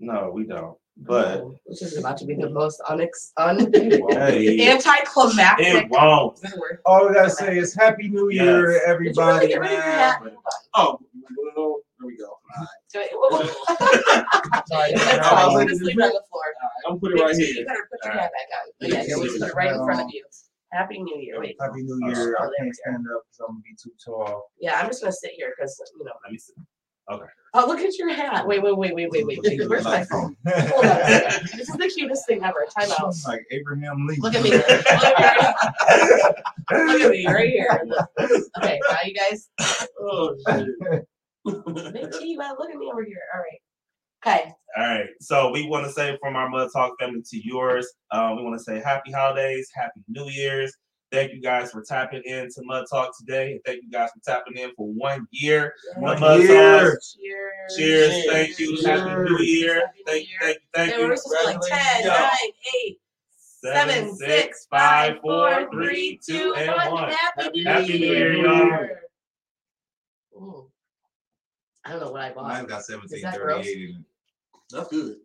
[0.00, 0.76] No, we don't.
[0.96, 5.66] But No, This is about to be the most unex, un, Hey, anticlimactic.
[5.66, 6.34] it won't.
[6.36, 6.78] Is that a word?
[6.86, 8.82] all we gotta say is Happy New Year Yes.
[8.86, 9.98] to Did you really everybody, get rid of your man.
[9.98, 10.22] hat?
[10.74, 12.24] Oh, you there we go.
[12.26, 12.66] All right.
[12.92, 14.62] Do it- whoa, whoa.
[14.66, 15.22] Sorry, That's man.
[15.22, 15.38] fine.
[15.38, 16.42] I You was just leave it on the floor.
[16.88, 17.64] I'm putting it right You here.
[17.64, 18.22] better put your Alright.
[18.22, 18.72] hat back on.
[18.82, 20.24] Oh, yeah, here, we just put it right in front of you.
[20.72, 21.38] Happy New Year.
[21.40, 21.56] Wait.
[21.60, 22.36] Happy New Oh, Year.
[22.38, 24.50] I can't stand up because I'm gonna be too tall.
[24.60, 26.12] Yeah, I'm just gonna sit here because you know.
[26.24, 26.38] Let me
[27.18, 27.24] see.
[27.54, 28.46] Oh, look at your hat.
[28.46, 29.68] Wait, wait, wait, wait, wait, wait.
[29.68, 30.34] Where's my phone?
[30.46, 30.96] Hold on.
[30.96, 32.66] This is the cutest thing ever.
[32.78, 33.14] Time out.
[33.26, 34.22] like Abraham Lincoln.
[34.22, 34.52] Look at me.
[34.52, 35.36] Look at
[36.70, 36.86] me.
[36.86, 37.80] Look at me right here.
[38.58, 39.50] Okay, now you guys.
[40.00, 40.68] Oh, shit.
[41.92, 43.20] Big T, man, look at me over here.
[43.34, 43.60] All right.
[44.24, 44.52] Okay.
[44.76, 45.08] All right.
[45.20, 48.56] So we want to say from our Mud Talk family to yours, um, we want
[48.56, 50.72] to say happy holidays, happy New Year's.
[51.12, 53.52] Thank you guys for tapping in to Mud Talk today.
[53.52, 55.74] And thank you guys for tapping in for one year.
[55.98, 56.92] One Mud year.
[56.92, 56.98] Talk.
[57.18, 57.76] Cheers.
[57.76, 58.26] Cheers.
[58.32, 58.76] Thank you.
[58.78, 58.86] Cheers.
[58.86, 59.74] Happy New Year.
[59.74, 60.30] Happy New Thank you.
[60.30, 60.38] Year.
[60.40, 60.62] Thank you.
[60.74, 61.08] Thank Yeah, you.
[61.08, 62.38] we're supposed to be like 10, Congratulations.
[62.42, 62.52] 9,
[62.86, 62.98] 8,
[63.62, 67.12] seven, six, five, four, three, two, and one.
[67.36, 68.32] Happy New Happy New Year.
[68.34, 68.88] Year, y'all.
[70.42, 70.66] Ooh.
[71.84, 72.48] I don't know what I bought.
[72.48, 74.04] Mine's got Is that 1738 in it.
[74.70, 75.16] That's good.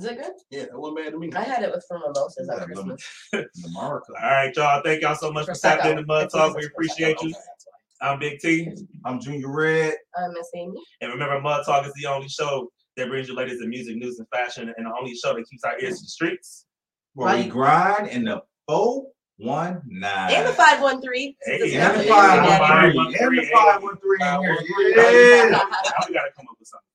[0.00, 0.32] Is it good?
[0.48, 1.30] Yeah, that wasn't bad to me.
[1.36, 3.28] I had it with for mimosas on Yeah, Christmas.
[3.64, 4.02] Lamar.
[4.08, 4.80] All right, y'all.
[4.82, 6.56] Thank y'all so much for tapping in to Mud Talk.
[6.56, 7.34] We appreciate you.
[8.00, 8.72] I'm Big T.
[9.04, 9.96] I'm Junior Red.
[10.16, 10.80] I'm Miss Amy.
[11.02, 14.18] And remember, Mud Talk is the only show that brings you latest in music, news,
[14.18, 16.64] and fashion, and the only show that keeps our ears to the streets.
[17.12, 20.34] Where we grind in the 419.
[20.34, 21.34] And the 513.
[21.44, 23.16] Hey, And the 513.
[23.20, 24.20] And the 513 in.
[24.20, 26.89] Now we gotta come up with something for the 513.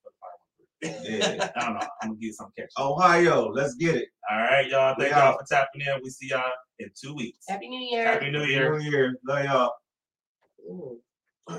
[1.03, 1.49] Yeah.
[1.55, 1.87] I don't know.
[2.01, 2.71] I'm gonna give you some catch.
[2.79, 4.07] Ohio, let's get it.
[4.29, 4.95] All right, y'all.
[4.97, 6.01] Thank y'all for tapping in.
[6.03, 7.45] We see y'all in two weeks.
[7.47, 8.05] Happy New Year.
[8.05, 8.77] Happy New Year.
[8.77, 9.15] New Year.
[9.27, 9.71] Love y'all.
[10.67, 10.99] Ooh.